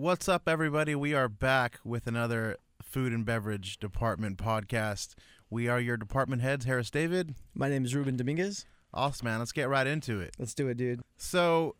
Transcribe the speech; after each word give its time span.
What's 0.00 0.30
up, 0.30 0.48
everybody? 0.48 0.94
We 0.94 1.12
are 1.12 1.28
back 1.28 1.78
with 1.84 2.06
another 2.06 2.56
food 2.82 3.12
and 3.12 3.22
beverage 3.22 3.76
department 3.76 4.38
podcast. 4.38 5.14
We 5.50 5.68
are 5.68 5.78
your 5.78 5.98
department 5.98 6.40
heads, 6.40 6.64
Harris 6.64 6.90
David. 6.90 7.34
My 7.54 7.68
name 7.68 7.84
is 7.84 7.94
Ruben 7.94 8.16
Dominguez. 8.16 8.64
Awesome, 8.94 9.26
man. 9.26 9.40
Let's 9.40 9.52
get 9.52 9.68
right 9.68 9.86
into 9.86 10.18
it. 10.18 10.34
Let's 10.38 10.54
do 10.54 10.68
it, 10.68 10.78
dude. 10.78 11.02
So, 11.18 11.76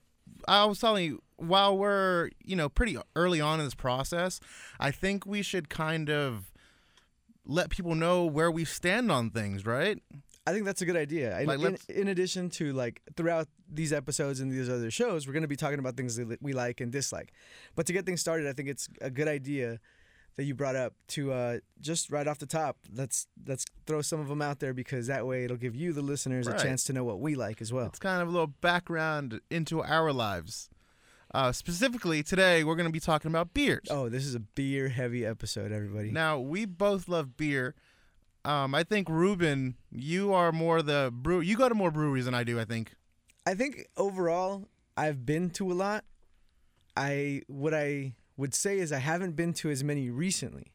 I 0.47 0.67
was 0.67 0.79
telling 0.81 1.07
you, 1.07 1.23
while 1.39 1.79
we're, 1.79 2.29
you 2.45 2.57
know, 2.57 2.69
pretty 2.69 2.99
early 3.17 3.41
on 3.41 3.59
in 3.59 3.65
this 3.65 3.75
process, 3.75 4.39
I 4.79 4.91
think 4.91 5.25
we 5.25 5.41
should 5.41 5.71
kind 5.71 6.11
of 6.11 6.53
let 7.47 7.71
people 7.71 7.95
know 7.95 8.27
where 8.27 8.51
we 8.51 8.67
stand 8.67 9.11
on 9.11 9.31
things, 9.31 9.65
right? 9.65 9.99
I 10.47 10.53
think 10.53 10.65
that's 10.65 10.83
a 10.83 10.87
good 10.87 10.97
idea. 10.97 11.39
In- 11.41 11.47
Like, 11.47 11.59
in, 11.59 11.65
let's- 11.65 11.85
in 11.87 12.09
addition 12.09 12.51
to 12.51 12.73
like 12.73 13.03
throughout 13.17 13.49
these 13.73 13.93
episodes 13.93 14.41
and 14.41 14.51
these 14.51 14.69
other 14.69 14.91
shows, 14.91 15.27
we're 15.27 15.33
going 15.35 15.43
to 15.43 15.49
be 15.49 15.57
talking 15.57 15.79
about 15.79 15.97
things 15.97 16.17
that 16.17 16.43
we 16.43 16.53
like 16.53 16.81
and 16.81 16.91
dislike. 16.91 17.33
But 17.77 17.87
to 17.87 17.93
get 17.93 18.07
things 18.07 18.21
started, 18.21 18.47
I 18.49 18.53
think 18.53 18.69
it's 18.69 18.89
a 19.01 19.11
good 19.11 19.29
idea 19.29 19.79
that 20.37 20.45
you 20.45 20.55
brought 20.55 20.77
up 20.77 20.95
to 21.09 21.33
uh, 21.33 21.59
just 21.81 22.11
right 22.11 22.27
off 22.27 22.39
the 22.39 22.47
top. 22.47 22.79
Let's 22.95 23.27
let's 23.47 23.67
throw 23.87 24.01
some 24.01 24.21
of 24.21 24.29
them 24.29 24.41
out 24.41 24.61
there 24.61 24.73
because 24.73 25.07
that 25.09 25.27
way 25.27 25.45
it'll 25.45 25.57
give 25.59 25.77
you 25.77 25.93
the 25.93 26.03
listeners 26.03 26.47
Right. 26.47 26.59
a 26.59 26.63
chance 26.63 26.85
to 26.85 26.93
know 26.95 27.05
what 27.05 27.21
we 27.21 27.35
like 27.35 27.61
as 27.61 27.73
well. 27.73 27.87
It's 27.87 27.99
kind 27.99 28.23
of 28.23 28.29
a 28.29 28.31
little 28.31 28.47
background 28.47 29.41
into 29.51 29.83
our 29.83 30.13
lives. 30.13 30.71
Uh, 31.33 31.53
specifically, 31.53 32.23
today 32.25 32.65
we're 32.65 32.75
going 32.75 32.89
to 32.89 32.93
be 32.93 32.99
talking 33.01 33.31
about 33.31 33.53
beers. 33.55 33.87
Oh, 33.91 34.09
this 34.09 34.25
is 34.25 34.35
a 34.35 34.41
beer 34.41 34.89
heavy 34.89 35.25
episode, 35.27 35.71
everybody. 35.71 36.11
Now 36.11 36.41
we 36.41 36.65
both 36.65 37.09
love 37.09 37.37
beer. 37.37 37.75
Um, 38.45 38.75
I 38.75 38.85
think 38.85 39.09
Ruben, 39.09 39.77
you 39.93 40.33
are 40.33 40.53
more 40.53 40.83
the 40.83 41.11
brew. 41.13 41.41
You 41.41 41.57
go 41.57 41.69
to 41.69 41.75
more 41.75 41.91
breweries 41.91 42.25
than 42.25 42.35
I 42.35 42.45
do. 42.45 42.59
I 42.59 42.65
think. 42.65 42.95
I 43.47 43.55
think 43.55 43.87
overall, 43.97 44.69
I've 44.97 45.27
been 45.27 45.51
to 45.51 45.71
a 45.71 45.75
lot. 45.75 46.05
I 46.97 47.43
what 47.47 47.75
I 47.75 48.15
would 48.37 48.55
say 48.55 48.79
is 48.79 48.93
I 48.93 48.99
haven't 48.99 49.37
been 49.37 49.53
to 49.55 49.71
as 49.71 49.85
many 49.85 50.11
recently, 50.11 50.73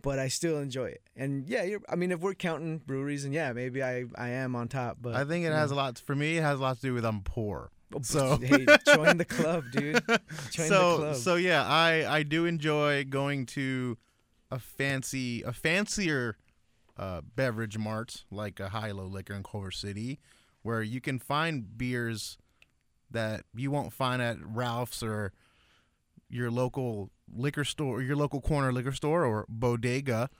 but 0.00 0.18
I 0.18 0.28
still 0.28 0.58
enjoy 0.58 0.86
it. 0.86 1.02
And 1.16 1.46
yeah, 1.48 1.64
you're, 1.64 1.80
I 1.88 1.96
mean, 1.96 2.12
if 2.12 2.20
we're 2.20 2.34
counting 2.34 2.78
breweries, 2.78 3.24
and 3.24 3.34
yeah, 3.34 3.52
maybe 3.52 3.82
I 3.82 4.04
I 4.16 4.28
am 4.30 4.54
on 4.54 4.68
top. 4.68 4.98
But 5.00 5.14
I 5.14 5.24
think 5.24 5.44
it 5.44 5.52
has 5.52 5.70
a 5.70 5.74
lot. 5.74 5.98
For 5.98 6.14
me, 6.14 6.38
it 6.38 6.42
has 6.42 6.58
a 6.58 6.62
lot 6.62 6.76
to 6.76 6.82
do 6.82 6.94
with 6.94 7.04
I'm 7.04 7.22
poor. 7.22 7.70
Oh, 7.94 8.00
so- 8.02 8.36
hey, 8.42 8.64
join 8.86 9.18
the 9.18 9.24
club, 9.24 9.64
dude. 9.70 10.02
Join 10.50 10.68
so 10.68 10.90
the 10.90 10.96
club. 10.98 11.16
so 11.16 11.34
yeah, 11.34 11.64
I 11.66 12.06
I 12.08 12.22
do 12.22 12.46
enjoy 12.46 13.04
going 13.04 13.44
to 13.46 13.98
a 14.50 14.58
fancy 14.58 15.42
a 15.42 15.52
fancier 15.52 16.36
uh, 16.96 17.20
beverage 17.36 17.78
mart 17.78 18.24
like 18.30 18.60
a 18.60 18.68
High 18.70 18.90
Low 18.92 19.06
Liquor 19.06 19.34
in 19.34 19.42
Culver 19.42 19.70
City, 19.70 20.18
where 20.62 20.82
you 20.82 21.00
can 21.00 21.18
find 21.18 21.76
beers 21.76 22.38
that 23.10 23.44
you 23.54 23.70
won't 23.70 23.92
find 23.92 24.22
at 24.22 24.38
Ralph's 24.44 25.02
or 25.02 25.32
your 26.28 26.50
local 26.50 27.10
liquor 27.34 27.64
store, 27.64 28.02
your 28.02 28.16
local 28.16 28.40
corner 28.40 28.72
liquor 28.72 28.92
store 28.92 29.24
or 29.24 29.44
bodega. 29.48 30.30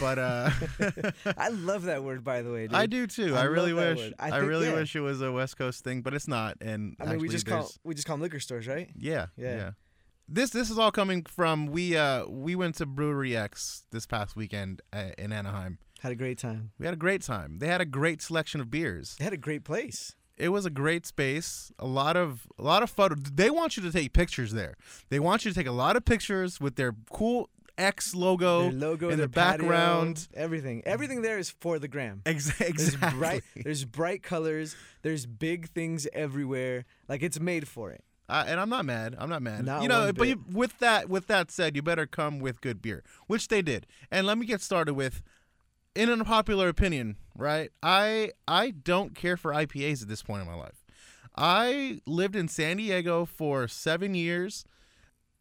But 0.00 0.18
uh, 0.18 0.50
I 1.38 1.48
love 1.48 1.84
that 1.84 2.04
word, 2.04 2.22
by 2.22 2.42
the 2.42 2.52
way. 2.52 2.66
Dude. 2.66 2.74
I 2.76 2.84
do 2.86 3.06
too. 3.06 3.34
I 3.34 3.40
I, 3.40 3.44
really 3.44 3.72
wish. 3.72 4.12
I, 4.18 4.30
I 4.32 4.38
really 4.38 4.66
yeah. 4.66 4.74
wish 4.74 4.94
it 4.94 5.00
was 5.00 5.22
a 5.22 5.32
West 5.32 5.56
Coast 5.56 5.82
thing, 5.82 6.02
but 6.02 6.12
it's 6.12 6.28
not. 6.28 6.58
And 6.60 6.94
I 7.00 7.06
mean, 7.06 7.18
we 7.20 7.28
just 7.28 7.46
call 7.46 7.70
we 7.84 7.94
just 7.94 8.06
call 8.06 8.16
them 8.16 8.22
liquor 8.22 8.40
stores, 8.40 8.66
right? 8.66 8.90
yeah, 8.98 9.26
Yeah. 9.36 9.56
yeah, 9.56 9.70
This 10.28 10.50
this 10.50 10.68
is 10.68 10.78
all 10.78 10.90
coming 10.92 11.24
from 11.24 11.66
we 11.66 11.96
uh 11.96 12.26
we 12.26 12.54
went 12.54 12.74
to 12.76 12.86
Brewery 12.86 13.34
X 13.34 13.84
this 13.90 14.04
past 14.06 14.36
weekend 14.36 14.82
uh, 14.92 15.12
in 15.16 15.32
Anaheim. 15.32 15.78
Had 16.00 16.12
a 16.12 16.16
great 16.16 16.38
time. 16.38 16.70
We 16.78 16.86
had 16.86 16.94
a 16.94 16.98
great 16.98 17.22
time. 17.22 17.58
They 17.58 17.66
had 17.66 17.80
a 17.80 17.84
great 17.84 18.22
selection 18.22 18.60
of 18.60 18.70
beers. 18.70 19.16
They 19.18 19.24
had 19.24 19.32
a 19.32 19.38
great 19.38 19.64
place. 19.64 20.14
It 20.36 20.50
was 20.50 20.64
a 20.64 20.70
great 20.70 21.04
space. 21.04 21.72
A 21.80 21.86
lot 21.86 22.16
of 22.16 22.46
a 22.58 22.62
lot 22.62 22.82
of 22.84 22.90
photos. 22.90 23.18
They 23.34 23.50
want 23.50 23.76
you 23.76 23.82
to 23.82 23.90
take 23.90 24.12
pictures 24.12 24.52
there. 24.52 24.76
They 25.08 25.18
want 25.18 25.44
you 25.44 25.50
to 25.50 25.54
take 25.54 25.66
a 25.66 25.72
lot 25.72 25.96
of 25.96 26.04
pictures 26.04 26.60
with 26.60 26.76
their 26.76 26.94
cool 27.10 27.50
X 27.76 28.14
logo. 28.14 28.62
their 28.62 28.72
logo, 28.72 29.08
in 29.08 29.18
their 29.18 29.26
the 29.26 29.32
background. 29.32 30.28
patio, 30.30 30.44
everything. 30.44 30.82
Everything 30.86 31.22
there 31.22 31.38
is 31.38 31.50
for 31.50 31.78
the 31.78 31.88
gram. 31.88 32.22
Ex- 32.26 32.56
There's 32.58 32.96
bright 32.96 33.42
there's 33.56 33.84
bright 33.84 34.22
colors, 34.22 34.76
there's 35.02 35.26
big 35.26 35.68
things 35.70 36.06
everywhere. 36.12 36.84
Like 37.08 37.22
it's 37.22 37.40
made 37.40 37.66
for 37.66 37.90
it. 37.90 38.04
Uh, 38.28 38.44
and 38.46 38.60
I'm 38.60 38.68
not 38.68 38.84
mad. 38.84 39.16
I'm 39.18 39.30
not 39.30 39.40
mad. 39.40 39.64
Not 39.64 39.82
you 39.82 39.88
know, 39.88 40.12
but 40.12 40.28
you, 40.28 40.44
with 40.52 40.78
that 40.80 41.08
with 41.08 41.28
that 41.28 41.50
said, 41.50 41.74
you 41.76 41.82
better 41.82 42.06
come 42.06 42.40
with 42.40 42.60
good 42.60 42.82
beer, 42.82 43.02
which 43.26 43.48
they 43.48 43.62
did. 43.62 43.86
And 44.10 44.26
let 44.26 44.36
me 44.36 44.44
get 44.44 44.60
started 44.60 44.94
with 44.94 45.22
in 45.98 46.08
an 46.08 46.20
unpopular 46.20 46.68
opinion, 46.68 47.16
right? 47.36 47.72
I 47.82 48.30
I 48.46 48.70
don't 48.70 49.16
care 49.16 49.36
for 49.36 49.52
IPAs 49.52 50.00
at 50.00 50.08
this 50.08 50.22
point 50.22 50.42
in 50.42 50.46
my 50.48 50.54
life. 50.54 50.84
I 51.36 52.00
lived 52.06 52.36
in 52.36 52.46
San 52.48 52.76
Diego 52.76 53.24
for 53.24 53.68
7 53.68 54.14
years 54.14 54.64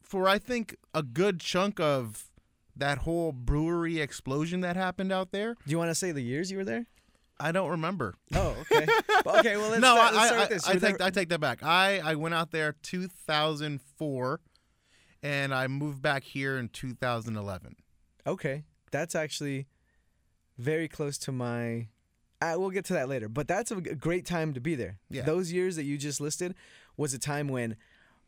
for 0.01 0.27
I 0.27 0.39
think 0.39 0.75
a 0.93 1.03
good 1.03 1.39
chunk 1.39 1.79
of 1.79 2.31
that 2.75 2.99
whole 2.99 3.31
brewery 3.31 3.99
explosion 3.99 4.61
that 4.61 4.75
happened 4.75 5.11
out 5.11 5.31
there. 5.31 5.53
Do 5.53 5.71
you 5.71 5.77
want 5.77 5.91
to 5.91 5.95
say 5.95 6.11
the 6.11 6.21
years 6.21 6.51
you 6.51 6.57
were 6.57 6.65
there? 6.65 6.87
I 7.39 7.51
don't 7.51 7.69
remember. 7.69 8.15
Oh, 8.33 8.55
okay. 8.61 8.87
okay, 9.27 9.57
well 9.57 9.69
let's 9.69 9.81
no, 9.81 9.95
start, 9.95 10.13
I, 10.13 10.17
let's 10.17 10.31
I, 10.31 10.39
with 10.39 10.49
this. 10.49 10.67
I, 10.67 10.71
I 10.71 10.75
take 10.77 11.01
I 11.01 11.09
take 11.11 11.29
that 11.29 11.39
back. 11.39 11.61
I 11.61 12.01
I 12.03 12.15
went 12.15 12.33
out 12.33 12.49
there 12.49 12.75
2004, 12.81 14.39
and 15.21 15.53
I 15.53 15.67
moved 15.67 16.01
back 16.01 16.23
here 16.23 16.57
in 16.57 16.69
2011. 16.69 17.75
Okay, 18.25 18.63
that's 18.89 19.13
actually 19.13 19.67
very 20.57 20.87
close 20.87 21.17
to 21.19 21.31
my. 21.31 21.87
Uh, 22.39 22.53
we'll 22.57 22.69
get 22.69 22.85
to 22.85 22.93
that 22.93 23.09
later, 23.09 23.27
but 23.27 23.47
that's 23.47 23.71
a 23.71 23.75
great 23.75 24.25
time 24.25 24.53
to 24.53 24.59
be 24.59 24.75
there. 24.75 24.99
Yeah. 25.09 25.23
Those 25.23 25.51
years 25.51 25.75
that 25.75 25.85
you 25.85 25.97
just 25.97 26.21
listed 26.21 26.53
was 26.95 27.13
a 27.13 27.19
time 27.19 27.47
when 27.47 27.75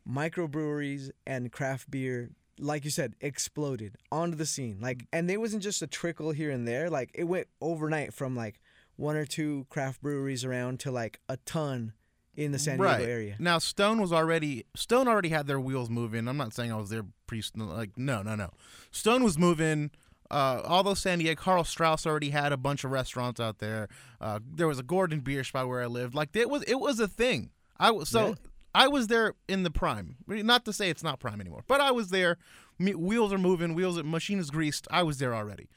microbreweries 0.08 1.10
and 1.26 1.52
craft 1.52 1.90
beer, 1.90 2.30
like 2.58 2.84
you 2.84 2.90
said, 2.90 3.14
exploded 3.20 3.96
onto 4.10 4.36
the 4.36 4.46
scene. 4.46 4.78
Like, 4.80 5.06
and 5.12 5.30
it 5.30 5.38
wasn't 5.40 5.62
just 5.62 5.80
a 5.82 5.86
trickle 5.86 6.32
here 6.32 6.50
and 6.50 6.66
there. 6.66 6.90
Like, 6.90 7.10
it 7.14 7.24
went 7.24 7.46
overnight 7.60 8.12
from 8.12 8.34
like 8.34 8.60
one 8.96 9.16
or 9.16 9.24
two 9.26 9.66
craft 9.70 10.02
breweries 10.02 10.44
around 10.44 10.80
to 10.80 10.90
like 10.90 11.20
a 11.28 11.36
ton 11.38 11.92
in 12.36 12.52
the 12.52 12.58
San 12.58 12.78
Diego 12.78 12.92
right 12.92 13.08
area. 13.08 13.36
now, 13.38 13.58
Stone 13.58 14.00
was 14.00 14.12
already 14.12 14.64
Stone 14.74 15.08
already 15.08 15.30
had 15.30 15.46
their 15.46 15.60
wheels 15.60 15.90
moving. 15.90 16.28
I'm 16.28 16.36
not 16.36 16.54
saying 16.54 16.72
I 16.72 16.76
was 16.76 16.90
there 16.90 17.04
pre 17.26 17.42
like 17.54 17.96
no 17.96 18.22
no 18.22 18.34
no. 18.34 18.50
Stone 18.90 19.24
was 19.24 19.38
moving. 19.38 19.90
Uh, 20.30 20.62
although 20.64 20.94
San 20.94 21.18
Diego, 21.18 21.40
Karl 21.40 21.64
Strauss 21.64 22.06
already 22.06 22.30
had 22.30 22.52
a 22.52 22.56
bunch 22.56 22.84
of 22.84 22.90
restaurants 22.90 23.40
out 23.40 23.58
there. 23.58 23.88
Uh, 24.20 24.38
there 24.48 24.68
was 24.68 24.78
a 24.78 24.82
Gordon 24.84 25.20
Biersch 25.20 25.46
spot 25.48 25.66
where 25.68 25.82
I 25.82 25.86
lived. 25.86 26.14
Like 26.14 26.34
it 26.36 26.48
was, 26.48 26.62
it 26.64 26.78
was 26.78 27.00
a 27.00 27.08
thing. 27.08 27.50
I 27.78 27.90
was 27.90 28.08
so 28.08 28.28
Yeah. 28.28 28.34
I 28.72 28.86
was 28.88 29.08
there 29.08 29.34
in 29.48 29.64
the 29.64 29.70
prime. 29.70 30.16
Not 30.28 30.64
to 30.66 30.72
say 30.72 30.90
it's 30.90 31.02
not 31.02 31.18
prime 31.18 31.40
anymore, 31.40 31.64
but 31.66 31.80
I 31.80 31.90
was 31.90 32.10
there. 32.10 32.36
Me- 32.78 32.94
wheels 32.94 33.32
are 33.32 33.38
moving. 33.38 33.74
Wheels, 33.74 34.00
machine 34.04 34.38
is 34.38 34.50
greased. 34.50 34.86
I 34.90 35.02
was 35.02 35.18
there 35.18 35.34
already. 35.34 35.68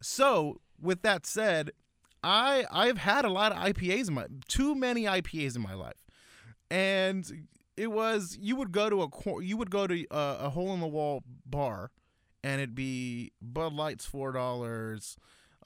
So 0.00 0.60
with 0.80 1.02
that 1.02 1.26
said, 1.26 1.72
I 2.22 2.66
I've 2.70 2.98
had 2.98 3.24
a 3.24 3.30
lot 3.30 3.50
of 3.52 3.58
IPAs 3.58 4.08
in 4.08 4.14
my 4.14 4.26
too 4.46 4.74
many 4.74 5.04
IPAs 5.04 5.56
in 5.56 5.62
my 5.62 5.74
life, 5.74 6.04
and 6.70 7.48
it 7.76 7.90
was 7.90 8.36
you 8.40 8.56
would 8.56 8.72
go 8.72 8.88
to 8.90 9.02
a 9.02 9.42
you 9.42 9.56
would 9.56 9.70
go 9.70 9.86
to 9.86 10.06
a, 10.10 10.36
a 10.42 10.50
hole 10.50 10.72
in 10.74 10.80
the 10.80 10.86
wall 10.86 11.22
bar, 11.46 11.90
and 12.42 12.60
it'd 12.60 12.74
be 12.74 13.32
Bud 13.40 13.72
Light's 13.72 14.04
four 14.06 14.32
dollars, 14.32 15.16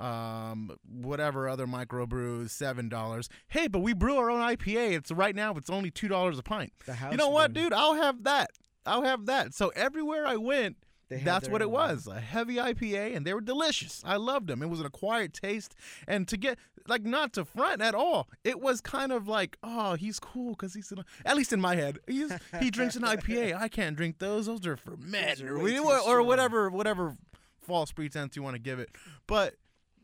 um, 0.01 0.77
whatever 0.89 1.49
other 1.49 1.67
microbrews 1.67 2.51
seven 2.51 2.89
dollars. 2.89 3.29
Hey, 3.49 3.69
but 3.69 3.81
we 3.81 3.93
brew 3.95 4.17
our 4.17 4.31
own 4.31 4.41
IPA. 4.41 4.93
It's 4.97 5.11
right 5.13 5.35
now 5.35 5.55
it's 5.57 5.71
only 5.71 5.91
two 5.91 6.09
dollars 6.09 6.39
a 6.39 6.43
pint. 6.43 6.73
You 7.13 7.17
know 7.19 7.29
what, 7.31 7.53
dude? 7.53 7.73
I'll 7.73 7.95
have 7.95 8.25
that. 8.25 8.51
I'll 8.87 9.03
have 9.03 9.27
that. 9.27 9.55
So 9.55 9.69
everywhere 9.71 10.27
I 10.27 10.37
went, 10.37 10.77
that's 11.23 11.49
what 11.49 11.63
it 11.63 11.71
was 11.71 12.07
a 12.07 12.21
heavy 12.21 12.57
IPA, 12.57 13.17
and 13.17 13.27
they 13.27 13.35
were 13.35 13.41
delicious. 13.41 14.03
I 14.05 14.17
loved 14.17 14.49
them. 14.49 14.63
It 14.63 14.69
was 14.69 14.81
an 14.81 14.87
acquired 14.87 15.35
taste, 15.35 15.75
and 16.07 16.27
to 16.29 16.37
get 16.37 16.59
like 16.87 17.03
not 17.03 17.33
to 17.35 17.45
front 17.45 17.81
at 17.81 17.95
all, 17.95 18.29
it 18.43 18.61
was 18.61 18.81
kind 18.81 19.13
of 19.13 19.29
like, 19.29 19.57
oh, 19.63 19.95
he's 19.95 20.19
cool 20.21 20.51
because 20.51 20.75
he's 20.75 20.93
an, 20.93 21.05
at 21.25 21.37
least 21.37 21.53
in 21.53 21.61
my 21.61 21.77
head, 21.77 21.99
he's, 22.07 22.33
he 22.61 22.71
drinks 22.71 22.97
an 22.97 23.03
IPA. 23.03 23.57
I 23.61 23.69
can't 23.69 23.97
drink 23.97 24.19
those; 24.19 24.47
those 24.47 24.67
are 24.67 24.77
for 24.77 24.97
men, 24.97 25.41
are 25.43 25.57
or, 25.57 26.01
or 26.01 26.23
whatever, 26.23 26.69
whatever 26.71 27.17
false 27.63 27.93
pretense 27.93 28.37
you 28.37 28.43
want 28.43 28.55
to 28.55 28.61
give 28.61 28.79
it. 28.79 28.91
But 29.27 29.55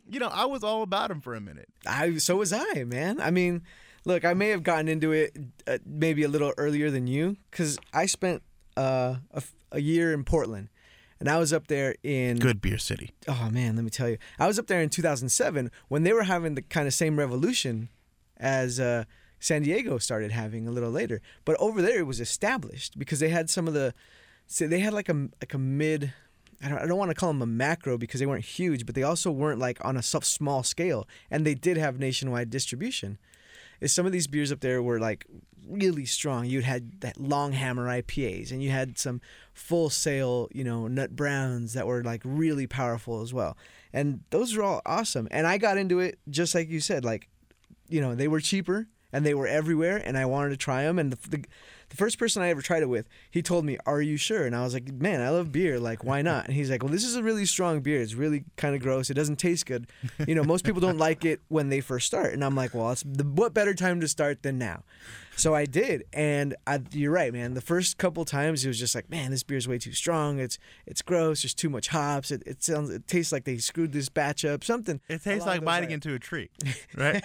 you 0.09 0.19
know, 0.19 0.29
I 0.29 0.47
was 0.47 0.65
all 0.65 0.83
about 0.83 1.11
him 1.11 1.21
for 1.21 1.35
a 1.35 1.41
minute. 1.41 1.69
I 1.87 2.17
so 2.17 2.37
was 2.37 2.53
I, 2.53 2.85
man. 2.85 3.21
I 3.21 3.31
mean, 3.31 3.63
look, 4.05 4.25
I 4.25 4.35
may 4.35 4.49
have 4.49 4.63
gotten 4.63 4.89
into 4.89 5.13
it 5.13 5.37
uh, 5.67 5.79
maybe 5.85 6.23
a 6.23 6.29
little 6.29 6.53
earlier 6.56 6.91
than 6.91 7.06
you 7.06 7.37
because 7.51 7.79
I 7.93 8.06
spent 8.06 8.43
uh, 8.77 9.17
a, 9.33 9.43
a 9.73 9.81
year 9.81 10.13
in 10.13 10.25
Portland, 10.25 10.69
and 11.20 11.28
I 11.28 11.38
was 11.38 11.52
up 11.52 11.69
there 11.69 11.94
in. 12.02 12.38
Good 12.38 12.61
beer 12.61 12.78
city. 12.78 13.12
Oh 13.28 13.50
man, 13.52 13.76
let 13.76 13.84
me 13.84 13.90
tell 13.90 14.08
you, 14.08 14.19
I 14.38 14.46
was 14.46 14.58
up 14.58 14.67
there 14.67 14.81
in 14.81 14.88
2007 14.88 15.70
when 15.88 16.02
they 16.02 16.12
were 16.12 16.25
having 16.25 16.55
the 16.55 16.62
kind 16.62 16.88
of 16.88 16.94
same 16.94 17.19
revolution 17.19 17.90
as 18.38 18.81
uh, 18.81 19.05
San 19.38 19.62
Diego 19.62 19.99
started 19.99 20.32
having 20.32 20.67
a 20.67 20.70
little 20.70 20.90
later. 20.90 21.20
But 21.44 21.56
over 21.61 21.82
there, 21.82 21.99
it 21.99 22.06
was 22.06 22.20
established 22.20 22.99
because 22.99 23.20
they 23.20 23.28
had 23.28 23.50
some 23.50 23.69
of 23.69 23.75
the, 23.75 23.94
so 24.46 24.67
they 24.67 24.81
had 24.81 24.94
like 24.94 25.08
a 25.08 25.28
like 25.40 25.55
a 25.55 25.58
mid. 25.58 26.12
I 26.62 26.69
don't, 26.69 26.78
I 26.78 26.87
don't 26.87 26.99
want 26.99 27.11
to 27.11 27.14
call 27.14 27.31
them 27.31 27.40
a 27.40 27.46
macro 27.46 27.96
because 27.96 28.20
they 28.20 28.26
weren't 28.26 28.44
huge, 28.44 28.84
but 28.84 28.94
they 28.94 29.02
also 29.02 29.31
weren't 29.31 29.58
like 29.58 29.82
on 29.84 29.96
a 29.96 30.02
small 30.02 30.62
scale, 30.62 31.06
and 31.31 31.46
they 31.46 31.55
did 31.55 31.76
have 31.76 31.99
nationwide 31.99 32.50
distribution. 32.50 33.19
Is 33.81 33.93
some 33.93 34.06
of 34.06 34.12
these 34.12 34.27
beers 34.27 34.53
up 34.53 34.61
there 34.61 34.82
were 34.82 35.00
like 35.00 35.27
really 35.69 36.05
strong. 36.05 36.47
You 36.47 36.62
had 36.62 37.00
that 37.00 37.19
long 37.19 37.53
hammer 37.53 37.87
IPAs, 37.87 38.50
and 38.50 38.62
you 38.62 38.71
had 38.71 38.99
some 38.99 39.21
full 39.55 39.91
sail, 39.91 40.49
you 40.53 40.65
know, 40.65 40.88
nut 40.88 41.15
browns 41.15 41.73
that 41.75 41.87
were 41.87 42.03
like 42.03 42.23
really 42.25 42.67
powerful 42.67 43.23
as 43.23 43.32
well. 43.32 43.56
And 43.93 44.21
those 44.31 44.55
were 44.55 44.62
all 44.62 44.82
awesome. 44.85 45.29
And 45.31 45.47
I 45.47 45.59
got 45.59 45.79
into 45.79 46.00
it 46.00 46.19
just 46.29 46.55
like 46.55 46.69
you 46.69 46.81
said, 46.81 47.05
like, 47.05 47.29
you 47.88 48.00
know, 48.00 48.15
they 48.15 48.29
were 48.29 48.41
cheaper 48.41 48.88
and 49.12 49.27
they 49.27 49.35
were 49.35 49.47
everywhere, 49.47 49.97
and 49.97 50.17
I 50.17 50.27
wanted 50.27 50.50
to 50.50 50.56
try 50.56 50.85
them. 50.85 50.99
And 50.99 51.12
the, 51.12 51.29
the 51.31 51.44
the 51.91 51.97
first 51.97 52.19
person 52.19 52.43
I 52.43 52.49
ever 52.49 52.63
tried 52.63 52.83
it 52.83 52.89
with, 52.89 53.09
he 53.31 53.43
told 53.43 53.65
me, 53.65 53.77
"Are 53.85 54.01
you 54.01 54.17
sure?" 54.17 54.47
And 54.47 54.57
I 54.57 54.63
was 54.63 54.75
like, 54.75 54.91
"Man, 54.93 55.21
I 55.21 55.29
love 55.29 55.53
beer. 55.53 55.79
Like, 55.79 56.03
why 56.03 56.23
not?" 56.23 56.47
And 56.47 56.55
he's 56.55 56.71
like, 56.71 56.83
"Well, 56.83 56.93
this 56.93 57.05
is 57.05 57.17
a 57.17 57.23
really 57.23 57.45
strong 57.45 57.81
beer. 57.81 58.01
It's 58.01 58.15
really 58.15 58.45
kind 58.57 58.75
of 58.75 58.81
gross. 58.81 59.11
It 59.11 59.15
doesn't 59.15 59.37
taste 59.37 59.67
good. 59.67 59.87
You 60.27 60.35
know, 60.35 60.45
most 60.45 60.65
people 60.65 60.81
don't 60.81 60.99
like 60.99 61.25
it 61.25 61.41
when 61.49 61.69
they 61.69 61.81
first 61.81 62.07
start." 62.07 62.33
And 62.33 62.45
I'm 62.45 62.57
like, 62.57 62.75
"Well, 62.75 62.91
it's 62.91 63.03
the, 63.05 63.25
what 63.25 63.53
better 63.53 63.75
time 63.75 64.01
to 64.01 64.09
start 64.09 64.43
than 64.43 64.59
now?" 64.59 64.85
So 65.41 65.55
I 65.55 65.65
did, 65.65 66.05
and 66.13 66.55
I, 66.67 66.83
you're 66.93 67.11
right, 67.11 67.33
man. 67.33 67.55
The 67.55 67.63
first 67.63 67.97
couple 67.97 68.27
times, 68.27 68.63
it 68.63 68.69
was 68.69 68.79
just 68.79 68.95
like, 68.95 69.09
"Man, 69.09 69.31
this 69.31 69.43
beer's 69.43 69.67
way 69.67 69.79
too 69.79 69.93
strong. 69.93 70.39
It's 70.39 70.59
it's 70.85 71.01
gross. 71.01 71.41
There's 71.41 71.55
too 71.55 71.71
much 71.71 71.89
hops. 71.89 72.31
It, 72.31 72.43
it 72.45 72.63
sounds 72.63 72.91
it 72.91 73.07
tastes 73.07 73.33
like 73.33 73.45
they 73.45 73.57
screwed 73.57 73.93
this 73.93 74.11
batch 74.11 74.45
up. 74.45 74.63
Something." 74.63 75.01
It 75.09 75.23
tastes 75.23 75.47
like 75.47 75.65
biting 75.65 75.89
lines. 75.89 76.05
into 76.05 76.15
a 76.15 76.19
tree, 76.19 76.51
right? 76.95 77.23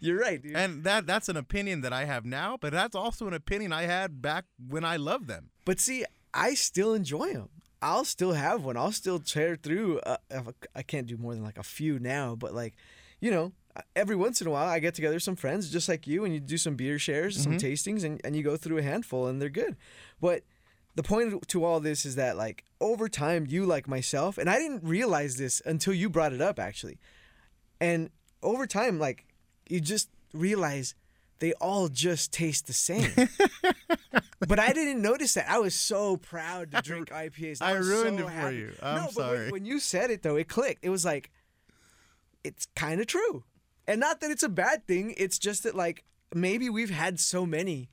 you're 0.00 0.18
right, 0.18 0.42
dude. 0.42 0.56
and 0.56 0.82
that 0.82 1.06
that's 1.06 1.28
an 1.28 1.36
opinion 1.36 1.82
that 1.82 1.92
I 1.92 2.04
have 2.04 2.24
now, 2.24 2.58
but 2.60 2.72
that's 2.72 2.96
also 2.96 3.28
an 3.28 3.34
opinion 3.34 3.72
I 3.72 3.82
had 3.82 4.20
back 4.20 4.46
when 4.68 4.84
I 4.84 4.96
loved 4.96 5.28
them. 5.28 5.50
But 5.64 5.78
see, 5.78 6.04
I 6.34 6.54
still 6.54 6.94
enjoy 6.94 7.32
them. 7.32 7.48
I'll 7.80 8.04
still 8.04 8.32
have 8.32 8.64
one. 8.64 8.76
I'll 8.76 8.90
still 8.90 9.20
tear 9.20 9.54
through. 9.54 10.00
Uh, 10.00 10.16
I 10.74 10.82
can't 10.82 11.06
do 11.06 11.16
more 11.16 11.34
than 11.34 11.44
like 11.44 11.58
a 11.58 11.62
few 11.62 12.00
now, 12.00 12.34
but 12.34 12.52
like, 12.52 12.74
you 13.20 13.30
know, 13.30 13.52
every 13.96 14.16
once 14.16 14.40
in 14.40 14.46
a 14.46 14.50
while 14.50 14.68
I 14.68 14.78
get 14.78 14.94
together 14.94 15.18
some 15.18 15.36
friends 15.36 15.70
just 15.70 15.88
like 15.88 16.06
you, 16.06 16.24
and 16.24 16.34
you 16.34 16.40
do 16.40 16.58
some 16.58 16.76
beer 16.76 16.98
shares, 16.98 17.42
some 17.42 17.52
mm-hmm. 17.52 17.66
tastings, 17.66 18.04
and, 18.04 18.20
and 18.24 18.36
you 18.36 18.42
go 18.42 18.56
through 18.56 18.78
a 18.78 18.82
handful, 18.82 19.26
and 19.26 19.40
they're 19.40 19.48
good. 19.48 19.76
But 20.20 20.42
the 20.94 21.02
point 21.02 21.48
to 21.48 21.64
all 21.64 21.80
this 21.80 22.04
is 22.04 22.16
that 22.16 22.36
like 22.36 22.64
over 22.80 23.08
time, 23.08 23.46
you 23.48 23.66
like 23.66 23.88
myself, 23.88 24.38
and 24.38 24.48
I 24.48 24.58
didn't 24.58 24.84
realize 24.84 25.36
this 25.36 25.60
until 25.64 25.94
you 25.94 26.08
brought 26.08 26.32
it 26.32 26.40
up 26.40 26.58
actually, 26.58 26.98
and 27.80 28.10
over 28.42 28.66
time, 28.66 28.98
like 28.98 29.26
you 29.68 29.80
just 29.80 30.08
realize 30.32 30.94
they 31.40 31.52
all 31.54 31.88
just 31.88 32.32
taste 32.32 32.66
the 32.66 32.72
same. 32.72 33.10
but 34.48 34.58
I 34.58 34.72
didn't 34.72 35.02
notice 35.02 35.34
that. 35.34 35.48
I 35.48 35.58
was 35.58 35.74
so 35.74 36.16
proud 36.16 36.70
to 36.72 36.82
drink 36.82 37.10
IPAs. 37.10 37.60
I 37.60 37.76
was 37.76 37.88
ruined 37.88 38.18
so 38.18 38.24
it 38.24 38.28
for 38.28 38.34
happy. 38.34 38.56
you. 38.56 38.72
I'm 38.82 38.96
no, 38.96 39.08
but 39.14 39.30
when, 39.30 39.50
when 39.50 39.64
you 39.64 39.80
said 39.80 40.10
it 40.10 40.22
though, 40.22 40.36
it 40.36 40.48
clicked. 40.48 40.84
It 40.84 40.90
was 40.90 41.04
like, 41.04 41.30
it's 42.44 42.66
kind 42.76 43.00
of 43.00 43.06
true, 43.06 43.44
and 43.86 44.00
not 44.00 44.20
that 44.20 44.30
it's 44.30 44.42
a 44.42 44.48
bad 44.48 44.86
thing. 44.86 45.14
It's 45.16 45.38
just 45.38 45.62
that 45.64 45.74
like 45.74 46.04
maybe 46.34 46.68
we've 46.70 46.90
had 46.90 47.20
so 47.20 47.44
many 47.46 47.90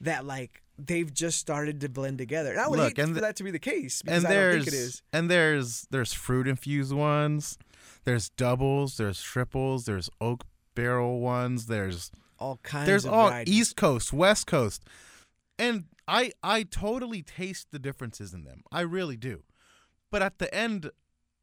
that 0.00 0.24
like 0.24 0.62
they've 0.78 1.12
just 1.12 1.38
started 1.38 1.80
to 1.80 1.88
blend 1.88 2.18
together. 2.18 2.50
And 2.52 2.60
I 2.60 2.68
would 2.68 2.78
Look, 2.78 2.96
hate 2.96 2.98
and 3.04 3.08
for 3.14 3.20
th- 3.20 3.22
that 3.22 3.36
to 3.36 3.44
be 3.44 3.50
the 3.50 3.58
case 3.58 4.02
because 4.02 4.24
and 4.24 4.26
I 4.26 4.30
don't 4.30 4.38
there's 4.38 4.64
think 4.64 4.74
it 4.74 4.78
is. 4.78 5.02
and 5.12 5.30
there's 5.30 5.86
there's 5.90 6.12
fruit 6.12 6.48
infused 6.48 6.92
ones, 6.92 7.58
there's 8.04 8.28
doubles, 8.30 8.96
there's 8.96 9.20
triples, 9.22 9.84
there's 9.86 10.10
oak 10.20 10.44
barrel 10.74 11.20
ones, 11.20 11.66
there's 11.66 12.10
All 12.38 12.58
kinds. 12.62 12.86
there's 12.86 13.04
of 13.04 13.12
all. 13.12 13.42
East 13.46 13.76
Coast, 13.76 14.12
West 14.12 14.46
Coast, 14.46 14.84
and 15.58 15.84
I 16.08 16.32
I 16.42 16.64
totally 16.64 17.22
taste 17.22 17.68
the 17.70 17.78
differences 17.78 18.34
in 18.34 18.44
them. 18.44 18.62
I 18.72 18.80
really 18.80 19.16
do, 19.16 19.44
but 20.10 20.22
at 20.22 20.38
the 20.38 20.52
end 20.54 20.90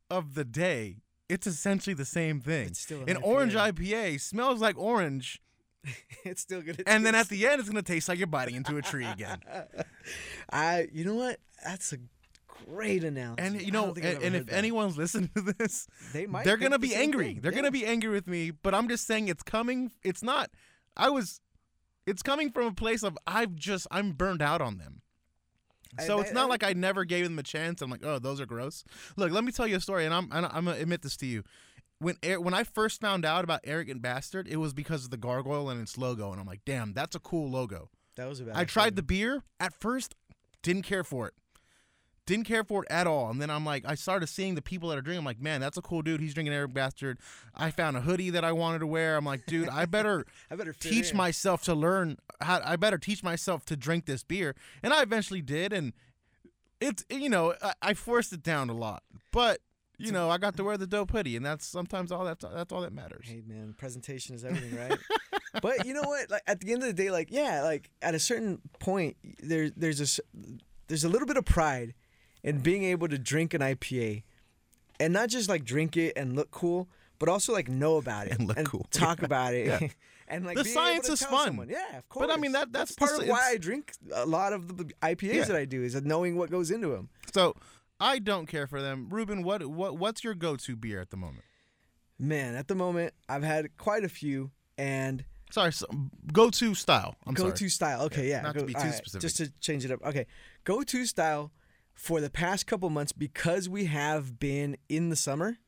of 0.10 0.34
the 0.36 0.44
day, 0.44 0.98
it's 1.32 1.48
essentially 1.48 1.94
the 1.94 2.06
same 2.06 2.40
thing. 2.42 2.68
It's 2.68 2.80
still 2.82 3.02
an 3.04 3.10
an 3.10 3.18
orange 3.18 3.54
IPA. 3.56 3.74
IPA 3.74 4.22
smells 4.22 4.62
like 4.62 4.78
orange, 4.78 5.42
it's 6.24 6.42
still 6.42 6.62
good. 6.62 6.84
and 6.86 7.06
then 7.06 7.16
at 7.16 7.30
the 7.30 7.48
end, 7.48 7.60
it's 7.60 7.70
gonna 7.70 7.82
taste 7.82 8.08
like 8.10 8.18
you're 8.18 8.28
biting 8.28 8.56
into 8.56 8.78
a 8.78 8.82
tree 8.82 9.06
again. 9.06 9.40
I, 10.52 10.88
you 10.92 11.06
know 11.06 11.16
what? 11.16 11.40
That's 11.64 11.94
a 11.94 11.98
great 12.68 13.04
analogy. 13.04 13.42
And 13.44 13.62
you 13.62 13.72
know, 13.72 13.86
don't 13.86 13.96
think 13.96 14.06
I've 14.06 14.16
and, 14.18 14.24
and 14.26 14.36
if 14.36 14.46
that. 14.48 14.56
anyone's 14.56 14.98
listening 14.98 15.30
to 15.36 15.42
this, 15.58 15.88
they 16.14 16.26
might, 16.28 16.46
they're 16.46 16.58
gonna 16.58 16.80
be 16.80 16.94
angry. 16.96 17.26
thing. 17.26 17.42
They're 17.42 17.52
Yeah. 17.52 17.58
gonna 17.60 17.72
be 17.72 17.86
angry 17.86 18.10
with 18.10 18.28
me, 18.28 18.52
but 18.52 18.74
I'm 18.76 18.88
just 18.88 19.08
saying 19.08 19.28
it's 19.28 19.44
coming. 19.44 19.92
It's 20.04 20.22
not. 20.24 20.50
I 20.96 21.10
was. 21.10 21.42
It's 22.08 22.24
coming 22.24 22.52
from 22.52 22.66
a 22.66 22.72
place 22.74 23.04
of 23.04 23.18
I've 23.28 23.56
just 23.56 23.88
I'm 23.92 24.12
burned 24.14 24.42
out 24.42 24.62
on 24.62 24.78
them. 24.78 25.02
So 26.00 26.18
I- 26.20 26.22
it's 26.22 26.32
not 26.32 26.46
I- 26.46 26.50
like 26.50 26.64
I 26.64 26.74
never 26.74 27.04
gave 27.06 27.24
them 27.26 27.38
a 27.40 27.44
chance. 27.44 27.82
I'm 27.82 27.90
like, 27.92 28.06
oh, 28.06 28.20
those 28.20 28.40
are 28.40 28.46
gross. 28.46 28.84
Look, 29.18 29.32
let 29.32 29.44
me 29.44 29.52
tell 29.52 29.68
you 29.68 29.76
a 29.76 29.82
story, 29.82 30.06
and 30.06 30.14
I'm 30.14 30.32
I'm 30.32 30.66
gonna 30.66 30.72
admit 30.74 31.02
this 31.02 31.18
to 31.18 31.26
you. 31.26 31.44
When 32.00 32.16
when 32.40 32.54
I 32.54 32.64
first 32.64 33.00
found 33.02 33.26
out 33.26 33.44
about 33.44 33.60
Arrogant 33.64 34.02
Bastard, 34.02 34.48
it 34.48 34.58
was 34.58 34.74
because 34.74 35.04
of 35.06 35.12
the 35.12 35.18
gargoyle 35.18 35.70
and 35.70 35.82
its 35.82 35.98
logo, 35.98 36.32
and 36.32 36.40
I'm 36.42 36.48
like, 36.48 36.62
damn, 36.66 36.94
that's 36.94 37.16
a 37.16 37.20
cool 37.20 37.50
logo. 37.50 37.90
That 38.16 38.28
was 38.28 38.40
a 38.40 38.44
bad. 38.46 38.56
I 38.58 38.66
tried 38.66 38.96
the 38.96 39.04
beer 39.04 39.44
at 39.60 39.74
first, 39.80 40.16
didn't 40.64 40.84
care 40.84 41.04
for 41.04 41.28
it. 41.28 41.34
Didn't 42.28 42.46
care 42.46 42.64
for 42.64 42.84
it 42.84 42.92
at 42.92 43.08
all. 43.08 43.30
And 43.30 43.42
then 43.42 43.50
I'm 43.50 43.66
like, 43.66 43.84
I 43.86 43.96
started 43.96 44.28
seeing 44.28 44.56
the 44.56 44.62
people 44.62 44.90
that 44.90 44.98
are 44.98 45.02
drinking. 45.02 45.20
I'm 45.20 45.26
like, 45.26 45.42
man, 45.42 45.60
that's 45.60 45.78
a 45.78 45.82
cool 45.82 46.02
dude. 46.02 46.22
He's 46.22 46.34
drinking 46.34 46.54
Arrogant 46.54 46.76
Bastard. 46.76 47.18
I 47.56 47.72
found 47.72 47.98
a 47.98 48.02
hoodie 48.02 48.30
that 48.30 48.46
I 48.46 48.52
wanted 48.52 48.80
to 48.80 48.88
wear. 48.88 49.18
I'm 49.18 49.26
like, 49.26 49.46
dude, 49.48 49.68
I 49.70 49.86
better 49.86 50.26
I 50.52 50.56
better 50.56 50.74
teach 50.74 51.12
in. 51.12 51.18
myself 51.18 51.64
to 51.64 51.74
learn 51.74 52.18
how. 52.40 52.62
I 52.64 52.76
better 52.76 52.98
teach 52.98 53.24
myself 53.24 53.66
to 53.66 53.76
drink 53.76 54.06
this 54.06 54.24
beer. 54.24 54.56
And 54.84 54.94
I 54.94 55.02
eventually 55.02 55.42
did. 55.42 55.74
And 55.74 55.94
it's 56.82 57.06
you 57.10 57.30
know 57.30 57.56
I, 57.62 57.74
I 57.82 57.94
forced 57.94 58.34
it 58.34 58.44
down 58.44 58.70
a 58.70 58.74
lot, 58.74 59.04
but 59.32 59.60
you 59.98 60.12
know 60.12 60.30
I 60.30 60.38
got 60.40 60.58
to 60.58 60.64
wear 60.64 60.78
the 60.78 60.88
dope 60.88 61.12
hoodie, 61.12 61.36
and 61.36 61.46
that's 61.46 61.66
sometimes 61.66 62.12
all 62.12 62.26
that's 62.26 62.44
that's 62.54 62.74
all 62.74 62.82
that 62.82 62.92
matters. 62.92 63.28
Hey 63.28 63.44
man, 63.46 63.76
presentation 63.78 64.36
is 64.36 64.44
everything, 64.44 64.78
right? 64.78 64.98
but 65.62 65.86
you 65.86 65.94
know 65.94 66.02
what? 66.02 66.30
Like 66.30 66.42
at 66.48 66.60
the 66.60 66.74
end 66.74 66.82
of 66.82 66.88
the 66.88 66.94
day, 66.94 67.12
like 67.12 67.30
yeah, 67.32 67.62
like 67.62 67.92
at 68.02 68.16
a 68.16 68.20
certain 68.20 68.60
point, 68.80 69.16
there's 69.42 69.72
there's 69.78 70.20
a 70.20 70.22
there's 70.88 71.04
a 71.04 71.10
little 71.10 71.28
bit 71.28 71.38
of 71.38 71.46
pride 71.46 71.94
in 72.44 72.60
being 72.60 72.84
able 72.84 73.08
to 73.08 73.18
drink 73.18 73.54
an 73.54 73.62
IPA, 73.62 74.24
and 75.00 75.14
not 75.14 75.30
just 75.30 75.50
like 75.50 75.64
drink 75.66 75.98
it 75.98 76.14
and 76.16 76.36
look 76.36 76.52
cool, 76.52 76.88
but 77.20 77.30
also 77.30 77.54
like 77.54 77.68
know 77.70 77.98
about 77.98 78.28
it 78.28 78.34
And 78.40 78.48
look 78.48 78.64
cool. 78.66 78.88
talk 78.92 79.22
about 79.22 79.54
it. 79.54 79.68
Yeah. 79.68 79.88
And 80.28 80.46
like 80.46 80.56
The 80.56 80.64
science 80.64 81.08
to 81.08 81.12
is 81.14 81.22
fun. 81.24 81.48
someone. 81.48 81.68
Yeah, 81.68 81.98
of 81.98 82.08
course. 82.08 82.26
But, 82.26 82.34
I 82.34 82.40
mean, 82.40 82.54
that- 82.54 82.72
that's 82.72 82.96
the 82.96 83.00
part 83.06 83.22
of 83.22 83.28
why 83.28 83.50
I 83.50 83.58
drink 83.58 83.92
a 84.14 84.26
lot 84.26 84.54
of 84.54 84.78
the 84.78 84.86
IPAs 85.02 85.34
Yeah. 85.34 85.44
that 85.44 85.58
I 85.58 85.66
do 85.66 85.84
is 85.84 85.94
knowing 86.04 86.38
what 86.38 86.50
goes 86.50 86.72
into 86.72 86.88
them. 86.88 87.10
So 87.34 87.54
I 88.00 88.18
don't 88.20 88.46
care 88.46 88.66
for 88.66 88.82
them. 88.82 89.10
Ruben, 89.10 89.44
what 89.44 89.66
what 89.68 89.98
what's 89.98 90.24
your 90.24 90.34
go-to 90.34 90.78
beer 90.78 91.02
at 91.02 91.10
the 91.10 91.18
moment? 91.18 91.44
Man, 92.18 92.56
at 92.56 92.70
the 92.70 92.76
moment, 92.76 93.14
I've 93.28 93.44
had 93.44 93.76
quite 93.78 94.06
a 94.06 94.10
few, 94.10 94.52
and 94.78 95.26
Sorry, 95.52 95.74
so, 95.74 95.86
go-to 96.32 96.76
style. 96.76 97.16
I'm 97.28 97.36
sorry. 97.36 97.50
go 97.50 97.56
to 97.58 97.68
style. 97.68 98.02
Okay, 98.04 98.30
Yeah, 98.30 98.36
yeah. 98.38 98.42
not 98.44 98.56
to 98.56 98.64
be 98.64 98.72
too 98.74 98.80
alright, 98.80 98.96
specific. 98.96 99.22
Just 99.22 99.36
to 99.38 99.52
change 99.60 99.84
it 99.84 99.92
up. 99.92 100.02
Okay, 100.06 100.28
go 100.64 100.82
to 100.82 101.06
style 101.06 101.52
for 102.02 102.20
the 102.20 102.32
past 102.32 102.66
couple 102.66 102.90
months 102.90 103.12
because 103.12 103.70
we 103.70 103.86
have 103.86 104.40
been 104.40 104.76
in 104.90 105.10
the 105.10 105.16
summer, 105.16 105.60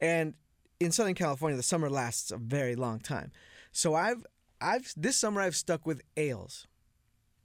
and 0.00 0.34
in 0.78 0.92
Southern 0.92 1.14
California, 1.14 1.56
the 1.56 1.62
summer 1.64 1.90
lasts 1.90 2.30
a 2.30 2.36
very 2.36 2.76
long 2.76 3.00
time. 3.00 3.32
So 3.72 3.96
I've 3.96 4.24
I've 4.60 4.92
this 4.96 5.16
summer 5.16 5.40
I've 5.40 5.56
stuck 5.56 5.84
with 5.84 6.00
ales. 6.16 6.68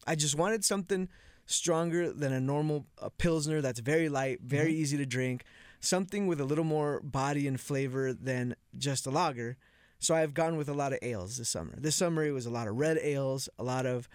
I 0.05 0.13
just 0.13 0.35
wanted 0.37 0.63
something 0.63 1.09
stronger 1.47 2.13
than 2.13 2.31
a 2.31 2.39
normal 2.39 2.85
a 2.99 3.09
pilsner 3.09 3.59
that's 3.59 3.79
very 3.79 4.07
light, 4.07 4.41
very 4.43 4.71
Mm-hmm. 4.71 4.81
easy 4.81 4.97
to 4.97 5.05
drink, 5.07 5.43
something 5.79 6.27
with 6.27 6.39
a 6.39 6.45
little 6.45 6.63
more 6.63 7.01
body 7.01 7.47
and 7.47 7.59
flavor 7.59 8.13
than 8.13 8.55
just 8.77 9.07
a 9.07 9.09
lager. 9.09 9.57
So 9.97 10.13
I've 10.13 10.35
gone 10.35 10.57
with 10.57 10.69
a 10.69 10.75
lot 10.75 10.93
of 10.93 10.99
ales 11.01 11.37
this 11.37 11.49
summer. 11.49 11.73
This 11.75 11.95
summer 11.95 12.23
it 12.23 12.33
was 12.33 12.45
a 12.45 12.51
lot 12.51 12.67
of 12.67 12.75
red 12.75 12.99
ales, 13.01 13.49
a 13.57 13.63
lot 13.63 13.87
of 13.87 14.07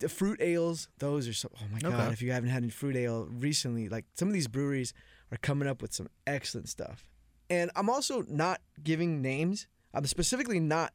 the 0.00 0.08
fruit 0.08 0.40
ales. 0.40 0.88
Those 0.98 1.28
are 1.28 1.32
so. 1.32 1.50
Oh 1.54 1.66
my 1.72 1.78
god! 1.78 1.94
Okay. 1.94 2.12
If 2.12 2.22
you 2.22 2.32
haven't 2.32 2.50
had 2.50 2.62
any 2.62 2.70
fruit 2.70 2.96
ale 2.96 3.28
recently, 3.30 3.88
like 3.88 4.04
some 4.14 4.28
of 4.28 4.34
these 4.34 4.48
breweries 4.48 4.92
are 5.32 5.38
coming 5.38 5.68
up 5.68 5.82
with 5.82 5.92
some 5.92 6.08
excellent 6.26 6.68
stuff. 6.68 7.04
And 7.48 7.70
I'm 7.76 7.88
also 7.88 8.24
not 8.28 8.60
giving 8.82 9.22
names. 9.22 9.66
I'm 9.94 10.06
specifically 10.06 10.60
not 10.60 10.92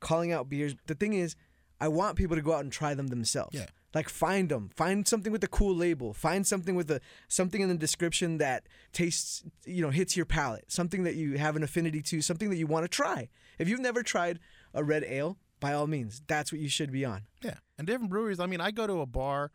calling 0.00 0.32
out 0.32 0.48
beers. 0.48 0.74
The 0.86 0.94
thing 0.94 1.14
is, 1.14 1.34
I 1.80 1.88
want 1.88 2.16
people 2.16 2.36
to 2.36 2.42
go 2.42 2.52
out 2.52 2.60
and 2.60 2.72
try 2.72 2.94
them 2.94 3.08
themselves. 3.08 3.54
Yeah. 3.54 3.66
Like 3.94 4.08
find 4.08 4.48
them, 4.48 4.70
find 4.74 5.06
something 5.06 5.32
with 5.32 5.44
a 5.44 5.48
cool 5.48 5.74
label, 5.74 6.12
find 6.12 6.44
something 6.44 6.74
with 6.74 6.90
a 6.90 7.00
something 7.28 7.60
in 7.60 7.68
the 7.68 7.76
description 7.76 8.38
that 8.38 8.66
tastes, 8.92 9.44
you 9.64 9.82
know, 9.82 9.90
hits 9.90 10.16
your 10.16 10.26
palate, 10.26 10.64
something 10.66 11.04
that 11.04 11.14
you 11.14 11.38
have 11.38 11.54
an 11.54 11.62
affinity 11.62 12.02
to, 12.02 12.20
something 12.20 12.50
that 12.50 12.56
you 12.56 12.66
want 12.66 12.84
to 12.84 12.88
try. 12.88 13.28
If 13.56 13.68
you've 13.68 13.80
never 13.80 14.02
tried 14.02 14.40
a 14.72 14.82
red 14.82 15.04
ale, 15.04 15.38
by 15.64 15.72
all 15.72 15.86
means, 15.86 16.20
that's 16.26 16.52
what 16.52 16.60
you 16.60 16.68
should 16.68 16.92
be 16.92 17.04
on. 17.06 17.22
Yeah, 17.42 17.54
and 17.78 17.86
different 17.86 18.10
breweries. 18.10 18.38
I 18.38 18.44
mean, 18.46 18.60
I 18.60 18.70
go 18.70 18.86
to 18.86 19.00
a 19.00 19.06
bar, 19.06 19.50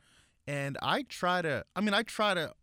and 0.48 0.76
I 0.82 1.04
try 1.04 1.42
to. 1.44 1.64
I 1.76 1.82
mean, 1.82 1.94
I 1.94 2.02
try 2.04 2.34
to. 2.34 2.54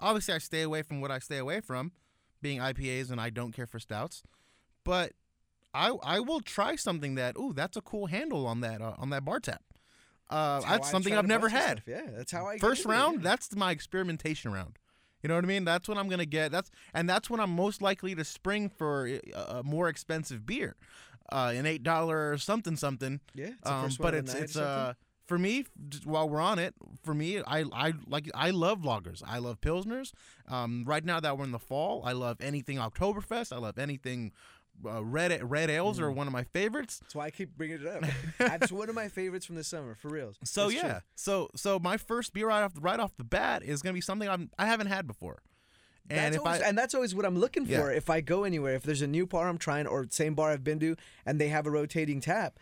Obviously, 0.00 0.32
I 0.34 0.38
stay 0.38 0.62
away 0.62 0.80
from 0.82 1.00
what 1.02 1.10
I 1.10 1.18
stay 1.18 1.36
away 1.38 1.60
from, 1.60 1.92
being 2.40 2.60
IPAs, 2.60 3.10
and 3.10 3.20
I 3.20 3.28
don't 3.30 3.52
care 3.52 3.66
for 3.66 3.78
stouts. 3.78 4.22
But 4.84 5.12
I 5.74 5.90
I 6.02 6.20
will 6.20 6.40
try 6.40 6.76
something 6.76 7.14
that. 7.16 7.36
Ooh, 7.36 7.52
that's 7.52 7.76
a 7.76 7.82
cool 7.82 8.06
handle 8.06 8.46
on 8.46 8.60
that 8.62 8.80
uh, 8.80 8.94
on 8.96 9.10
that 9.10 9.24
bar 9.24 9.40
tap. 9.40 9.62
Uh, 10.30 10.60
That's 10.60 10.70
that's 10.70 10.90
something 10.90 11.14
I've 11.14 11.26
never 11.26 11.48
had. 11.48 11.82
stuff. 11.82 11.88
Yeah, 11.88 12.02
that's 12.16 12.32
how 12.32 12.46
I 12.46 12.54
get 12.54 12.60
First 12.60 12.82
into 12.84 12.90
it, 12.90 12.96
round, 12.98 13.14
yeah. 13.16 13.30
that's 13.30 13.56
my 13.56 13.70
experimentation 13.70 14.52
round. 14.52 14.78
You 15.22 15.28
know 15.28 15.34
what 15.34 15.44
I 15.44 15.48
mean? 15.48 15.64
That's 15.64 15.88
when 15.88 15.96
I'm 15.98 16.08
gonna 16.08 16.26
get. 16.26 16.52
That's 16.52 16.70
and 16.94 17.08
that's 17.08 17.28
when 17.30 17.40
I'm 17.40 17.50
most 17.50 17.80
likely 17.82 18.14
to 18.14 18.24
spring 18.24 18.68
for 18.68 19.06
a, 19.08 19.20
a 19.34 19.62
more 19.64 19.88
expensive 19.88 20.44
beer. 20.46 20.76
Uh, 21.30 21.52
an 21.54 21.66
eight 21.66 21.82
dollar 21.82 22.36
something 22.38 22.76
something. 22.76 23.20
Yeah, 23.34 23.48
it's 23.58 23.68
Um, 23.70 23.90
but 24.00 24.14
it's 24.14 24.32
the 24.32 24.38
night 24.38 24.40
or 24.40 24.44
it's 24.44 24.56
uh 24.56 24.94
for 25.26 25.38
me 25.38 25.66
while 26.04 26.26
we're 26.26 26.40
on 26.40 26.58
it 26.58 26.74
for 27.04 27.12
me 27.12 27.42
I 27.46 27.64
I 27.70 27.92
like 28.06 28.30
I 28.34 28.48
love 28.50 28.80
lagers 28.80 29.22
I 29.26 29.38
love 29.40 29.60
pilsners 29.60 30.12
um 30.48 30.84
right 30.86 31.04
now 31.04 31.20
that 31.20 31.36
we're 31.36 31.44
in 31.44 31.52
the 31.52 31.58
fall 31.58 32.02
I 32.06 32.12
love 32.12 32.38
anything 32.40 32.78
Oktoberfest 32.78 33.52
I 33.52 33.58
love 33.58 33.76
anything 33.78 34.32
uh, 34.86 35.04
red 35.04 35.38
red 35.50 35.68
ales 35.68 35.98
Mm. 35.98 36.02
are 36.04 36.12
one 36.12 36.26
of 36.28 36.32
my 36.32 36.44
favorites 36.44 37.00
That's 37.00 37.14
why 37.14 37.26
I 37.26 37.30
keep 37.30 37.56
bringing 37.58 37.80
it 37.80 37.86
up. 37.86 38.04
That's 38.38 38.72
one 38.72 38.88
of 38.88 38.94
my 38.94 39.08
favorites 39.08 39.44
from 39.44 39.56
the 39.56 39.64
summer, 39.64 39.94
for 39.94 40.08
reals. 40.08 40.38
so 40.44 40.68
yeah 40.68 40.80
true. 40.80 41.00
so 41.14 41.50
so 41.54 41.78
my 41.78 41.98
first 41.98 42.32
beer 42.32 42.48
right 42.48 42.62
off 42.62 42.72
the, 42.72 42.80
right 42.80 42.98
off 42.98 43.14
the 43.18 43.24
bat 43.24 43.62
is 43.62 43.82
gonna 43.82 43.92
be 43.92 44.00
something 44.00 44.28
I'm 44.30 44.50
I 44.58 44.64
haven't 44.66 44.86
had 44.86 45.06
before 45.06 45.42
and 46.10 46.18
that's 46.18 46.36
if 46.36 46.42
always, 46.46 46.62
I 46.62 46.68
and 46.68 46.78
that's 46.78 46.94
always 46.94 47.14
what 47.14 47.24
I'm 47.24 47.38
looking 47.38 47.66
Yeah. 47.66 47.80
for. 47.80 47.92
If 47.92 48.08
I 48.10 48.20
go 48.20 48.44
anywhere, 48.44 48.74
if 48.74 48.82
there's 48.82 49.02
a 49.02 49.06
new 49.06 49.26
bar 49.26 49.48
I'm 49.48 49.58
trying, 49.58 49.86
or 49.86 50.06
same 50.10 50.34
bar 50.34 50.50
I've 50.50 50.64
been 50.64 50.80
to, 50.80 50.96
and 51.26 51.40
they 51.40 51.48
have 51.48 51.66
a 51.66 51.70
rotating 51.70 52.20
tap, 52.20 52.58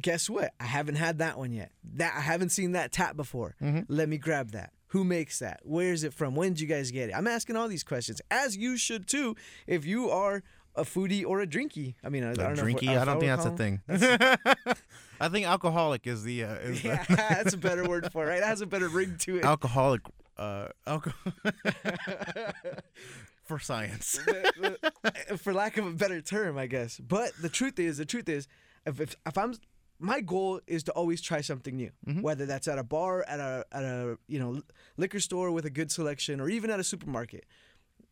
guess 0.00 0.28
what? 0.28 0.52
I 0.60 0.64
haven't 0.64 0.96
had 0.96 1.18
that 1.18 1.38
one 1.38 1.52
yet. 1.52 1.70
That 1.94 2.14
I 2.16 2.20
haven't 2.20 2.50
seen 2.50 2.72
that 2.72 2.92
tap 2.92 3.16
before. 3.16 3.54
Mm-hmm. 3.62 3.80
Let 3.88 4.08
me 4.08 4.18
grab 4.18 4.52
that. 4.52 4.72
Who 4.92 5.04
makes 5.04 5.38
that? 5.40 5.60
Where 5.64 5.92
is 5.92 6.02
it 6.02 6.14
from? 6.14 6.34
When 6.34 6.54
did 6.54 6.60
you 6.60 6.66
guys 6.66 6.90
get 6.90 7.10
it? 7.10 7.12
I'm 7.12 7.26
asking 7.26 7.56
all 7.56 7.68
these 7.68 7.84
questions, 7.84 8.20
as 8.30 8.56
you 8.56 8.76
should 8.78 9.06
too, 9.06 9.36
if 9.66 9.84
you 9.84 10.08
are 10.10 10.42
a 10.74 10.82
foodie 10.82 11.26
or 11.26 11.40
a 11.40 11.46
drinky. 11.46 11.94
I 12.02 12.08
mean, 12.08 12.24
I, 12.24 12.32
don't 12.32 12.56
know. 12.56 12.62
drinky 12.62 12.96
I 12.96 13.04
don't 13.04 13.18
think 13.20 13.30
that's 13.30 13.44
a 13.44 13.56
thing 13.56 13.80
I 15.20 15.28
think 15.28 15.46
alcoholic 15.46 16.06
is 16.06 16.22
the 16.22 16.44
uh, 16.44 16.54
is 16.54 16.82
the 16.82 17.00
that's 17.08 17.52
a 17.54 17.58
better 17.58 17.86
word 17.88 18.12
for 18.12 18.24
it. 18.24 18.28
Right? 18.28 18.38
It 18.38 18.44
has 18.44 18.60
a 18.60 18.66
better 18.66 18.88
ring 18.88 19.16
to 19.20 19.38
it. 19.38 19.44
alcoholic 19.44 20.02
uh 20.38 20.68
alcohol 20.86 21.32
for 23.44 23.58
science 23.58 24.18
for 25.38 25.52
lack 25.54 25.76
of 25.76 25.86
a 25.86 25.90
better 25.92 26.20
term, 26.20 26.58
I 26.58 26.66
guess. 26.66 26.98
But 26.98 27.32
the 27.40 27.48
truth 27.48 27.78
is, 27.78 27.96
the 27.98 28.04
truth 28.04 28.28
is, 28.28 28.46
if 28.86 29.00
if, 29.00 29.16
if 29.26 29.38
I'm 29.38 29.54
my 30.00 30.20
goal 30.20 30.60
is 30.68 30.84
to 30.84 30.92
always 30.92 31.20
try 31.20 31.40
something 31.40 31.74
new, 31.76 31.90
whether 32.20 32.46
that's 32.46 32.68
at 32.68 32.78
a 32.78 32.84
bar, 32.84 33.24
at 33.26 33.40
a 33.40 33.64
at 33.72 33.82
a 33.82 34.18
you 34.28 34.38
know 34.38 34.62
liquor 34.96 35.20
store 35.20 35.50
with 35.50 35.64
a 35.64 35.70
good 35.70 35.90
selection, 35.90 36.40
or 36.40 36.48
even 36.48 36.70
at 36.70 36.80
a 36.80 36.84
supermarket. 36.84 37.44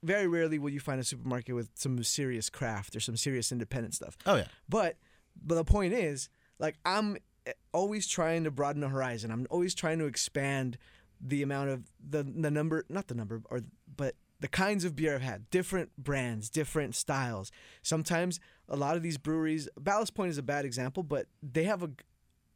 Very 0.03 0.27
rarely 0.27 0.59
will 0.59 0.71
you 0.71 0.79
find 0.81 1.01
a 1.01 1.05
supermarket 1.05 1.55
with 1.55 1.71
some 1.75 2.03
serious 2.05 2.51
craft 2.51 2.95
or 2.95 3.01
some 3.01 3.17
serious 3.17 3.51
independent 3.51 3.95
stuff. 3.95 4.17
oh 4.27 4.37
yeah 4.37 4.47
But 4.69 4.97
but 5.43 5.55
the 5.57 5.65
point 5.65 5.95
is, 5.95 6.29
like 6.59 6.77
I'm 6.85 7.17
eh, 7.47 7.53
always 7.73 8.07
trying 8.07 8.45
to 8.45 8.51
broaden 8.51 8.83
the 8.83 8.89
horizon. 8.89 9.31
I'm 9.31 9.47
always 9.51 9.75
trying 9.75 9.99
to 10.01 10.05
expand 10.05 10.77
the 11.21 11.43
amount 11.43 11.71
of 11.71 11.85
the 12.09 12.23
the 12.23 12.51
number, 12.51 12.85
not 12.89 13.09
the 13.09 13.15
number, 13.15 13.43
or 13.51 13.61
but 13.97 14.15
the 14.41 14.49
kinds 14.49 14.85
of 14.85 14.95
beer 14.95 15.15
I've 15.15 15.23
had. 15.23 15.51
Different 15.51 15.97
brands, 15.97 16.51
different 16.51 16.95
styles. 16.95 17.51
Sometimes 17.83 18.39
a 18.69 18.77
lot 18.77 18.97
of 18.97 19.03
these 19.03 19.19
breweries, 19.19 19.69
Ballast 19.79 20.15
Point 20.15 20.31
is 20.31 20.39
a 20.39 20.43
bad 20.43 20.65
example, 20.65 21.03
but 21.03 21.27
they 21.43 21.65
have 21.65 21.83
a 21.83 21.91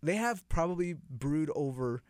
they 0.03 0.17
have 0.17 0.49
probably 0.49 0.95
brewed 1.09 1.51
over. 1.55 2.03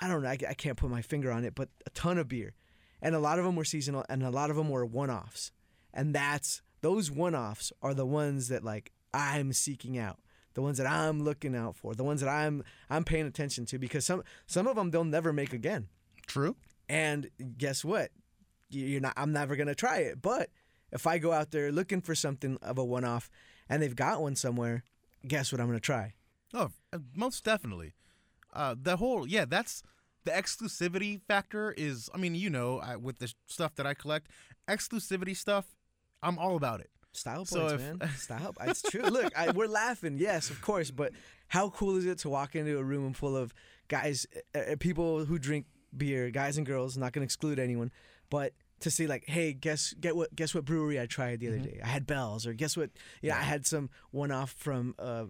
I 0.00 0.08
don't 0.08 0.22
know. 0.22 0.28
I, 0.28 0.38
I 0.48 0.54
can't 0.54 0.76
put 0.76 0.90
my 0.90 1.02
finger 1.02 1.30
on 1.30 1.44
it, 1.44 1.54
but 1.54 1.68
a 1.86 1.90
ton 1.90 2.18
of 2.18 2.28
beer, 2.28 2.54
and 3.00 3.14
a 3.14 3.20
lot 3.20 3.38
of 3.38 3.44
them 3.44 3.56
were 3.56 3.64
seasonal, 3.64 4.04
and 4.08 4.22
a 4.22 4.30
lot 4.30 4.50
of 4.50 4.56
them 4.56 4.68
were 4.68 4.84
one-offs, 4.84 5.52
and 5.94 6.14
that's 6.14 6.62
those 6.80 7.10
one-offs 7.10 7.72
are 7.82 7.94
the 7.94 8.06
ones 8.06 8.48
that 8.48 8.64
like 8.64 8.92
I'm 9.14 9.52
seeking 9.52 9.96
out, 9.98 10.18
the 10.54 10.62
ones 10.62 10.78
that 10.78 10.86
I'm 10.86 11.22
looking 11.22 11.54
out 11.56 11.76
for, 11.76 11.94
the 11.94 12.04
ones 12.04 12.20
that 12.20 12.28
I'm 12.28 12.62
I'm 12.90 13.04
paying 13.04 13.26
attention 13.26 13.66
to 13.66 13.78
because 13.78 14.04
some 14.04 14.22
some 14.46 14.66
of 14.66 14.76
them 14.76 14.90
they'll 14.90 15.04
never 15.04 15.32
make 15.32 15.52
again, 15.52 15.88
true 16.26 16.56
and 16.88 17.28
guess 17.58 17.84
what? 17.84 18.10
You- 18.70 18.86
You're 18.86 19.00
not. 19.00 19.14
I'm 19.16 19.32
never 19.32 19.56
gonna 19.56 19.74
try 19.74 19.98
it, 19.98 20.20
but 20.22 20.50
if 20.90 21.06
I 21.06 21.18
go 21.18 21.32
out 21.32 21.50
there 21.52 21.72
looking 21.72 22.00
for 22.02 22.14
something 22.14 22.58
of 22.62 22.76
a 22.78 22.84
one-off, 22.84 23.30
and 23.68 23.82
they've 23.82 23.96
got 23.96 24.20
one 24.20 24.36
somewhere, 24.36 24.84
guess 25.26 25.52
what 25.52 25.60
I'm 25.60 25.66
gonna 25.68 25.80
try? 25.80 26.14
Oh, 26.52 26.70
uh, 26.92 26.98
most 27.14 27.44
definitely. 27.44 27.94
Uh, 28.52 28.74
the 28.80 28.96
whole 28.98 29.26
yeah, 29.26 29.46
that's 29.46 29.82
the 30.24 30.30
exclusivity 30.32 31.20
factor. 31.26 31.72
Is 31.72 32.10
I 32.14 32.18
mean, 32.18 32.34
you 32.34 32.50
know, 32.50 32.78
I, 32.80 32.96
with 32.96 33.18
the 33.18 33.32
stuff 33.46 33.74
that 33.76 33.86
I 33.86 33.94
collect, 33.94 34.30
exclusivity 34.68 35.36
stuff, 35.36 35.74
I'm 36.22 36.38
all 36.38 36.56
about 36.56 36.80
it. 36.80 36.90
Style 37.12 37.44
So 37.44 37.68
points, 37.68 37.72
if- 37.84 37.98
man. 38.00 38.10
Style. 38.16 38.54
It's 38.62 38.82
true. 38.82 39.02
Look, 39.02 39.36
I, 39.38 39.50
we're 39.50 39.66
laughing, 39.66 40.16
yes, 40.18 40.50
of 40.50 40.60
course, 40.62 40.90
but 40.90 41.12
how 41.48 41.68
cool 41.70 41.96
is 41.96 42.06
it 42.06 42.18
to 42.18 42.28
walk 42.30 42.54
into 42.56 42.78
a 42.78 42.82
room 42.84 43.12
full 43.12 43.36
of 43.36 43.52
guys, 43.88 44.26
uh, 44.54 44.76
people 44.80 45.24
who 45.24 45.38
drink 45.38 45.66
beer, 45.96 46.30
guys 46.30 46.56
and 46.56 46.66
girls. 46.66 46.96
Not 46.96 47.12
gonna 47.12 47.24
exclude 47.24 47.58
anyone, 47.58 47.90
but 48.30 48.54
to 48.80 48.90
see 48.90 49.06
like, 49.06 49.24
hey, 49.26 49.52
guess 49.52 49.94
get 50.00 50.16
what 50.16 50.34
guess 50.34 50.54
what 50.54 50.64
brewery 50.64 50.98
I 50.98 51.06
tried 51.06 51.40
the 51.40 51.48
other 51.48 51.56
Mm-hmm. 51.58 51.66
day? 51.66 51.80
I 51.84 51.88
had 51.88 52.06
Bell's, 52.06 52.46
or 52.46 52.54
guess 52.54 52.76
what? 52.76 52.90
Yeah, 53.20 53.36
I 53.36 53.42
had 53.42 53.66
some 53.66 53.90
one 54.10 54.30
off 54.32 54.52
from. 54.52 54.94
Uh, 54.98 55.24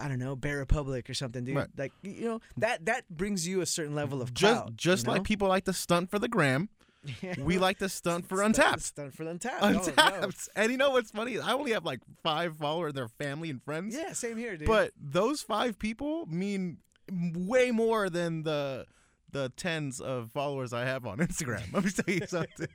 I 0.00 0.08
don't 0.08 0.18
know, 0.18 0.34
Bear 0.34 0.56
Republic 0.58 1.10
or 1.10 1.14
something, 1.14 1.44
dude. 1.44 1.56
Right. 1.56 1.68
Like 1.76 1.92
you 2.02 2.24
know 2.24 2.40
that 2.56 2.86
that 2.86 3.08
brings 3.10 3.46
you 3.46 3.60
a 3.60 3.66
certain 3.66 3.94
level 3.94 4.22
of 4.22 4.32
Just 4.32 4.54
clout, 4.54 4.76
just 4.76 5.06
you 5.06 5.12
like 5.12 5.24
people 5.24 5.48
like 5.48 5.64
to 5.66 5.72
stunt 5.74 6.10
for 6.10 6.18
the 6.18 6.28
gram, 6.28 6.68
we 7.38 7.58
like 7.58 7.78
to 7.78 7.88
stunt 7.88 8.28
for 8.28 8.38
Untappd. 8.38 8.80
Stunt 8.80 9.14
for 9.14 9.24
Untappd. 9.24 9.58
Oh, 9.60 9.70
no. 9.70 9.78
Untappd. 9.80 10.48
And 10.56 10.70
you 10.70 10.78
know 10.78 10.90
what's 10.90 11.10
funny? 11.10 11.38
I 11.38 11.52
only 11.52 11.72
have 11.72 11.84
like 11.84 12.00
five 12.22 12.56
followers, 12.56 12.92
their 12.94 13.08
family 13.08 13.50
and 13.50 13.62
friends. 13.62 13.94
Yeah, 13.94 14.12
same 14.12 14.36
here, 14.36 14.56
dude. 14.56 14.66
But 14.66 14.92
those 15.00 15.42
five 15.42 15.78
people 15.78 16.26
mean 16.26 16.78
way 17.10 17.70
more 17.70 18.10
than 18.10 18.42
the 18.42 18.86
the 19.32 19.52
tens 19.56 20.00
of 20.00 20.30
followers 20.32 20.72
I 20.72 20.84
have 20.84 21.06
on 21.06 21.18
Instagram. 21.18 21.62
Let 21.72 21.84
me 21.84 21.90
tell 21.90 22.14
you 22.14 22.26
something. 22.26 22.68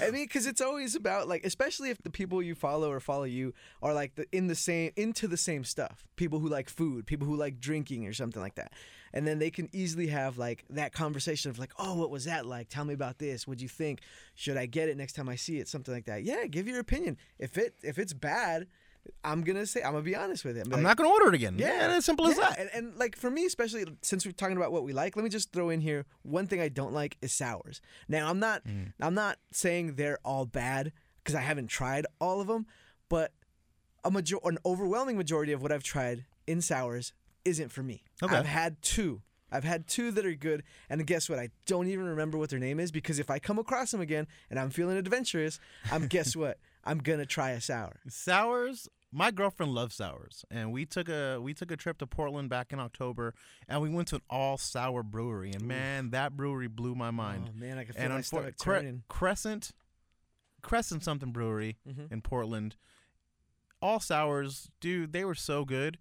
I 0.00 0.10
mean, 0.10 0.24
because 0.24 0.46
it's 0.46 0.60
always 0.60 0.94
about 0.94 1.28
like, 1.28 1.44
especially 1.44 1.90
if 1.90 2.02
the 2.02 2.10
people 2.10 2.42
you 2.42 2.54
follow 2.54 2.90
or 2.90 3.00
follow 3.00 3.24
you 3.24 3.52
are 3.82 3.92
like 3.92 4.14
the, 4.14 4.26
in 4.32 4.46
the 4.46 4.54
same 4.54 4.92
into 4.96 5.28
the 5.28 5.36
same 5.36 5.64
stuff. 5.64 6.06
People 6.16 6.38
who 6.38 6.48
like 6.48 6.68
food, 6.68 7.06
people 7.06 7.26
who 7.26 7.36
like 7.36 7.60
drinking 7.60 8.06
or 8.06 8.12
something 8.12 8.40
like 8.40 8.54
that, 8.54 8.72
and 9.12 9.26
then 9.26 9.38
they 9.38 9.50
can 9.50 9.68
easily 9.72 10.08
have 10.08 10.38
like 10.38 10.64
that 10.70 10.92
conversation 10.92 11.50
of 11.50 11.58
like, 11.58 11.72
oh, 11.78 11.94
what 11.94 12.10
was 12.10 12.24
that 12.24 12.46
like? 12.46 12.68
Tell 12.68 12.84
me 12.84 12.94
about 12.94 13.18
this. 13.18 13.46
What'd 13.46 13.62
you 13.62 13.68
think? 13.68 14.00
Should 14.34 14.56
I 14.56 14.66
get 14.66 14.88
it 14.88 14.96
next 14.96 15.14
time 15.14 15.28
I 15.28 15.36
see 15.36 15.58
it? 15.58 15.68
Something 15.68 15.94
like 15.94 16.04
that. 16.06 16.24
Yeah, 16.24 16.46
give 16.46 16.66
your 16.68 16.80
opinion. 16.80 17.16
If 17.38 17.56
it 17.58 17.74
if 17.82 17.98
it's 17.98 18.12
bad, 18.12 18.66
I'm 19.24 19.42
gonna 19.42 19.64
say 19.66 19.82
I'm 19.82 19.92
gonna 19.92 20.02
be 20.02 20.14
honest 20.16 20.44
with 20.44 20.56
it. 20.58 20.66
I'm 20.66 20.70
like, 20.72 20.82
not 20.82 20.96
gonna 20.96 21.08
order 21.10 21.28
it 21.28 21.34
again. 21.34 21.56
yeah, 21.58 21.88
Yeah, 21.88 21.96
as 21.96 22.04
simple 22.04 22.26
as 22.26 22.36
that. 22.36 22.58
And, 22.58 22.68
and 22.74 22.96
like 22.98 23.16
for 23.16 23.30
me, 23.30 23.46
especially 23.46 23.84
since 24.02 24.26
we're 24.26 24.32
talking 24.32 24.56
about 24.56 24.70
what 24.72 24.84
we 24.84 24.92
like, 24.92 25.16
let 25.16 25.22
me 25.22 25.30
just 25.30 25.52
throw 25.52 25.70
in 25.70 25.80
here 25.80 26.04
one 26.22 26.46
thing 26.46 26.60
I 26.60 26.68
don't 26.68 26.92
like 26.92 27.16
is 27.22 27.32
sours. 27.32 27.80
Now 28.08 28.28
I'm 28.28 28.38
not 28.38 28.64
Mm. 28.64 28.92
I'm 29.00 29.14
not 29.14 29.38
saying 29.52 29.94
they're 29.94 30.18
all 30.24 30.44
bad 30.44 30.92
because 31.24 31.34
I 31.34 31.40
haven't 31.40 31.68
tried 31.68 32.06
all 32.20 32.40
of 32.40 32.46
them, 32.48 32.66
but 33.08 33.32
a 34.04 34.10
major 34.10 34.36
an 34.44 34.58
overwhelming 34.66 35.16
majority 35.16 35.52
of 35.52 35.62
what 35.62 35.72
I've 35.72 35.82
tried 35.82 36.26
in 36.46 36.60
sours 36.60 37.12
isn't 37.44 37.70
for 37.70 37.82
me. 37.82 38.04
Okay. 38.22 38.34
I've 38.36 38.46
had 38.46 38.80
two. 38.82 39.22
I've 39.50 39.64
had 39.64 39.86
two 39.86 40.10
that 40.10 40.26
are 40.26 40.34
good, 40.34 40.62
and 40.90 41.06
guess 41.06 41.28
what? 41.30 41.38
I 41.38 41.48
don't 41.64 41.86
even 41.88 42.04
remember 42.06 42.36
what 42.36 42.50
their 42.50 42.58
name 42.58 42.78
is 42.78 42.92
because 42.92 43.18
if 43.18 43.30
I 43.30 43.38
come 43.38 43.58
across 43.58 43.90
them 43.92 44.00
again 44.02 44.26
and 44.50 44.58
I'm 44.58 44.68
feeling 44.70 44.98
adventurous, 44.98 45.58
I'm 45.90 46.06
guess 46.08 46.36
what? 46.36 46.58
I'm 46.84 46.98
gonna 46.98 47.24
try 47.26 47.50
a 47.50 47.60
sour. 47.60 48.00
Sours. 48.08 48.88
My 49.10 49.30
girlfriend 49.30 49.72
loves 49.72 49.94
sours, 49.94 50.44
and 50.50 50.70
we 50.70 50.84
took 50.84 51.08
a 51.08 51.38
we 51.40 51.54
took 51.54 51.70
a 51.70 51.76
trip 51.78 51.96
to 51.98 52.06
Portland 52.06 52.50
back 52.50 52.74
in 52.74 52.78
October, 52.78 53.34
and 53.66 53.80
we 53.80 53.88
went 53.88 54.08
to 54.08 54.16
an 54.16 54.22
all 54.28 54.58
sour 54.58 55.02
brewery, 55.02 55.52
and 55.52 55.62
man, 55.62 56.10
that 56.10 56.36
brewery 56.36 56.68
blew 56.68 56.94
my 56.94 57.10
mind. 57.10 57.48
Oh 57.48 57.58
man, 57.58 57.78
I 57.78 57.84
can 57.84 57.94
feel 57.94 58.02
and 58.04 58.12
my 58.12 58.20
stomach 58.20 58.58
Cre- 58.58 58.74
turning. 58.74 59.02
Crescent, 59.08 59.72
Crescent 60.60 61.02
something 61.04 61.32
brewery 61.32 61.78
Mhm. 61.88 62.12
in 62.12 62.20
Portland. 62.20 62.76
All 63.80 63.98
sours, 64.00 64.70
dude, 64.80 65.12
they 65.14 65.24
were 65.24 65.34
so 65.34 65.64
good. 65.64 65.98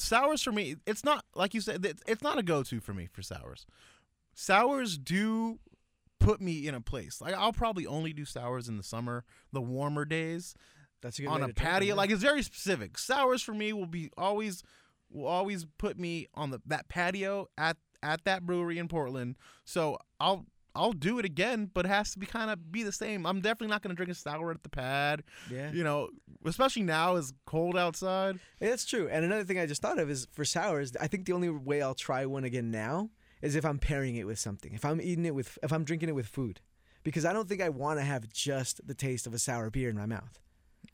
Sours 0.00 0.42
for 0.42 0.52
me, 0.52 0.76
it's 0.86 1.04
not 1.04 1.24
like 1.34 1.52
you 1.54 1.60
said. 1.60 1.84
It's 1.84 2.02
it's 2.06 2.22
not 2.22 2.38
a 2.38 2.42
go-to 2.42 2.80
for 2.80 2.94
me 2.94 3.06
for 3.06 3.22
sours. 3.22 3.66
Sours 4.34 4.96
do 4.96 5.58
put 6.18 6.40
me 6.40 6.66
in 6.66 6.74
a 6.74 6.80
place. 6.80 7.20
Like 7.20 7.34
I'll 7.34 7.52
probably 7.52 7.86
only 7.86 8.12
do 8.12 8.24
sours 8.24 8.68
in 8.68 8.76
the 8.76 8.82
summer, 8.82 9.24
the 9.52 9.60
warmer 9.60 10.04
days 10.04 10.54
That's 11.02 11.18
a 11.18 11.26
on 11.26 11.42
a 11.42 11.48
to 11.48 11.52
drink 11.52 11.60
'em, 11.60 11.72
patio. 11.72 11.94
Like 11.96 12.10
it's 12.10 12.22
very 12.22 12.42
specific. 12.42 12.96
Sours 12.98 13.42
for 13.42 13.52
me 13.54 13.72
will 13.72 13.86
be 13.86 14.10
always 14.16 14.62
will 15.10 15.26
always 15.26 15.66
put 15.78 15.98
me 15.98 16.28
on 16.34 16.50
the 16.50 16.60
that 16.66 16.88
patio 16.88 17.48
at 17.58 17.76
at 18.02 18.24
that 18.24 18.46
brewery 18.46 18.78
in 18.78 18.88
Portland. 18.88 19.36
So 19.64 19.98
I'll 20.18 20.46
I'll 20.74 20.92
do 20.92 21.18
it 21.18 21.24
again, 21.24 21.70
but 21.72 21.84
it 21.84 21.88
has 21.88 22.12
to 22.12 22.18
be 22.18 22.26
kind 22.26 22.50
of 22.50 22.70
be 22.70 22.82
the 22.82 22.92
same. 22.92 23.26
I'm 23.26 23.40
definitely 23.40 23.68
not 23.68 23.82
going 23.82 23.90
to 23.90 23.96
drink 23.96 24.10
a 24.10 24.14
sour 24.14 24.50
at 24.50 24.62
the 24.62 24.68
pad. 24.68 25.22
yeah. 25.50 25.72
You 25.72 25.82
know, 25.84 26.10
especially 26.44 26.82
now 26.82 27.16
it's 27.16 27.32
cold 27.46 27.76
outside. 27.76 28.38
Yeah, 28.60 28.70
That's 28.70 28.84
true. 28.84 29.08
And 29.10 29.24
another 29.24 29.44
thing 29.44 29.58
I 29.58 29.66
just 29.66 29.82
thought 29.82 29.98
of 29.98 30.08
is 30.08 30.28
for 30.32 30.44
sours, 30.44 30.92
I 31.00 31.06
think 31.08 31.26
the 31.26 31.32
only 31.32 31.48
way 31.50 31.82
I'll 31.82 31.94
try 31.94 32.24
one 32.26 32.44
again 32.44 32.70
now 32.70 33.10
is 33.42 33.56
if 33.56 33.64
I'm 33.64 33.78
pairing 33.78 34.16
it 34.16 34.26
with 34.26 34.38
something. 34.38 34.72
If 34.72 34.84
I'm 34.84 35.00
eating 35.00 35.24
it 35.24 35.34
with, 35.34 35.58
if 35.62 35.72
I'm 35.72 35.84
drinking 35.84 36.08
it 36.10 36.14
with 36.14 36.26
food, 36.28 36.60
because 37.02 37.24
I 37.24 37.32
don't 37.32 37.48
think 37.48 37.62
I 37.62 37.68
want 37.70 37.98
to 37.98 38.04
have 38.04 38.28
just 38.28 38.86
the 38.86 38.94
taste 38.94 39.26
of 39.26 39.34
a 39.34 39.38
sour 39.38 39.70
beer 39.70 39.88
in 39.88 39.96
my 39.96 40.06
mouth. 40.06 40.38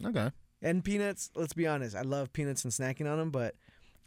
Okay. 0.04 0.30
And 0.62 0.82
peanuts, 0.84 1.30
let's 1.34 1.52
be 1.52 1.66
honest, 1.66 1.94
I 1.94 2.02
love 2.02 2.32
peanuts 2.32 2.64
and 2.64 2.72
snacking 2.72 3.10
on 3.10 3.18
them, 3.18 3.30
but 3.30 3.56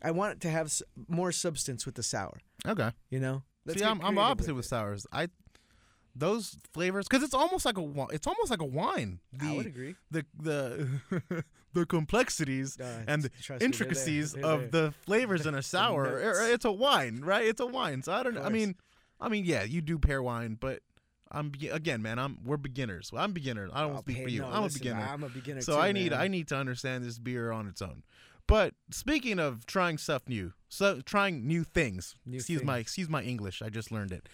I 0.01 0.11
want 0.11 0.33
it 0.33 0.41
to 0.41 0.49
have 0.49 0.73
more 1.07 1.31
substance 1.31 1.85
with 1.85 1.95
the 1.95 2.03
sour. 2.03 2.39
Okay. 2.65 2.91
You 3.09 3.19
know? 3.19 3.43
Let's 3.65 3.81
See, 3.81 3.85
I'm, 3.85 4.01
I'm 4.01 4.17
opposite 4.17 4.55
with 4.55 4.65
it. 4.65 4.69
sours. 4.69 5.05
I 5.11 5.27
those 6.15 6.57
flavors 6.73 7.07
because 7.07 7.23
it's 7.23 7.33
almost 7.33 7.65
like 7.65 7.77
a 7.77 8.07
it's 8.11 8.27
almost 8.27 8.49
like 8.49 8.61
a 8.61 8.65
wine. 8.65 9.19
The, 9.33 9.45
I 9.47 9.53
would 9.55 9.65
agree. 9.65 9.95
the 10.11 10.25
the 10.39 11.43
the 11.73 11.85
complexities 11.85 12.79
Uh, 12.79 13.03
and 13.07 13.23
the 13.23 13.29
trust 13.29 13.39
me, 13.39 13.43
they're 13.47 13.57
there. 13.59 13.65
intricacies 13.67 14.33
They're 14.33 14.43
of 14.45 14.71
the 14.71 14.93
flavors 15.05 15.45
in 15.45 15.55
a 15.55 15.61
sour. 15.73 16.03
er, 16.05 16.47
It's 16.51 16.65
a 16.65 16.71
wine, 16.71 17.21
right? 17.23 17.45
It's 17.45 17.61
a 17.61 17.67
wine. 17.67 18.01
So 18.03 18.11
I 18.13 18.23
don't 18.23 18.33
know. 18.35 18.43
I 18.43 18.49
mean, 18.49 18.75
I 19.21 19.29
mean, 19.29 19.45
yeah, 19.45 19.63
you 19.63 19.81
do 19.81 19.97
pair 19.99 20.21
wine, 20.23 20.57
but 20.59 20.81
I'm 21.31 21.51
again, 21.71 22.01
man. 22.01 22.17
I'm 22.17 22.39
we're 22.43 22.57
beginners. 22.57 23.11
I'm 23.15 23.33
beginner. 23.33 23.69
I 23.71 23.81
don't 23.81 23.95
Oh, 23.97 23.99
speak 23.99 24.17
hey, 24.17 24.23
for 24.23 24.29
you. 24.29 24.41
no, 24.41 24.47
I'm 24.47 24.63
listen, 24.63 24.77
a 24.77 24.83
beginner. 24.83 25.07
I'm 25.11 25.23
a 25.23 25.29
beginner. 25.29 25.61
So 25.61 25.73
too, 25.75 25.79
I 25.79 25.91
need 25.91 26.11
man. 26.11 26.21
I 26.21 26.27
need 26.27 26.47
to 26.47 26.55
understand 26.55 27.03
this 27.05 27.19
beer 27.19 27.51
on 27.51 27.67
its 27.67 27.81
own. 27.81 28.03
But 28.47 28.73
speaking 28.89 29.37
of 29.37 29.67
trying 29.67 29.99
stuff 29.99 30.23
new, 30.27 30.53
so 30.69 31.01
trying 31.01 31.45
new 31.45 31.63
things. 31.63 32.15
New 32.25 32.37
excuse 32.37 32.63
my 32.63 32.77
things. 32.77 32.87
excuse 32.87 33.09
my 33.09 33.21
English. 33.21 33.61
I 33.61 33.69
just 33.69 33.91
learned 33.91 34.11
it. 34.11 34.27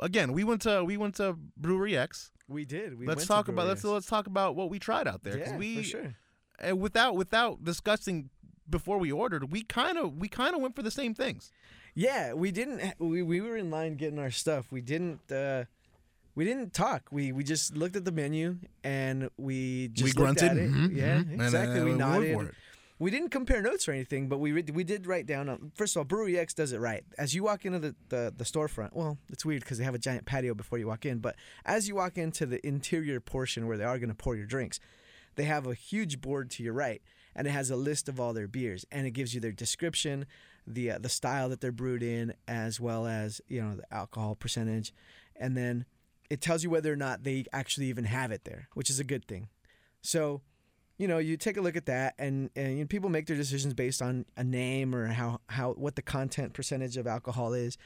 Again, 0.00 0.32
we 0.32 0.44
went 0.44 0.62
to 0.62 0.84
we 0.84 0.96
went 0.96 1.14
to 1.16 1.36
Brewery 1.56 1.96
X. 1.96 2.30
We 2.48 2.64
did. 2.64 2.98
We 2.98 3.06
let's 3.06 3.26
talk 3.26 3.48
about 3.48 3.66
let's 3.66 3.84
let's 3.84 4.06
talk 4.06 4.26
about 4.26 4.54
what 4.56 4.70
we 4.70 4.78
tried 4.78 5.08
out 5.08 5.22
there. 5.24 5.38
Yeah, 5.38 5.56
we 5.56 5.76
for 5.78 5.82
sure. 5.82 6.14
and 6.60 6.80
without 6.80 7.16
without 7.16 7.64
discussing 7.64 8.30
before 8.68 8.98
we 8.98 9.10
ordered, 9.12 9.50
we 9.52 9.62
kind 9.62 9.98
of 9.98 10.16
we 10.16 10.28
kind 10.28 10.54
of 10.54 10.60
went 10.62 10.76
for 10.76 10.82
the 10.82 10.90
same 10.90 11.14
things. 11.14 11.50
Yeah, 11.94 12.34
we 12.34 12.50
didn't. 12.50 12.94
We, 12.98 13.22
we 13.22 13.40
were 13.40 13.56
in 13.56 13.70
line 13.70 13.96
getting 13.96 14.18
our 14.18 14.30
stuff. 14.30 14.66
We 14.70 14.80
didn't. 14.82 15.32
Uh, 15.32 15.64
we 16.34 16.44
didn't 16.44 16.74
talk. 16.74 17.08
We 17.10 17.32
we 17.32 17.42
just 17.42 17.74
looked 17.74 17.96
at 17.96 18.04
the 18.04 18.12
menu 18.12 18.58
and 18.84 19.30
we 19.38 19.88
just 19.88 20.04
we 20.04 20.12
grunted. 20.12 20.52
mhm, 20.52 20.94
Yeah, 20.94 21.18
mhm, 21.20 21.32
and, 21.32 21.42
exactly. 21.42 21.80
uh, 21.80 21.84
we 21.84 21.92
nodded. 21.94 22.52
We 22.98 23.10
didn't 23.10 23.28
compare 23.28 23.60
notes 23.60 23.86
or 23.88 23.92
anything, 23.92 24.28
but 24.28 24.38
we 24.38 24.52
re- 24.52 24.64
we 24.72 24.82
did 24.82 25.06
write 25.06 25.26
down. 25.26 25.48
Um, 25.48 25.72
first 25.74 25.94
of 25.94 26.00
all, 26.00 26.04
Brewery 26.04 26.38
X 26.38 26.54
does 26.54 26.72
it 26.72 26.80
right. 26.80 27.04
As 27.18 27.34
you 27.34 27.42
walk 27.42 27.66
into 27.66 27.78
the 27.78 27.94
the, 28.08 28.32
the 28.34 28.44
storefront, 28.44 28.94
well, 28.94 29.18
it's 29.28 29.44
weird 29.44 29.60
because 29.60 29.78
they 29.78 29.84
have 29.84 29.94
a 29.94 29.98
giant 29.98 30.24
patio 30.24 30.54
before 30.54 30.78
you 30.78 30.86
walk 30.86 31.04
in. 31.04 31.18
But 31.18 31.36
as 31.64 31.88
you 31.88 31.94
walk 31.94 32.16
into 32.16 32.46
the 32.46 32.66
interior 32.66 33.20
portion 33.20 33.66
where 33.66 33.76
they 33.76 33.84
are 33.84 33.98
going 33.98 34.08
to 34.08 34.14
pour 34.14 34.34
your 34.34 34.46
drinks, 34.46 34.80
they 35.34 35.44
have 35.44 35.66
a 35.66 35.74
huge 35.74 36.20
board 36.22 36.50
to 36.52 36.62
your 36.62 36.72
right, 36.72 37.02
and 37.34 37.46
it 37.46 37.50
has 37.50 37.70
a 37.70 37.76
list 37.76 38.08
of 38.08 38.18
all 38.18 38.32
their 38.32 38.48
beers, 38.48 38.86
and 38.90 39.06
it 39.06 39.10
gives 39.10 39.34
you 39.34 39.40
their 39.40 39.52
description, 39.52 40.24
the 40.66 40.92
uh, 40.92 40.98
the 40.98 41.10
style 41.10 41.50
that 41.50 41.60
they're 41.60 41.72
brewed 41.72 42.02
in, 42.02 42.32
as 42.48 42.80
well 42.80 43.06
as 43.06 43.42
you 43.46 43.62
know 43.62 43.76
the 43.76 43.94
alcohol 43.94 44.34
percentage, 44.34 44.94
and 45.36 45.54
then 45.54 45.84
it 46.30 46.40
tells 46.40 46.64
you 46.64 46.70
whether 46.70 46.92
or 46.92 46.96
not 46.96 47.24
they 47.24 47.44
actually 47.52 47.86
even 47.86 48.04
have 48.04 48.30
it 48.30 48.44
there, 48.44 48.68
which 48.72 48.88
is 48.88 48.98
a 48.98 49.04
good 49.04 49.26
thing. 49.26 49.48
So 50.00 50.40
you 50.98 51.06
know, 51.08 51.18
you 51.18 51.36
take 51.36 51.56
a 51.56 51.60
look 51.60 51.76
at 51.76 51.86
that, 51.86 52.14
and 52.18 52.50
and 52.56 52.72
you 52.78 52.80
know, 52.84 52.86
people 52.86 53.10
make 53.10 53.26
their 53.26 53.36
decisions 53.36 53.74
based 53.74 54.00
on 54.00 54.24
a 54.36 54.44
name 54.44 54.94
or 54.94 55.08
how 55.08 55.40
how 55.48 55.72
what 55.72 55.96
the 55.96 56.02
content 56.02 56.52
percentage 56.54 56.96
of 56.96 57.06
alcohol 57.06 57.52
is. 57.52 57.76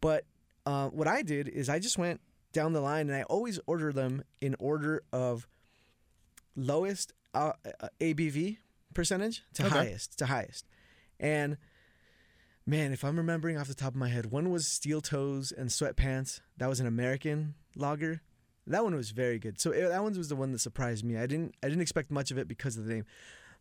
But 0.00 0.24
uh, 0.66 0.88
what 0.88 1.06
I 1.08 1.22
did 1.22 1.48
is 1.48 1.68
I 1.68 1.78
just 1.78 1.98
went 1.98 2.20
down 2.52 2.72
the 2.72 2.80
line, 2.80 3.08
and 3.08 3.16
I 3.16 3.22
always 3.24 3.60
order 3.66 3.92
them 3.92 4.22
in 4.40 4.56
order 4.58 5.02
of 5.12 5.46
lowest 6.56 7.12
uh, 7.34 7.52
uh, 7.80 7.88
ABV 8.00 8.58
percentage 8.94 9.42
to 9.54 9.66
Okay. 9.66 9.74
highest 9.76 10.18
to 10.18 10.26
highest, 10.26 10.66
and. 11.20 11.56
Man, 12.66 12.94
if 12.94 13.04
I'm 13.04 13.18
remembering 13.18 13.58
off 13.58 13.68
the 13.68 13.74
top 13.74 13.90
of 13.90 13.96
my 13.96 14.08
head, 14.08 14.30
one 14.32 14.48
was 14.50 14.66
Steel 14.66 15.02
Toes 15.02 15.52
and 15.52 15.68
Sweatpants. 15.68 16.40
That 16.56 16.66
was 16.66 16.80
an 16.80 16.86
American 16.86 17.56
lager. 17.76 18.22
That 18.66 18.82
one 18.84 18.94
was 18.94 19.10
very 19.10 19.38
good. 19.38 19.60
So 19.60 19.70
eh, 19.72 19.88
that 19.88 20.02
one 20.02 20.16
was 20.16 20.28
the 20.28 20.36
one 20.36 20.52
that 20.52 20.58
surprised 20.60 21.04
me. 21.04 21.16
I 21.16 21.26
didn't 21.26 21.54
I 21.62 21.68
didn't 21.68 21.82
expect 21.82 22.10
much 22.10 22.30
of 22.30 22.38
it 22.38 22.48
because 22.48 22.76
of 22.76 22.86
the 22.86 22.94
name. 22.94 23.04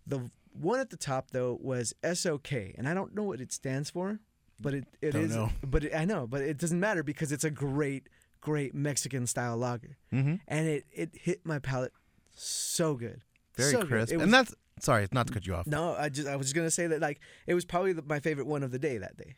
The 0.08 0.30
one 0.54 0.80
at 0.80 0.90
the 0.90 0.98
top 0.98 1.32
though 1.32 1.58
was 1.62 1.94
SOK, 2.14 2.52
and 2.78 2.88
I 2.88 2.94
don't 2.94 3.14
know 3.16 3.24
what 3.24 3.42
it 3.42 3.52
stands 3.52 3.90
for, 3.90 4.20
but 4.60 4.74
it 4.74 4.86
it 5.02 5.12
Don't 5.12 5.24
is- 5.24 5.36
know. 5.36 5.50
But 5.66 5.86
it, 5.86 5.96
I 5.96 6.06
know, 6.06 6.28
but 6.28 6.42
it 6.42 6.58
doesn't 6.58 6.80
matter 6.80 7.04
because 7.04 7.32
it's 7.32 7.44
a 7.44 7.52
great 7.52 8.08
great 8.42 8.74
Mexican 8.76 9.26
style 9.28 9.58
lager, 9.58 9.98
Mm-hmm. 10.14 10.36
and 10.48 10.68
it 10.68 10.86
it 10.92 11.10
hit 11.14 11.46
my 11.46 11.60
palate 11.60 11.94
so 12.36 12.96
good. 12.96 13.22
Very 13.56 13.72
So 13.72 13.86
crisp, 13.86 14.12
It 14.14 14.18
was- 14.18 14.24
and 14.26 14.34
that's 14.34 14.54
sorry, 14.80 15.08
not 15.12 15.28
to 15.28 15.34
cut 15.34 15.46
you 15.48 15.56
off. 15.56 15.68
No, 15.68 15.94
I 15.96 16.10
just 16.10 16.28
I 16.28 16.36
was 16.36 16.48
just 16.48 16.56
gonna 16.56 16.72
say 16.72 16.88
that 16.88 17.00
like 17.02 17.20
it 17.48 17.54
was 17.54 17.66
probably 17.66 17.94
the, 17.94 18.02
my 18.04 18.20
favorite 18.20 18.48
one 18.48 18.64
of 18.64 18.72
the 18.72 18.80
day 18.80 18.98
that 18.98 19.18
day. 19.18 19.36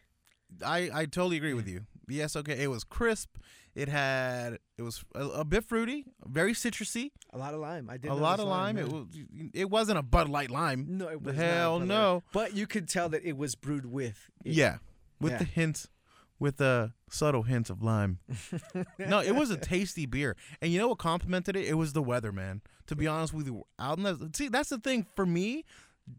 I, 0.66 0.90
I 0.94 1.06
totally 1.06 1.38
agree 1.38 1.54
with 1.54 1.68
you. 1.68 1.86
Yes, 2.08 2.36
okay. 2.36 2.62
It 2.64 2.68
was 2.70 2.84
crisp. 2.84 3.38
It 3.76 3.90
had 3.90 4.60
it 4.78 4.84
was 4.84 5.04
a, 5.16 5.24
a 5.26 5.44
bit 5.46 5.66
fruity, 5.66 6.06
very 6.26 6.54
citrusy, 6.54 7.12
A 7.34 7.38
lot 7.38 7.54
of 7.54 7.60
lime. 7.60 7.90
I 7.90 7.98
did 7.98 8.10
a 8.12 8.14
lot 8.14 8.40
of 8.40 8.48
lime. 8.48 8.78
It 8.78 8.88
was 8.88 9.08
it 9.54 9.70
wasn't 9.70 10.00
a 10.00 10.02
Bud 10.04 10.30
Light 10.30 10.50
lime. 10.50 10.86
no, 10.98 11.10
it 11.10 11.22
was 11.22 11.36
hell 11.36 11.80
no. 11.80 12.24
But 12.32 12.54
you 12.56 12.68
could 12.68 12.88
tell 12.88 13.10
that 13.10 13.24
it 13.26 13.36
was 13.38 13.56
brewed 13.56 13.86
with. 13.86 14.30
it. 14.46 14.54
Yeah, 14.54 14.78
with 15.20 15.34
Yeah. 15.34 15.38
the 15.40 15.44
hint, 15.46 15.88
with 16.40 16.56
the 16.58 16.94
subtle 17.10 17.44
hint 17.44 17.70
of 17.70 17.84
lime. 17.84 18.20
no, 19.00 19.20
it 19.20 19.36
was 19.36 19.50
a 19.52 19.58
tasty 19.58 20.06
beer, 20.06 20.38
and 20.62 20.72
you 20.72 20.80
know 20.80 20.88
what 20.88 21.00
complemented 21.00 21.58
it? 21.58 21.66
It 21.66 21.74
was 21.76 21.92
the 21.92 22.02
weather, 22.04 22.32
man. 22.32 22.62
To 22.88 22.96
be 22.96 23.08
honest 23.08 23.34
with 23.34 23.48
you, 23.48 23.64
out 23.78 23.98
in 23.98 24.04
the 24.06 24.30
see, 24.34 24.48
that's 24.48 24.70
the 24.70 24.78
thing 24.78 25.06
for 25.18 25.26
me. 25.26 25.66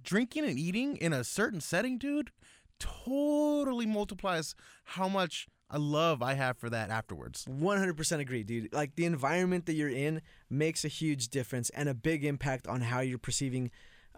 Drinking 0.02 0.44
and 0.44 0.58
eating 0.58 0.96
in 0.96 1.12
a 1.14 1.22
certain 1.24 1.60
setting, 1.60 1.96
dude, 1.96 2.32
totally 2.80 3.86
multiplies 3.86 4.54
how 4.84 5.08
much 5.08 5.46
I 5.68 5.78
love 5.78 6.22
I 6.22 6.34
have 6.34 6.58
for 6.58 6.70
that 6.70 6.90
afterwards. 6.90 7.44
100% 7.46 8.20
agree, 8.20 8.44
dude. 8.44 8.72
Like 8.72 8.94
the 8.94 9.04
environment 9.04 9.66
that 9.66 9.74
you're 9.74 9.88
in 9.88 10.22
makes 10.48 10.84
a 10.84 10.88
huge 10.88 11.28
difference 11.28 11.70
and 11.70 11.88
a 11.88 11.94
big 11.94 12.24
impact 12.24 12.68
on 12.68 12.82
how 12.82 13.00
you're 13.00 13.18
perceiving 13.18 13.70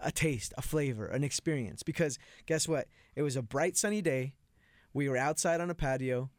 a 0.02 0.12
taste, 0.12 0.52
a 0.58 0.62
flavor, 0.62 1.06
an 1.06 1.24
experience. 1.24 1.82
Because 1.82 2.18
guess 2.46 2.68
what? 2.68 2.86
It 3.16 3.22
was 3.22 3.36
a 3.36 3.42
bright 3.42 3.76
sunny 3.76 4.02
day. 4.02 4.34
We 4.92 5.08
were 5.08 5.16
outside 5.16 5.60
on 5.60 5.70
a 5.70 5.74
patio. 5.74 6.30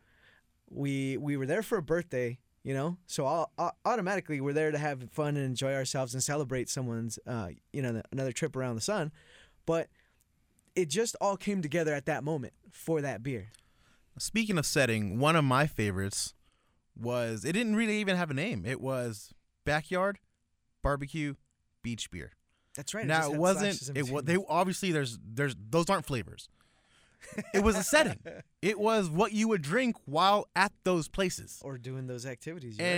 We 0.69 1.17
we 1.17 1.37
were 1.37 1.47
there 1.47 1.63
for 1.63 1.79
a 1.79 1.81
birthday, 1.81 2.39
you 2.63 2.73
know. 2.75 2.97
So 3.07 3.25
all, 3.25 3.51
au- 3.57 3.71
automatically 3.85 4.39
we're 4.41 4.53
there 4.53 4.71
to 4.71 4.77
have 4.77 5.09
fun 5.11 5.35
and 5.35 5.45
enjoy 5.45 5.73
ourselves 5.73 6.13
and 6.13 6.21
celebrate 6.23 6.69
someone's 6.69 7.17
uh, 7.25 7.49
you 7.73 7.81
know, 7.81 8.01
another 8.11 8.31
trip 8.31 8.55
around 8.55 8.75
the 8.75 8.81
sun. 8.81 9.11
But 9.65 9.87
it 10.75 10.89
just 10.89 11.15
all 11.19 11.35
came 11.35 11.61
together 11.61 11.93
at 11.93 12.05
that 12.05 12.23
moment 12.23 12.53
for 12.71 13.01
that 13.01 13.23
beer. 13.23 13.51
Speaking 14.19 14.58
of 14.58 14.65
setting, 14.65 15.17
one 15.19 15.36
of 15.36 15.43
my 15.43 15.65
favorites 15.65 16.34
was 16.99 17.45
it 17.45 17.53
didn't 17.53 17.75
really 17.75 17.97
even 17.99 18.17
have 18.17 18.29
a 18.29 18.34
name. 18.34 18.63
It 18.65 18.82
was 18.82 19.34
backyard 19.65 20.19
barbecue 20.82 21.36
beach 21.84 22.12
beer. 22.12 22.32
That's 22.75 22.93
right. 22.93 23.05
now 23.05 23.21
just 23.21 23.34
it 23.34 23.38
wasn't. 23.38 23.97
It 23.97 24.10
was. 24.10 24.23
They 24.25 24.38
obviously 24.47 24.91
there's 24.91 25.17
there's 25.25 25.55
those 25.69 25.89
aren't 25.89 26.05
flavors. 26.05 26.49
It 27.53 27.63
was 27.63 27.75
a 27.75 27.84
setting. 27.84 28.19
It 28.62 28.77
was 28.77 29.10
what 29.10 29.32
you 29.32 29.47
would 29.47 29.62
drink 29.62 29.95
while 30.03 30.45
at 30.53 30.73
those 30.84 31.08
places. 31.08 31.62
or 31.63 31.77
doing 31.77 32.08
those 32.08 32.25
activities. 32.25 32.77
you're 32.77 32.86
right. 32.86 32.93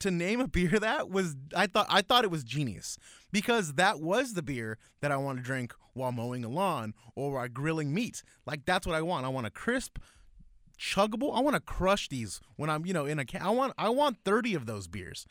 To 0.00 0.10
name 0.10 0.40
a 0.40 0.48
beer 0.48 0.78
that 0.78 1.10
was 1.10 1.36
I 1.54 1.66
thought 1.66 1.86
I 1.88 2.02
thought 2.02 2.24
it 2.24 2.30
was 2.30 2.42
genius 2.42 2.98
because 3.32 3.74
that 3.74 4.00
was 4.00 4.32
the 4.34 4.42
beer 4.42 4.78
that 5.00 5.12
I 5.12 5.16
want 5.16 5.38
to 5.38 5.44
drink 5.44 5.74
while 5.92 6.12
mowing 6.12 6.44
a 6.44 6.48
lawn 6.48 6.94
or 7.14 7.32
while 7.32 7.48
grilling 7.48 7.92
meat. 7.92 8.22
Like 8.46 8.64
that's 8.64 8.86
what 8.86 8.96
I 8.96 9.02
want. 9.02 9.26
I 9.26 9.28
want 9.28 9.46
a 9.46 9.50
crisp, 9.50 9.98
chuggable. 10.78 11.36
I 11.36 11.40
want 11.40 11.54
to 11.54 11.60
crush 11.60 12.08
these 12.08 12.40
when 12.56 12.70
I'm 12.70 12.86
you 12.86 12.94
know 12.94 13.06
in 13.06 13.18
a. 13.18 13.24
Ca- 13.24 13.40
I 13.42 13.50
want 13.50 13.74
I 13.76 13.90
want 13.90 14.18
thirty 14.24 14.54
of 14.54 14.66
those 14.66 14.88
beers, 14.88 15.26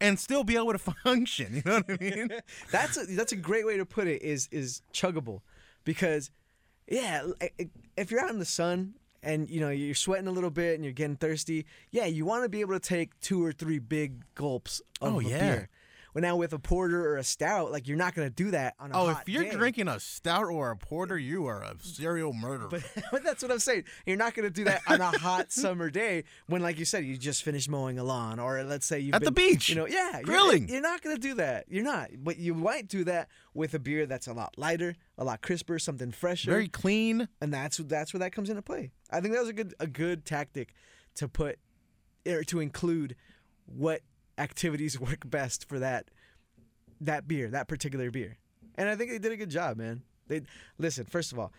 and 0.00 0.18
still 0.18 0.44
be 0.44 0.56
able 0.56 0.72
to 0.72 0.78
function. 1.04 1.56
You 1.56 1.62
know 1.64 1.82
what 1.86 2.00
I 2.00 2.04
mean? 2.04 2.28
that's 2.72 2.96
a, 2.96 3.06
that's 3.06 3.32
a 3.32 3.36
great 3.36 3.66
way 3.66 3.76
to 3.76 3.86
put 3.86 4.08
it. 4.08 4.22
Is 4.22 4.48
is 4.50 4.82
chuggable, 4.92 5.40
because 5.84 6.30
yeah, 6.88 7.22
if 7.96 8.10
you're 8.10 8.20
out 8.20 8.30
in 8.30 8.38
the 8.38 8.44
sun 8.44 8.94
and 9.22 9.48
you 9.50 9.60
know 9.60 9.70
you're 9.70 9.94
sweating 9.94 10.26
a 10.28 10.32
little 10.32 10.50
bit 10.50 10.74
and 10.76 10.84
you're 10.84 10.92
getting 10.92 11.16
thirsty, 11.16 11.66
yeah, 11.90 12.06
you 12.06 12.24
want 12.24 12.44
to 12.44 12.48
be 12.48 12.60
able 12.60 12.74
to 12.74 12.80
take 12.80 13.18
two 13.20 13.44
or 13.44 13.52
three 13.52 13.78
big 13.78 14.22
gulps 14.34 14.80
of 15.00 15.14
Oh, 15.14 15.18
yeah. 15.20 15.38
beer. 15.38 15.68
Well, 16.18 16.22
now 16.28 16.34
with 16.36 16.52
a 16.52 16.58
porter 16.58 17.08
or 17.12 17.16
a 17.16 17.22
stout, 17.22 17.70
like 17.70 17.86
you're 17.86 17.96
not 17.96 18.12
gonna 18.12 18.28
do 18.28 18.50
that 18.50 18.74
on 18.80 18.90
a 18.90 18.98
Oh, 19.00 19.06
hot 19.06 19.22
if 19.22 19.28
you're 19.28 19.44
day. 19.44 19.50
drinking 19.52 19.86
a 19.86 20.00
stout 20.00 20.46
or 20.46 20.72
a 20.72 20.76
porter, 20.76 21.16
you 21.16 21.46
are 21.46 21.62
a 21.62 21.76
serial 21.80 22.32
murderer. 22.32 22.66
But, 22.68 22.82
but 23.12 23.22
that's 23.22 23.40
what 23.40 23.52
I'm 23.52 23.60
saying. 23.60 23.84
You're 24.04 24.16
not 24.16 24.34
going 24.34 24.42
to 24.48 24.50
do 24.52 24.64
that 24.64 24.82
on 24.88 25.00
a 25.00 25.16
hot 25.16 25.52
summer 25.52 25.90
day 25.90 26.24
when, 26.48 26.60
like 26.60 26.76
you 26.76 26.84
said, 26.84 27.04
you 27.04 27.16
just 27.16 27.44
finished 27.44 27.68
mowing 27.68 28.00
a 28.00 28.02
lawn, 28.02 28.40
or 28.40 28.64
let's 28.64 28.84
say 28.84 28.98
you've 28.98 29.14
At 29.14 29.22
the 29.22 29.30
beach, 29.30 29.68
You 29.68 29.76
know, 29.76 29.86
yeah, 29.86 30.10
you're- 30.14 30.24
grilling. 30.24 30.68
You're, 30.68 30.80
not 30.80 31.02
going 31.02 31.14
to 31.14 31.22
do 31.22 31.34
that. 31.34 31.66
You're 31.68 31.84
not. 31.84 32.10
But 32.18 32.38
you 32.38 32.52
might 32.52 32.88
do 32.88 33.04
that 33.04 33.28
with 33.54 33.74
a 33.74 33.78
beer 33.78 34.04
that's 34.04 34.26
a 34.26 34.32
lot 34.32 34.58
lighter, 34.58 34.96
a 35.18 35.22
lot 35.22 35.40
crisper, 35.40 35.78
something 35.78 36.10
fresher, 36.10 36.50
Very 36.50 36.66
clean. 36.66 37.28
and 37.40 37.54
that's 37.54 37.76
that's 37.76 38.12
where 38.12 38.18
that 38.18 38.32
comes 38.32 38.50
into 38.50 38.62
play. 38.62 38.90
I 39.08 39.20
think 39.20 39.34
that 39.34 39.40
was 39.40 39.50
a 39.50 39.52
good 39.52 39.72
a 39.78 39.86
good 39.86 40.24
tactic 40.24 40.74
to 41.14 41.28
put 41.28 41.60
or 42.26 42.42
to 42.42 42.58
include 42.58 43.14
what 43.66 44.00
activities 44.38 44.98
work 45.00 45.28
best 45.28 45.68
for 45.68 45.78
that 45.78 46.10
that 47.00 47.28
beer, 47.28 47.48
that 47.48 47.68
particular 47.68 48.10
beer. 48.10 48.38
And 48.76 48.88
I 48.88 48.96
think 48.96 49.10
they 49.10 49.18
did 49.18 49.32
a 49.32 49.36
good 49.36 49.50
job, 49.50 49.76
man. 49.76 50.02
They 50.26 50.42
listen, 50.78 51.04
first 51.04 51.32
of 51.32 51.38
all, 51.38 51.52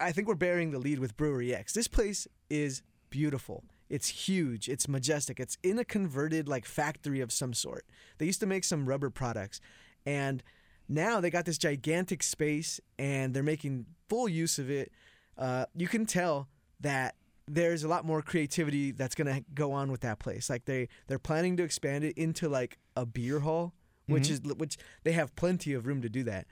I 0.00 0.12
think 0.12 0.28
we're 0.28 0.34
bearing 0.34 0.70
the 0.70 0.78
lead 0.78 0.98
with 0.98 1.16
Brewery 1.16 1.54
X. 1.54 1.72
This 1.72 1.88
place 1.88 2.28
is 2.48 2.82
beautiful. 3.10 3.64
It's 3.88 4.08
huge. 4.08 4.68
It's 4.68 4.88
majestic. 4.88 5.40
It's 5.40 5.56
in 5.62 5.78
a 5.78 5.84
converted 5.84 6.48
like 6.48 6.64
factory 6.64 7.20
of 7.20 7.32
some 7.32 7.54
sort. 7.54 7.86
They 8.18 8.26
used 8.26 8.40
to 8.40 8.46
make 8.46 8.64
some 8.64 8.88
rubber 8.88 9.10
products 9.10 9.60
and 10.06 10.42
now 10.88 11.20
they 11.20 11.30
got 11.30 11.44
this 11.44 11.58
gigantic 11.58 12.22
space 12.22 12.80
and 12.98 13.34
they're 13.34 13.42
making 13.42 13.86
full 14.08 14.28
use 14.28 14.58
of 14.58 14.70
it. 14.70 14.90
Uh, 15.36 15.66
you 15.76 15.86
can 15.86 16.06
tell 16.06 16.48
that 16.80 17.14
there's 17.48 17.84
a 17.84 17.88
lot 17.88 18.04
more 18.04 18.22
creativity 18.22 18.90
that's 18.92 19.14
gonna 19.14 19.42
go 19.54 19.72
on 19.72 19.90
with 19.90 20.00
that 20.02 20.18
place. 20.18 20.48
Like 20.50 20.64
they 20.64 20.88
they're 21.06 21.18
planning 21.18 21.56
to 21.56 21.62
expand 21.62 22.04
it 22.04 22.16
into 22.16 22.48
like 22.48 22.78
a 22.96 23.06
beer 23.06 23.40
hall, 23.40 23.74
which 24.06 24.24
mm-hmm. 24.24 24.50
is 24.50 24.54
which 24.56 24.76
they 25.04 25.12
have 25.12 25.34
plenty 25.36 25.72
of 25.72 25.86
room 25.86 26.02
to 26.02 26.08
do 26.08 26.22
that. 26.24 26.46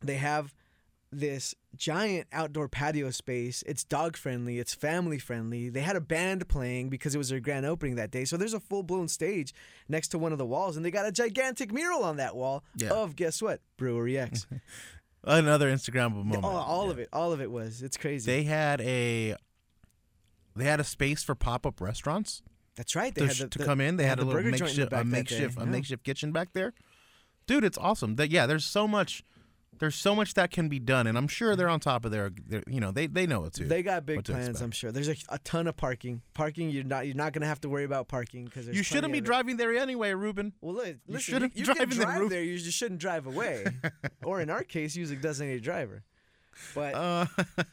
They 0.00 0.16
have 0.16 0.54
this 1.12 1.54
giant 1.76 2.26
outdoor 2.32 2.68
patio 2.68 3.10
space. 3.10 3.62
It's 3.66 3.84
dog 3.84 4.16
friendly. 4.16 4.58
It's 4.58 4.74
family 4.74 5.18
friendly. 5.18 5.68
They 5.68 5.82
had 5.82 5.94
a 5.94 6.00
band 6.00 6.48
playing 6.48 6.88
because 6.88 7.14
it 7.14 7.18
was 7.18 7.28
their 7.28 7.38
grand 7.38 7.66
opening 7.66 7.96
that 7.96 8.10
day. 8.10 8.24
So 8.24 8.36
there's 8.38 8.54
a 8.54 8.60
full 8.60 8.82
blown 8.82 9.08
stage 9.08 9.52
next 9.88 10.08
to 10.08 10.18
one 10.18 10.32
of 10.32 10.38
the 10.38 10.46
walls, 10.46 10.76
and 10.76 10.84
they 10.84 10.90
got 10.90 11.06
a 11.06 11.12
gigantic 11.12 11.70
mural 11.72 12.02
on 12.02 12.16
that 12.16 12.34
wall 12.34 12.64
Yeah. 12.76 12.90
of 12.90 13.14
guess 13.14 13.42
what 13.42 13.60
Brewery 13.76 14.18
X. 14.18 14.46
Another 15.24 15.70
Instagrammable 15.70 16.24
moment. 16.24 16.44
all 16.44 16.56
all 16.56 16.86
Yeah. 16.86 16.90
of 16.92 16.98
it, 16.98 17.08
all 17.12 17.32
of 17.32 17.40
it 17.40 17.50
was. 17.50 17.82
It's 17.82 17.96
crazy. 17.96 18.30
They 18.30 18.44
had 18.44 18.80
a 18.80 19.36
they 20.56 20.64
had 20.64 20.80
a 20.80 20.84
space 20.84 21.22
for 21.22 21.34
pop 21.34 21.66
up 21.66 21.80
restaurants 21.80 22.42
That's 22.76 22.94
right. 22.96 23.14
They 23.14 23.22
to, 23.22 23.26
had 23.28 23.36
the, 23.36 23.58
to 23.58 23.64
come 23.64 23.80
in. 23.80 23.96
They 23.96 24.04
they 24.04 24.08
had 24.08 24.18
a 24.18 24.24
little 24.24 24.40
burger 24.42 24.56
joint 24.56 24.78
in 24.78 24.88
the 24.88 24.90
makeshift 24.90 24.92
a 24.92 24.96
back 24.96 25.04
that 25.04 25.10
day. 25.10 25.18
makeshift 25.40 25.58
a 25.60 25.66
makeshift 25.66 26.04
kitchen 26.04 26.32
back 26.32 26.48
there. 26.52 26.72
Dude, 27.46 27.64
it's 27.64 27.78
awesome. 27.78 28.16
That 28.16 28.30
yeah, 28.30 28.46
there's 28.46 28.64
so 28.64 28.86
much 28.88 29.24
there's 29.78 29.96
so 29.96 30.14
much 30.14 30.34
that 30.34 30.50
can 30.52 30.68
be 30.68 30.78
done, 30.78 31.08
and 31.08 31.18
I'm 31.18 31.26
sure 31.26 31.56
they're 31.56 31.68
on 31.68 31.80
top 31.80 32.04
of 32.04 32.12
their, 32.12 32.30
their 32.46 32.62
you 32.68 32.78
know, 32.78 32.92
they 32.92 33.08
they 33.08 33.26
know 33.26 33.44
it 33.46 33.54
too. 33.54 33.64
They 33.66 33.82
got 33.82 34.06
big 34.06 34.24
plans, 34.24 34.48
expect. 34.50 34.62
I'm 34.64 34.70
sure. 34.70 34.92
There's 34.92 35.08
a, 35.08 35.16
a 35.28 35.38
ton 35.40 35.66
of 35.66 35.76
parking. 35.76 36.22
Parking, 36.34 36.70
you're 36.70 36.84
not 36.84 37.06
you're 37.06 37.16
not 37.16 37.32
gonna 37.32 37.46
have 37.46 37.60
to 37.62 37.68
worry 37.68 37.84
about 37.84 38.06
parking 38.06 38.44
because 38.44 38.68
you 38.68 38.82
shouldn't 38.84 39.12
be 39.12 39.20
driving 39.20 39.56
there 39.56 39.74
anyway, 39.74 40.12
Ruben. 40.12 40.52
Well, 40.60 40.74
li- 40.74 40.80
listen, 40.80 41.02
you, 41.08 41.18
shouldn't 41.18 41.56
you 41.56 41.64
drive 41.66 41.78
can 41.78 41.88
drive 41.88 42.20
roof. 42.20 42.30
there. 42.30 42.42
You 42.42 42.58
just 42.58 42.78
shouldn't 42.78 43.00
drive 43.00 43.26
away, 43.26 43.64
or 44.24 44.40
in 44.40 44.50
our 44.50 44.62
case, 44.62 44.94
use 44.94 45.10
a 45.10 45.16
designated 45.16 45.64
driver. 45.64 46.04
But 46.74 46.94
Uh, 46.94 47.26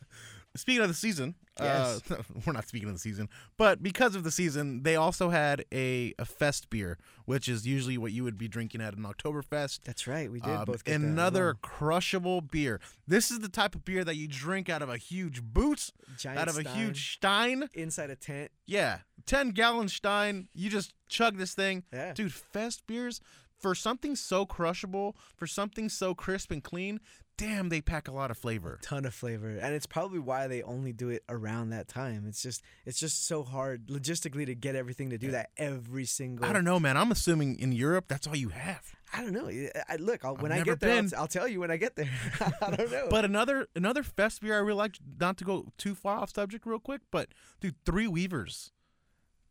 speaking 0.56 0.82
of 0.82 0.88
the 0.88 0.94
season, 0.94 1.36
Yes. 1.60 2.02
uh, 2.10 2.22
we're 2.46 2.54
not 2.54 2.68
speaking 2.68 2.88
of 2.88 2.96
the 2.96 3.00
season, 3.00 3.28
but 3.58 3.84
because 3.84 4.16
of 4.16 4.24
the 4.24 4.32
season, 4.32 4.84
they 4.84 4.96
also 4.96 5.30
had 5.30 5.66
a, 5.74 6.14
a 6.18 6.24
fest 6.26 6.70
beer, 6.70 6.98
which 7.26 7.50
is 7.50 7.68
usually 7.68 7.98
what 7.98 8.12
you 8.14 8.24
would 8.24 8.38
be 8.38 8.48
drinking 8.48 8.80
at 8.82 8.96
an 8.96 9.04
Oktoberfest. 9.04 9.82
that's 9.84 10.08
right. 10.08 10.32
We 10.32 10.40
did 10.40 10.50
Um, 10.50 10.66
both 10.66 10.86
get 10.86 10.92
that 11.00 11.06
as 11.06 11.12
another 11.12 11.56
crushable 11.62 12.40
beer. 12.42 12.80
This 13.08 13.30
is 13.30 13.40
the 13.40 13.50
type 13.50 13.76
of 13.76 13.84
beer 13.84 14.04
that 14.06 14.16
you 14.16 14.28
drink 14.28 14.70
out 14.70 14.82
of 14.82 14.90
a 14.90 14.98
huge 14.98 15.42
boot, 15.44 15.90
giant 16.18 16.40
out 16.40 16.48
of 16.48 16.58
a 16.58 16.62
stein, 16.62 16.76
huge 16.78 17.14
stein. 17.16 17.70
inside 17.74 18.10
a 18.10 18.16
tent. 18.16 18.52
Yeah, 18.66 19.00
ten 19.26 19.50
gallon 19.52 19.90
stein. 19.90 20.48
You 20.54 20.70
just 20.70 20.94
chug 21.10 21.38
this 21.38 21.54
thing, 21.54 21.84
Yeah. 21.92 22.14
dude. 22.14 22.34
Fest 22.34 22.88
beers 22.88 23.20
for 23.60 23.76
something 23.76 24.16
so 24.16 24.46
crushable, 24.46 25.18
for 25.36 25.46
something 25.46 25.90
so 25.90 26.16
crisp 26.16 26.52
and 26.52 26.64
clean. 26.64 27.02
Damn, 27.39 27.69
they 27.69 27.80
pack 27.82 28.08
a 28.08 28.12
lot 28.12 28.32
of 28.32 28.38
flavor. 28.38 28.78
ton 28.82 29.06
of 29.06 29.13
flavor 29.13 29.49
and 29.49 29.73
it's 29.73 29.86
probably 29.86 30.19
why 30.19 30.47
they 30.47 30.62
only 30.62 30.91
do 30.91 31.10
it 31.10 31.23
around 31.30 31.69
that 31.69 31.88
time 31.88 32.25
it's 32.28 32.41
just 32.43 32.62
it's 32.86 32.99
just 32.99 33.25
so 33.25 33.43
hard 33.43 33.88
logistically 33.88 34.45
to 34.45 34.54
get 34.54 34.75
everything 34.75 35.10
to 35.12 35.17
do 35.17 35.32
that 35.32 35.49
every 35.58 36.06
single 36.06 36.45
I 36.45 36.54
don't 36.54 36.65
know, 36.65 36.80
man. 36.80 36.97
I'm 36.97 37.12
assuming 37.12 37.58
in 37.58 37.71
Europe 37.71 38.06
that's 38.08 38.28
all 38.28 38.36
you 38.36 38.49
have. 38.49 38.93
I 39.13 39.21
don't 39.23 39.34
know 39.34 39.49
I, 39.88 39.95
look 39.95 40.23
I'll, 40.23 40.36
when 40.36 40.52
i 40.52 40.62
get 40.62 40.80
there 40.80 40.97
I'll. 40.97 41.21
I'll 41.21 41.28
tell 41.28 41.47
you 41.47 41.60
when 41.60 41.71
i 41.71 41.78
get 41.78 41.95
there 41.95 42.10
i 42.62 42.75
don't 42.75 42.91
know 42.91 43.08
But 43.10 43.25
another 43.25 43.67
another 43.75 44.04
fest 44.04 44.41
beer 44.41 44.56
I 44.56 44.60
really 44.60 44.78
like. 44.78 44.97
Not 45.19 45.38
to 45.38 45.43
go 45.45 45.67
too 45.78 45.95
far 45.95 46.17
off 46.19 46.34
subject, 46.34 46.65
real 46.65 46.80
quick, 46.80 47.02
but 47.12 47.30
dude, 47.62 47.75
Three 47.86 48.08
Weavers. 48.08 48.71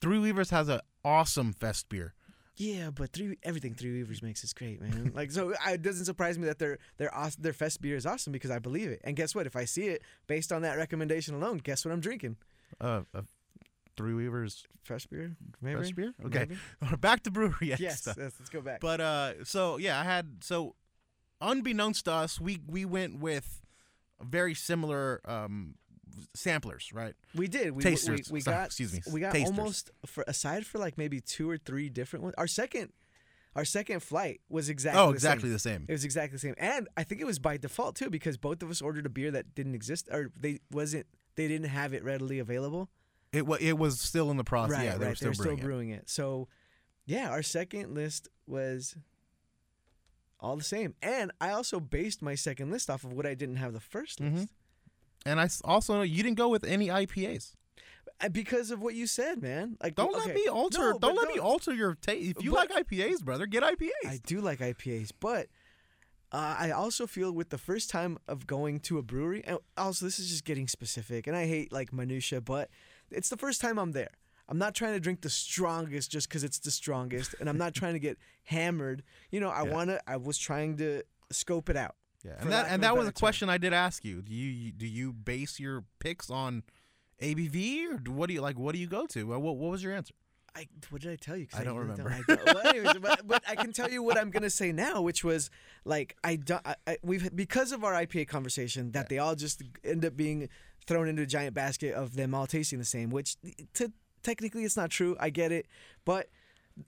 Three 0.01 0.19
Weavers 0.19 0.51
has 0.51 0.69
an 0.69 0.81
awesome 1.05 1.53
fest 1.53 1.89
beer. 1.89 2.15
Yeah 2.59 2.91
but 2.91 3.13
three 3.13 3.39
everything 3.43 3.75
three 3.75 3.93
weavers 3.93 4.23
makes 4.23 4.45
is 4.45 4.53
great 4.53 4.81
man. 4.81 5.13
Like 5.15 5.31
so 5.31 5.55
I, 5.65 5.73
it 5.73 5.83
doesn't 5.83 6.05
surprise 6.05 6.39
me 6.39 6.47
that 6.47 6.59
their 6.59 6.79
their 6.97 7.15
awesome, 7.15 7.43
their 7.43 7.53
fest 7.53 7.81
beer 7.81 7.97
is 7.97 8.07
awesome 8.07 8.33
because 8.33 8.51
i 8.51 8.59
believe 8.59 8.91
it. 8.91 9.01
And 9.05 9.17
guess 9.17 9.35
what? 9.35 9.47
If 9.47 9.57
i 9.57 9.65
see 9.65 9.89
it 9.89 10.03
based 10.27 10.53
on 10.53 10.63
that 10.63 10.77
recommendation 10.77 11.35
alone 11.35 11.59
guess 11.59 11.85
what 11.85 11.93
i'm 11.93 12.01
drinking? 12.01 12.37
Uh, 12.81 13.03
uh 13.15 13.23
Three 13.97 14.15
Weavers. 14.15 14.65
Fresh 14.85 15.07
beer 15.07 15.37
maybe? 15.61 15.81
Fest 15.81 15.97
beer. 15.97 16.15
Okay, 16.25 16.47
Maybe? 16.81 16.97
back 17.01 17.25
to 17.25 17.33
brewery. 17.33 17.75
Yes, 17.79 17.81
yes 17.81 18.17
let's 18.17 18.49
go 18.49 18.61
back. 18.61 18.81
But 18.81 19.01
uh, 19.01 19.45
so 19.45 19.77
yeah, 19.77 20.01
I 20.01 20.05
had 20.05 20.45
so 20.45 20.77
unbeknownst 21.41 22.05
to 22.05 22.13
us, 22.13 22.41
we 22.41 22.61
we 22.67 22.85
went 22.85 23.19
with 23.19 23.61
a 24.21 24.25
very 24.25 24.55
similar 24.55 25.21
um 25.25 25.75
samplers, 26.35 26.91
right? 26.93 27.15
We 27.35 27.49
did. 27.49 27.73
We, 27.73 27.83
Tasters. 27.83 28.31
We, 28.31 28.39
we 28.39 28.43
got. 28.43 28.67
excuse 28.67 28.93
me, 28.93 29.01
We 29.13 29.21
got 29.21 29.33
tasters. 29.33 29.59
almost 29.59 29.91
for 30.07 30.25
aside 30.27 30.67
for 30.67 30.79
like 30.79 30.97
maybe 30.99 31.21
two 31.21 31.49
or 31.51 31.57
three 31.59 31.89
different 31.89 32.23
ones. 32.25 32.35
Our 32.39 32.47
second, 32.47 32.93
our 33.57 33.65
second 33.65 34.01
flight 34.03 34.41
was 34.49 34.69
exactly. 34.69 35.01
oh, 35.03 35.09
the 35.09 35.15
exactly 35.15 35.49
Same. 35.49 35.53
the 35.53 35.59
same. 35.59 35.85
It 35.89 35.93
was 35.93 36.05
exactly 36.05 36.37
the 36.37 36.41
same, 36.41 36.55
and 36.59 36.89
I 36.97 37.03
think 37.05 37.21
it 37.21 37.25
was 37.27 37.39
by 37.39 37.57
default 37.57 37.97
too 37.97 38.11
because 38.11 38.37
both 38.37 38.63
of 38.63 38.71
us 38.71 38.81
ordered 38.83 39.07
a 39.07 39.11
beer 39.11 39.31
that 39.31 39.55
didn't 39.55 39.75
exist 39.75 40.09
or 40.11 40.31
they 40.39 40.59
wasn't. 40.71 41.07
They 41.37 41.49
didn't 41.49 41.69
have 41.69 41.93
it 41.95 42.03
readily 42.05 42.39
available. 42.39 42.89
It 43.33 43.47
was 43.47 43.61
it 43.61 43.79
was 43.79 44.01
still 44.01 44.31
in 44.31 44.37
the 44.37 44.45
process. 44.45 44.77
right, 44.79 44.85
yeah, 44.87 44.93
they 44.97 45.05
right. 45.05 45.09
were 45.11 45.15
still 45.15 45.27
They're 45.29 45.35
still 45.35 45.45
brewing 45.45 45.59
it. 45.59 45.63
brewing 45.65 45.91
it. 45.91 46.09
So, 46.11 46.49
yeah, 47.07 47.31
our 47.31 47.43
second 47.43 47.95
list 47.95 48.29
was 48.47 48.97
all 50.41 50.57
the 50.57 50.65
same, 50.65 50.95
and 51.03 51.33
I 51.41 51.51
also 51.51 51.81
based 51.81 52.23
my 52.23 52.35
second 52.37 52.71
list 52.71 52.89
off 52.89 53.03
of 53.05 53.13
what 53.13 53.27
I 53.27 53.35
didn't 53.35 53.57
have 53.57 53.73
the 53.73 53.81
1st 53.81 54.21
Mhm. 54.21 54.35
list. 54.35 54.49
And 55.29 55.41
I 55.41 55.49
also 55.65 55.95
know 55.95 56.03
you 56.03 56.23
didn't 56.23 56.39
go 56.39 56.49
with 56.49 56.65
any 56.65 56.89
IPAs. 56.89 57.55
Uh, 58.21 58.29
because 58.29 58.71
of 58.73 58.81
what 58.81 58.95
you 58.95 59.07
said, 59.07 59.41
man. 59.41 59.77
Like, 59.83 59.95
Don't 59.95 60.15
okay, 60.17 60.27
let 60.27 60.35
me 60.35 60.49
alter. 60.49 60.93
no, 60.93 60.99
don't 60.99 61.15
let 61.17 61.29
me 61.29 61.39
alter 61.39 61.73
your 61.73 61.95
taste. 61.95 62.37
If 62.39 62.45
you 62.45 62.51
But- 62.53 62.71
like 62.71 62.87
IPAs, 62.87 63.23
brother, 63.25 63.47
get 63.47 63.63
IPAs. 63.63 63.91
I 64.07 64.19
do 64.27 64.41
like 64.41 64.59
IPAs, 64.61 65.11
but 65.21 65.47
uh, 66.33 66.57
I 66.59 66.71
also 66.73 67.07
feel 67.07 67.31
with 67.33 67.51
the 67.51 67.59
first 67.59 67.91
time 67.91 68.19
of 68.27 68.47
going 68.47 68.81
to 68.81 68.99
a 68.99 69.03
brewery, 69.03 69.43
and 69.45 69.59
also 69.77 70.05
this 70.05 70.19
is 70.19 70.29
just 70.31 70.45
getting 70.45 70.67
specific, 70.67 71.27
and 71.29 71.37
I 71.37 71.47
hate 71.47 71.73
like 71.73 71.93
minutia, 71.93 72.41
but 72.41 72.71
it's 73.11 73.29
the 73.29 73.37
first 73.37 73.61
time 73.61 73.79
I'm 73.79 73.93
there. 73.93 74.11
I'm 74.49 74.59
not 74.59 74.75
trying 74.75 74.95
to 74.95 75.01
drink 75.01 75.21
the 75.21 75.31
strongest 75.31 76.11
just 76.11 76.29
because 76.29 76.43
it's 76.43 76.59
the 76.59 76.71
strongest, 76.71 77.35
and 77.39 77.49
I'm 77.49 77.57
not 77.59 77.73
trying 77.75 77.93
to 77.95 77.99
get 78.01 78.19
hammered. 78.45 79.03
You 79.31 79.39
know, 79.41 79.51
I 79.51 79.63
Yeah. 79.65 79.73
wanna. 79.73 80.01
I 80.09 80.17
was 80.17 80.39
trying 80.39 80.77
to 80.79 81.03
scope 81.31 81.69
it 81.71 81.77
out. 81.77 81.95
Yeah, 82.25 82.33
and 82.41 82.51
that 82.53 82.67
and 82.71 82.83
that 82.83 82.97
was 82.97 83.07
a 83.07 83.11
term. 83.13 83.19
question 83.21 83.49
I 83.51 83.59
did 83.59 83.73
ask 83.73 84.05
you. 84.05 84.23
Do 84.23 84.33
you 84.35 84.73
do 84.73 84.87
you 84.87 85.13
base 85.13 85.59
your 85.61 85.85
picks 86.01 86.31
on 86.31 86.63
ABV 87.21 87.93
or 87.93 87.97
do, 87.99 88.13
what 88.13 88.29
do 88.29 88.35
you 88.35 88.41
like? 88.41 88.59
What 88.59 88.75
do 88.75 88.81
you 88.81 88.87
go 88.87 89.07
to? 89.07 89.25
What, 89.27 89.41
what 89.41 89.57
was 89.71 89.83
your 89.83 89.93
answer? 89.93 90.15
I 90.57 90.67
what 90.91 91.03
did 91.03 91.13
I 91.13 91.17
tell 91.17 91.37
you? 91.37 91.47
'Cause 91.47 91.61
I 91.61 91.65
don't 91.65 91.77
really 91.77 91.91
remember. 91.91 92.11
I 92.11 92.23
don't- 92.37 92.45
well, 92.55 92.67
anyways, 92.67 92.99
but, 93.01 93.27
but 93.27 93.43
I 93.49 93.55
can 93.55 93.73
tell 93.73 93.91
you 93.91 94.03
what 94.03 94.17
I'm 94.19 94.31
gonna 94.31 94.51
say 94.51 94.73
now, 94.73 95.03
which 95.03 95.23
was 95.23 95.51
like 95.85 96.17
I, 96.25 96.37
do, 96.37 96.59
I, 96.65 96.75
I 96.87 96.97
we've 97.03 97.35
because 97.37 97.71
of 97.73 97.85
our 97.85 97.93
IPA 97.93 98.29
conversation 98.29 98.93
that 98.93 99.09
they 99.09 99.19
all 99.19 99.35
just 99.37 99.63
end 99.85 100.05
up 100.05 100.17
being 100.17 100.49
thrown 100.87 101.07
into 101.09 101.23
a 101.23 101.27
giant 101.27 101.55
basket 101.55 101.95
of 101.95 102.17
them 102.17 102.35
all 102.35 102.47
tasting 102.47 102.79
the 102.79 102.85
same. 102.85 103.11
Which 103.11 103.37
to, 103.75 103.93
technically 104.23 104.65
it's 104.65 104.77
not 104.77 104.91
true. 104.91 105.17
I 105.21 105.31
get 105.31 105.53
it, 105.53 105.67
but 106.05 106.29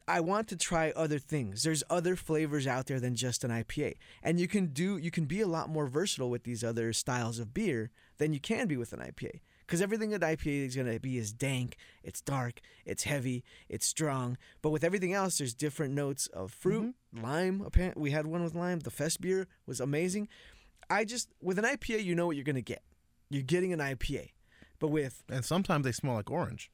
I 0.07 0.21
want 0.21 0.49
to 0.49 0.57
try 0.57 0.93
other 0.95 1.19
things. 1.19 1.63
There's 1.63 1.83
other 1.91 2.17
flavors 2.17 2.67
out 2.67 2.87
there 2.87 3.01
than 3.01 3.15
just 3.15 3.45
an 3.45 3.51
IPA. 3.51 3.95
And 4.23 4.39
you 4.41 4.49
can 4.49 4.67
do 4.67 4.97
you 4.97 5.11
can 5.11 5.25
be 5.25 5.41
a 5.41 5.47
lot 5.47 5.69
more 5.69 5.87
versatile 5.87 6.31
with 6.31 6.45
these 6.45 6.63
other 6.65 6.93
styles 6.93 7.39
of 7.39 7.55
beer 7.55 7.91
than 8.19 8.33
you 8.33 8.41
can 8.41 8.69
be 8.69 8.77
with 8.77 8.93
an 8.93 9.01
IPA. 9.01 9.41
Cuz 9.67 9.81
everything 9.81 10.11
that 10.11 10.23
IPA 10.23 10.67
is 10.67 10.75
going 10.75 10.93
to 10.93 10.99
be 10.99 11.17
is 11.17 11.33
dank, 11.33 11.77
it's 12.03 12.21
dark, 12.21 12.61
it's 12.85 13.05
heavy, 13.05 13.45
it's 13.69 13.87
strong. 13.87 14.37
But 14.63 14.71
with 14.71 14.85
everything 14.85 15.13
else 15.13 15.39
there's 15.39 15.55
different 15.55 15.95
notes 15.95 16.27
of 16.29 16.53
fruit, 16.53 16.95
mm-hmm. 17.15 17.25
lime, 17.25 17.61
apparently 17.65 18.03
we 18.03 18.11
had 18.11 18.27
one 18.27 18.43
with 18.43 18.55
lime. 18.55 18.81
The 18.81 18.91
Fest 18.91 19.21
beer 19.21 19.47
was 19.67 19.81
amazing. 19.81 20.29
I 20.89 21.05
just 21.05 21.29
with 21.41 21.59
an 21.59 21.65
IPA 21.65 22.05
you 22.05 22.15
know 22.15 22.27
what 22.27 22.37
you're 22.37 22.45
going 22.45 22.57
to 22.57 22.63
get. 22.63 22.83
You're 23.29 23.43
getting 23.43 23.73
an 23.73 23.79
IPA. 23.79 24.31
But 24.81 24.89
with 24.89 25.23
And 25.29 25.45
sometimes 25.45 25.85
they 25.85 25.93
smell 25.93 26.15
like 26.15 26.31
orange, 26.31 26.71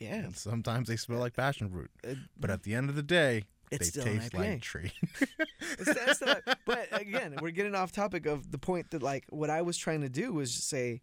yeah, 0.00 0.14
and 0.16 0.36
sometimes 0.36 0.88
they 0.88 0.96
smell 0.96 1.18
like 1.20 1.34
passion 1.34 1.68
fruit. 1.70 1.90
uh, 2.08 2.14
But 2.38 2.50
at 2.50 2.62
the 2.62 2.74
end 2.74 2.88
of 2.90 2.96
the 2.96 3.02
day, 3.02 3.44
It's 3.70 3.86
they 3.90 4.00
still 4.00 4.04
taste 4.04 4.34
like 4.34 4.60
tree. 4.62 4.92
It's- 5.78 6.22
but 6.64 6.88
again, 6.92 7.36
we're 7.40 7.50
getting 7.50 7.74
off 7.74 7.92
topic 7.92 8.26
of 8.26 8.50
the 8.50 8.58
point 8.58 8.90
that 8.90 9.02
like 9.02 9.24
what 9.30 9.50
I 9.50 9.62
was 9.62 9.76
trying 9.76 10.00
to 10.02 10.08
do 10.08 10.32
was 10.32 10.52
say, 10.52 11.02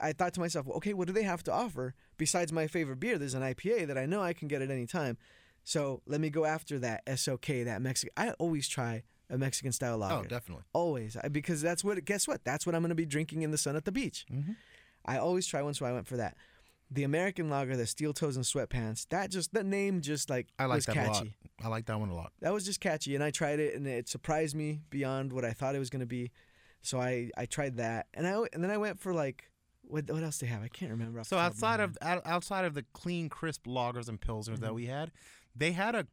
I 0.00 0.12
thought 0.12 0.34
to 0.34 0.40
myself, 0.40 0.66
well, 0.66 0.76
okay, 0.78 0.92
what 0.94 1.06
do 1.06 1.12
they 1.12 1.22
have 1.22 1.42
to 1.44 1.52
offer 1.52 1.94
besides 2.16 2.52
my 2.52 2.66
favorite 2.66 3.00
beer? 3.00 3.16
There's 3.18 3.34
an 3.34 3.42
IPA 3.42 3.86
that 3.88 3.98
I 3.98 4.06
know 4.06 4.22
I 4.22 4.32
can 4.32 4.48
get 4.48 4.60
at 4.62 4.70
any 4.70 4.86
time, 4.86 5.16
so 5.62 6.02
let 6.06 6.20
me 6.20 6.30
go 6.30 6.44
after 6.44 6.78
that 6.80 7.02
SOK, 7.18 7.46
that 7.64 7.80
Mexican. 7.80 8.12
I 8.16 8.30
always 8.32 8.68
try 8.68 9.04
a 9.30 9.38
Mexican 9.38 9.72
style 9.72 9.98
lager. 9.98 10.24
oh, 10.26 10.28
definitely. 10.28 10.64
always, 10.72 11.16
because 11.32 11.62
that's 11.62 11.82
what. 11.84 12.04
Guess 12.04 12.28
what? 12.28 12.44
That's 12.44 12.66
what 12.66 12.74
I'm 12.74 12.82
going 12.82 12.90
to 12.90 12.94
be 12.94 13.06
drinking 13.06 13.42
in 13.42 13.50
the 13.52 13.58
sun 13.58 13.74
at 13.76 13.84
the 13.84 13.92
beach. 13.92 14.26
Mhm. 14.30 14.56
I 15.06 15.18
always 15.18 15.46
try 15.46 15.62
one, 15.62 15.74
so 15.74 15.86
I 15.86 15.92
went 15.92 16.06
for 16.06 16.16
that. 16.16 16.36
The 16.90 17.02
American 17.04 17.50
lager, 17.50 17.76
the 17.76 17.86
steel 17.86 18.12
toes 18.12 18.36
and 18.36 18.44
sweatpants. 18.44 19.06
That 19.08 19.30
just 19.30 19.52
the 19.52 19.64
name 19.64 20.00
just 20.00 20.30
like 20.30 20.48
I 20.58 20.66
like 20.66 20.76
was 20.76 20.86
that 20.86 20.94
catchy 20.94 21.08
a 21.08 21.12
lot. 21.12 21.26
I 21.64 21.68
like 21.68 21.86
that 21.86 21.98
one 21.98 22.08
a 22.10 22.14
lot. 22.14 22.32
that 22.40 22.52
was 22.52 22.64
just 22.64 22.80
catchy 22.80 23.14
and 23.14 23.22
i 23.24 23.30
tried 23.30 23.60
it 23.60 23.74
and 23.74 23.86
it 23.86 24.08
surprised 24.08 24.54
me 24.56 24.80
beyond 24.90 25.32
what 25.32 25.44
i 25.44 25.52
thought 25.52 25.74
it 25.76 25.78
was 25.78 25.88
going 25.88 26.00
to 26.00 26.06
be 26.06 26.32
so 26.82 27.00
i 27.00 27.30
i 27.38 27.46
tried 27.46 27.76
that 27.76 28.06
and 28.12 28.26
i 28.26 28.32
and 28.52 28.62
then 28.62 28.70
i 28.72 28.76
went 28.76 28.98
for 28.98 29.14
like 29.14 29.50
what, 29.82 30.10
what 30.10 30.22
else 30.24 30.38
they 30.38 30.48
have 30.48 30.62
i 30.64 30.68
can't 30.68 30.90
remember 30.90 31.22
So 31.22 31.36
top 31.36 31.46
of 31.52 31.52
outside 31.62 31.80
of 31.80 31.96
outside 32.02 32.64
of 32.64 32.74
the 32.74 32.84
clean, 32.92 33.28
crisp 33.28 33.66
lagers 33.66 34.08
and 34.08 34.20
pilsners 34.20 34.58
that 34.60 34.72
Mhm. 34.72 34.74
we 34.74 34.86
had, 34.86 35.12
they 35.54 35.72
had 35.72 35.94
a 35.94 36.06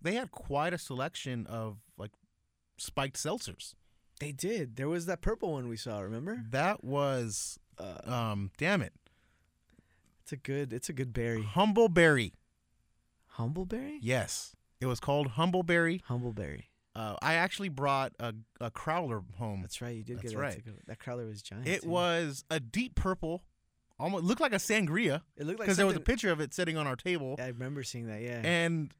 they 0.00 0.14
had 0.14 0.30
quite 0.30 0.72
a 0.72 0.78
selection 0.78 1.46
of 1.46 1.76
like 1.98 2.12
spiked 2.78 3.16
seltzers. 3.16 3.74
they 4.18 4.32
did 4.32 4.76
there 4.76 4.88
was 4.88 5.04
that 5.06 5.20
purple 5.20 5.52
one 5.52 5.68
we 5.68 5.76
saw 5.76 6.00
remember 6.00 6.42
That 6.50 6.82
was 6.82 7.58
uh, 7.78 7.98
um 8.10 8.50
damn 8.56 8.80
it. 8.82 8.94
It's 10.26 10.32
a 10.32 10.36
good. 10.36 10.72
It's 10.72 10.88
a 10.88 10.92
good 10.92 11.12
berry. 11.12 11.44
Humbleberry. 11.54 12.32
Humbleberry. 13.38 13.98
Yes, 14.00 14.56
it 14.80 14.86
was 14.86 14.98
called 14.98 15.28
Humbleberry. 15.34 16.02
Humbleberry. 16.08 16.64
Uh, 16.96 17.14
I 17.22 17.34
actually 17.34 17.68
brought 17.68 18.12
a, 18.18 18.34
a 18.60 18.72
crowler 18.72 19.22
home. 19.36 19.60
That's 19.62 19.80
right. 19.80 19.94
You 19.94 20.02
did 20.02 20.16
That's 20.16 20.32
get 20.32 20.36
right. 20.40 20.64
that. 20.64 20.86
That 20.88 20.98
crowler 20.98 21.28
was 21.28 21.42
giant. 21.42 21.68
It 21.68 21.82
too. 21.82 21.90
was 21.90 22.44
a 22.50 22.58
deep 22.58 22.96
purple, 22.96 23.44
almost 24.00 24.24
looked 24.24 24.40
like 24.40 24.52
a 24.52 24.56
sangria 24.56 25.20
It 25.36 25.46
looked 25.46 25.60
like 25.60 25.66
because 25.66 25.76
there 25.76 25.86
was 25.86 25.94
a 25.94 26.00
picture 26.00 26.32
of 26.32 26.40
it 26.40 26.52
sitting 26.52 26.76
on 26.76 26.88
our 26.88 26.96
table, 26.96 27.36
I 27.38 27.46
remember 27.46 27.84
seeing 27.84 28.08
that. 28.08 28.20
Yeah. 28.20 28.40
and 28.42 28.92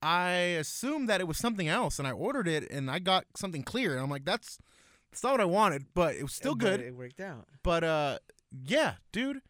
I 0.00 0.30
assumed 0.58 1.10
that 1.10 1.20
it 1.20 1.28
was 1.28 1.36
something 1.36 1.68
else, 1.68 1.98
and 1.98 2.08
I 2.08 2.12
ordered 2.12 2.48
it, 2.48 2.70
and 2.70 2.90
I 2.90 2.98
got 2.98 3.26
something 3.36 3.62
clear, 3.62 3.92
and 3.92 4.00
I'm 4.00 4.08
like, 4.08 4.24
that's 4.24 4.56
that's 5.10 5.22
not 5.22 5.32
what 5.32 5.42
I 5.42 5.44
wanted, 5.44 5.84
but 5.92 6.14
it 6.14 6.22
was 6.22 6.32
still 6.32 6.54
But 6.54 6.64
good. 6.64 6.80
It 6.80 6.96
worked 6.96 7.20
out. 7.20 7.46
But 7.62 7.84
uh, 7.84 8.18
yeah, 8.64 8.94
dude, 9.12 9.42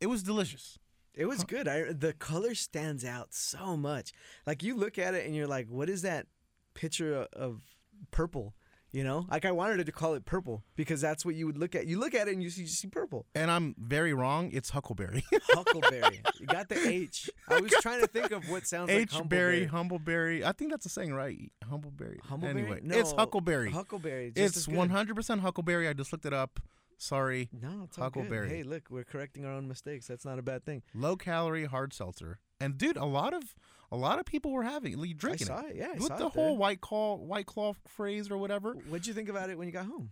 it 0.00 0.06
was 0.06 0.22
delicious. 0.22 0.78
It 1.14 1.26
was 1.26 1.44
good. 1.44 1.66
I 1.66 1.92
the 1.92 2.12
color 2.12 2.54
stands 2.54 3.04
out 3.04 3.32
so 3.32 3.76
much. 3.76 4.12
Like 4.46 4.62
you 4.62 4.76
look 4.76 4.98
at 4.98 5.14
it 5.14 5.24
and 5.26 5.34
you're 5.34 5.46
like, 5.46 5.66
what 5.68 5.88
is 5.88 6.02
that 6.02 6.26
picture 6.74 7.26
of 7.32 7.62
purple? 8.10 8.54
You 8.92 9.04
know, 9.04 9.26
like 9.30 9.44
I 9.44 9.50
wanted 9.50 9.84
to 9.84 9.92
call 9.92 10.14
it 10.14 10.24
purple 10.24 10.62
because 10.74 11.00
that's 11.02 11.24
what 11.24 11.34
you 11.34 11.44
would 11.46 11.58
look 11.58 11.74
at. 11.74 11.86
You 11.86 11.98
look 11.98 12.14
at 12.14 12.28
it 12.28 12.34
and 12.34 12.42
you 12.42 12.48
see, 12.48 12.62
you 12.62 12.68
see 12.68 12.88
purple. 12.88 13.26
And 13.34 13.50
I'm 13.50 13.74
very 13.78 14.14
wrong. 14.14 14.50
It's 14.52 14.70
Huckleberry. 14.70 15.22
Huckleberry. 15.50 16.22
you 16.40 16.46
got 16.46 16.68
the 16.68 16.78
H. 16.88 17.28
I 17.48 17.60
was 17.60 17.72
trying 17.82 18.00
to 18.00 18.06
think 18.06 18.30
of 18.30 18.48
what 18.48 18.66
sounds 18.66 18.90
like 18.90 19.02
H 19.02 19.20
berry, 19.28 19.66
Humbleberry. 19.66 19.70
Humbleberry. 19.70 20.44
I 20.44 20.52
think 20.52 20.70
that's 20.70 20.86
a 20.86 20.88
saying, 20.88 21.12
right? 21.12 21.52
Humbleberry. 21.70 22.20
Humbleberry? 22.22 22.48
Anyway, 22.48 22.80
no, 22.82 22.96
it's 22.96 23.12
Huckleberry. 23.12 23.70
Huckleberry. 23.70 24.32
It's 24.34 24.66
100% 24.66 25.40
Huckleberry. 25.40 25.88
I 25.88 25.92
just 25.92 26.12
looked 26.12 26.24
it 26.24 26.32
up. 26.32 26.60
Sorry. 26.98 27.48
No, 27.52 27.82
it's. 27.84 27.96
Huckleberry. 27.96 28.48
Hey, 28.48 28.62
look, 28.62 28.84
we're 28.90 29.04
correcting 29.04 29.44
our 29.44 29.52
own 29.52 29.68
mistakes. 29.68 30.06
That's 30.06 30.24
not 30.24 30.38
a 30.38 30.42
bad 30.42 30.64
thing. 30.64 30.82
Low 30.94 31.16
calorie 31.16 31.66
hard 31.66 31.92
seltzer. 31.92 32.38
And 32.60 32.78
dude, 32.78 32.96
a 32.96 33.04
lot 33.04 33.34
of 33.34 33.54
a 33.92 33.96
lot 33.96 34.18
of 34.18 34.24
people 34.24 34.50
were 34.50 34.62
having 34.62 34.96
like, 34.96 35.16
drinking 35.16 35.50
I 35.50 35.60
saw 35.60 35.66
it. 35.66 35.70
it. 35.72 35.76
Yeah, 35.76 35.88
I 35.94 35.98
With 35.98 36.16
the 36.16 36.26
it 36.26 36.32
whole 36.32 36.56
white 36.56 36.80
claw 36.80 37.16
white 37.16 37.46
claw 37.46 37.74
phrase 37.86 38.30
or 38.30 38.38
whatever. 38.38 38.72
What'd 38.88 39.06
you 39.06 39.14
think 39.14 39.28
about 39.28 39.50
it 39.50 39.58
when 39.58 39.66
you 39.68 39.72
got 39.72 39.86
home? 39.86 40.10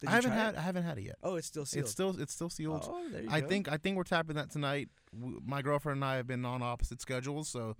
Did 0.00 0.08
I 0.08 0.12
haven't 0.12 0.32
had 0.32 0.54
It? 0.54 0.58
I 0.58 0.62
haven't 0.62 0.84
had 0.84 0.98
it 0.98 1.02
yet. 1.04 1.16
Oh, 1.22 1.34
it's 1.34 1.46
still 1.46 1.66
sealed. 1.66 1.82
It's 1.84 1.92
still 1.92 2.20
it's 2.20 2.32
still 2.32 2.48
sealed. 2.48 2.86
Oh, 2.88 3.08
there 3.10 3.22
you 3.22 3.28
I 3.30 3.40
go. 3.40 3.48
think 3.48 3.70
I 3.70 3.76
think 3.76 3.96
we're 3.96 4.04
tapping 4.04 4.36
that 4.36 4.50
tonight. 4.50 4.88
My 5.12 5.60
girlfriend 5.62 5.96
and 5.98 6.04
I 6.04 6.16
have 6.16 6.26
been 6.26 6.44
on 6.44 6.62
opposite 6.62 7.00
schedules, 7.02 7.48
so 7.48 7.76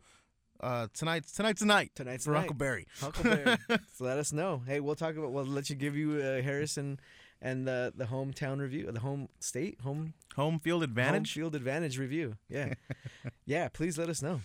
uh, 0.60 0.88
tonight 0.92 1.24
tonight's 1.34 1.60
the 1.60 1.66
night 1.66 1.92
tonight's 1.94 2.24
for 2.24 2.32
night. 2.32 2.40
Huckleberry. 2.40 2.86
Huckleberry. 3.00 3.56
so 3.94 4.04
let 4.04 4.18
us 4.18 4.32
know. 4.32 4.62
Hey, 4.66 4.80
we'll 4.80 4.96
talk 4.96 5.16
about. 5.16 5.32
We'll 5.32 5.46
let 5.46 5.70
you 5.70 5.76
give 5.76 5.96
you 5.96 6.20
uh, 6.20 6.42
Harrison 6.42 6.98
and 7.42 7.66
the 7.66 7.92
the 7.96 8.04
hometown 8.06 8.60
review, 8.60 8.90
the 8.92 9.00
home 9.00 9.28
state 9.40 9.80
home 9.82 10.14
Home 10.36 10.58
field 10.58 10.82
home 10.82 10.90
advantage. 10.90 11.32
field 11.34 11.54
advantage 11.54 11.98
review. 11.98 12.36
Yeah, 12.48 12.74
yeah. 13.46 13.68
Please 13.68 13.98
let 13.98 14.08
us 14.08 14.22
know. 14.22 14.40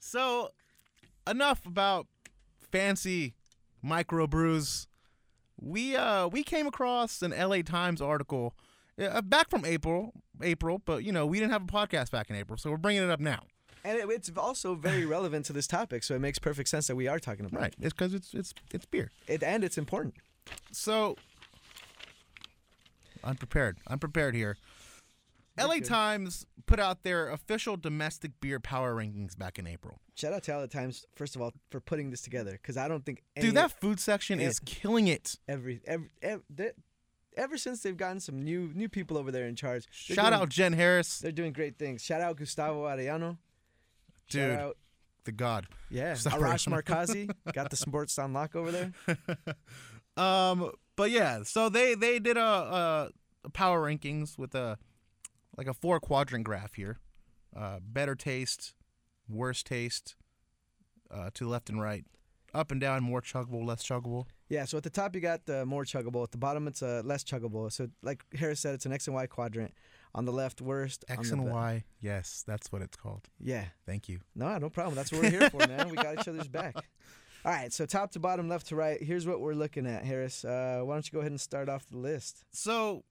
So, 0.00 0.50
enough 1.26 1.64
about 1.66 2.06
fancy 2.72 3.34
microbrews. 3.84 4.86
We 5.60 5.96
uh 5.96 6.28
we 6.28 6.42
came 6.42 6.66
across 6.66 7.22
an 7.22 7.32
LA 7.32 7.62
Times 7.62 8.00
article 8.00 8.54
uh, 9.00 9.22
back 9.22 9.50
from 9.50 9.64
April, 9.64 10.12
April, 10.42 10.80
but 10.84 11.02
you 11.04 11.12
know 11.12 11.26
we 11.26 11.38
didn't 11.38 11.52
have 11.52 11.62
a 11.62 11.66
podcast 11.66 12.10
back 12.10 12.30
in 12.30 12.36
April, 12.36 12.56
so 12.56 12.70
we're 12.70 12.76
bringing 12.76 13.02
it 13.02 13.10
up 13.10 13.20
now. 13.20 13.40
And 13.84 13.96
it, 13.98 14.08
it's 14.10 14.30
also 14.36 14.74
very 14.74 15.04
relevant 15.16 15.46
to 15.46 15.52
this 15.52 15.66
topic, 15.66 16.02
so 16.04 16.14
it 16.14 16.20
makes 16.20 16.38
perfect 16.38 16.68
sense 16.68 16.86
that 16.88 16.96
we 16.96 17.06
are 17.08 17.18
talking 17.18 17.44
about 17.46 17.58
it 17.58 17.62
Right? 17.62 17.74
It's 17.80 17.92
because 17.92 18.14
it's 18.14 18.34
it's 18.34 18.54
it's 18.72 18.86
beer. 18.86 19.10
it, 19.26 19.42
and 19.42 19.64
it's 19.64 19.78
important. 19.78 20.14
So 20.70 21.16
unprepared, 23.24 23.78
unprepared 23.88 24.34
here. 24.34 24.56
You're 25.56 25.66
LA 25.66 25.74
good. 25.76 25.86
Times 25.86 26.46
put 26.66 26.78
out 26.78 27.02
their 27.02 27.28
official 27.30 27.76
domestic 27.76 28.32
beer 28.40 28.60
power 28.60 28.94
rankings 28.94 29.36
back 29.36 29.58
in 29.58 29.66
April. 29.66 30.00
Shout 30.14 30.32
out 30.32 30.44
to 30.44 30.56
LA 30.56 30.66
Times 30.66 31.04
first 31.16 31.34
of 31.34 31.42
all 31.42 31.52
for 31.70 31.80
putting 31.80 32.10
this 32.10 32.22
together 32.22 32.52
because 32.52 32.76
I 32.76 32.86
don't 32.88 33.04
think 33.04 33.22
any, 33.36 33.46
Dude, 33.48 33.56
that 33.56 33.72
food 33.80 33.98
section 33.98 34.38
is 34.40 34.60
killing 34.60 35.08
it. 35.08 35.36
every 35.48 35.80
every, 35.86 36.10
every 36.22 36.44
they- 36.48 36.70
ever 37.36 37.56
since 37.58 37.82
they've 37.82 37.96
gotten 37.96 38.20
some 38.20 38.40
new 38.42 38.70
new 38.74 38.88
people 38.88 39.16
over 39.18 39.30
there 39.32 39.46
in 39.46 39.56
charge. 39.56 39.86
Shout 39.90 40.16
doing- 40.30 40.32
out 40.42 40.48
Jenn 40.48 40.72
Harris, 40.74 41.18
They're 41.18 41.32
doing 41.32 41.52
great 41.52 41.76
things. 41.78 42.02
Shout 42.04 42.20
out 42.20 42.36
Gustavo 42.36 42.84
Arellano. 42.86 43.38
dude, 44.30 44.52
Shout 44.52 44.60
out, 44.60 44.76
the 45.24 45.32
god. 45.32 45.66
yeah, 45.90 46.12
Gustavo 46.14 46.40
Arash 46.44 46.68
Markazi 46.68 47.30
got 47.52 47.70
the 47.70 47.76
sports 47.76 48.16
on 48.18 48.32
lock 48.32 48.54
over 48.54 48.70
there. 48.70 48.92
Um, 50.16 50.72
but 50.98 51.12
yeah, 51.12 51.44
so 51.44 51.68
they 51.68 51.94
they 51.94 52.18
did 52.18 52.36
a, 52.36 52.40
a, 52.42 53.10
a 53.44 53.50
power 53.50 53.80
rankings 53.88 54.36
with 54.36 54.54
a 54.54 54.76
like 55.56 55.68
a 55.68 55.72
four 55.72 56.00
quadrant 56.00 56.44
graph 56.44 56.74
here. 56.74 56.98
Uh, 57.56 57.78
better 57.80 58.14
taste, 58.14 58.74
worse 59.28 59.62
taste, 59.62 60.16
uh, 61.10 61.30
to 61.34 61.44
the 61.44 61.50
left 61.50 61.70
and 61.70 61.80
right, 61.80 62.04
up 62.52 62.72
and 62.72 62.80
down, 62.80 63.02
more 63.02 63.22
chuggable, 63.22 63.64
less 63.64 63.82
chuggable. 63.82 64.26
Yeah, 64.48 64.64
so 64.64 64.76
at 64.76 64.82
the 64.82 64.90
top 64.90 65.14
you 65.14 65.20
got 65.20 65.46
the 65.46 65.64
more 65.64 65.84
chuggable. 65.84 66.24
At 66.24 66.32
the 66.32 66.38
bottom 66.38 66.66
it's 66.66 66.82
uh, 66.82 67.02
less 67.04 67.22
chuggable. 67.22 67.70
So 67.72 67.88
like 68.02 68.24
Harris 68.34 68.58
said, 68.58 68.74
it's 68.74 68.84
an 68.84 68.92
X 68.92 69.06
and 69.06 69.14
Y 69.14 69.26
quadrant. 69.26 69.72
On 70.16 70.24
the 70.24 70.32
left, 70.32 70.60
worst. 70.60 71.04
X 71.08 71.30
and 71.30 71.44
be- 71.44 71.50
Y, 71.50 71.84
yes, 72.00 72.42
that's 72.44 72.72
what 72.72 72.82
it's 72.82 72.96
called. 72.96 73.28
Yeah. 73.38 73.66
Thank 73.86 74.08
you. 74.08 74.18
No, 74.34 74.56
no 74.58 74.68
problem. 74.68 74.96
That's 74.96 75.12
what 75.12 75.22
we're 75.22 75.30
here 75.30 75.50
for, 75.50 75.58
man. 75.68 75.90
We 75.90 75.96
got 75.96 76.18
each 76.18 76.26
other's 76.26 76.48
back. 76.48 76.74
All 77.44 77.52
right, 77.52 77.72
so 77.72 77.86
top 77.86 78.10
to 78.12 78.18
bottom, 78.18 78.48
left 78.48 78.66
to 78.68 78.76
right. 78.76 79.02
Here's 79.02 79.26
what 79.26 79.40
we're 79.40 79.54
looking 79.54 79.86
at, 79.86 80.04
Harris. 80.04 80.44
Uh, 80.44 80.80
why 80.82 80.94
don't 80.94 81.06
you 81.06 81.12
go 81.12 81.20
ahead 81.20 81.30
and 81.30 81.40
start 81.40 81.68
off 81.68 81.86
the 81.88 81.96
list? 81.96 82.44
So, 82.50 83.04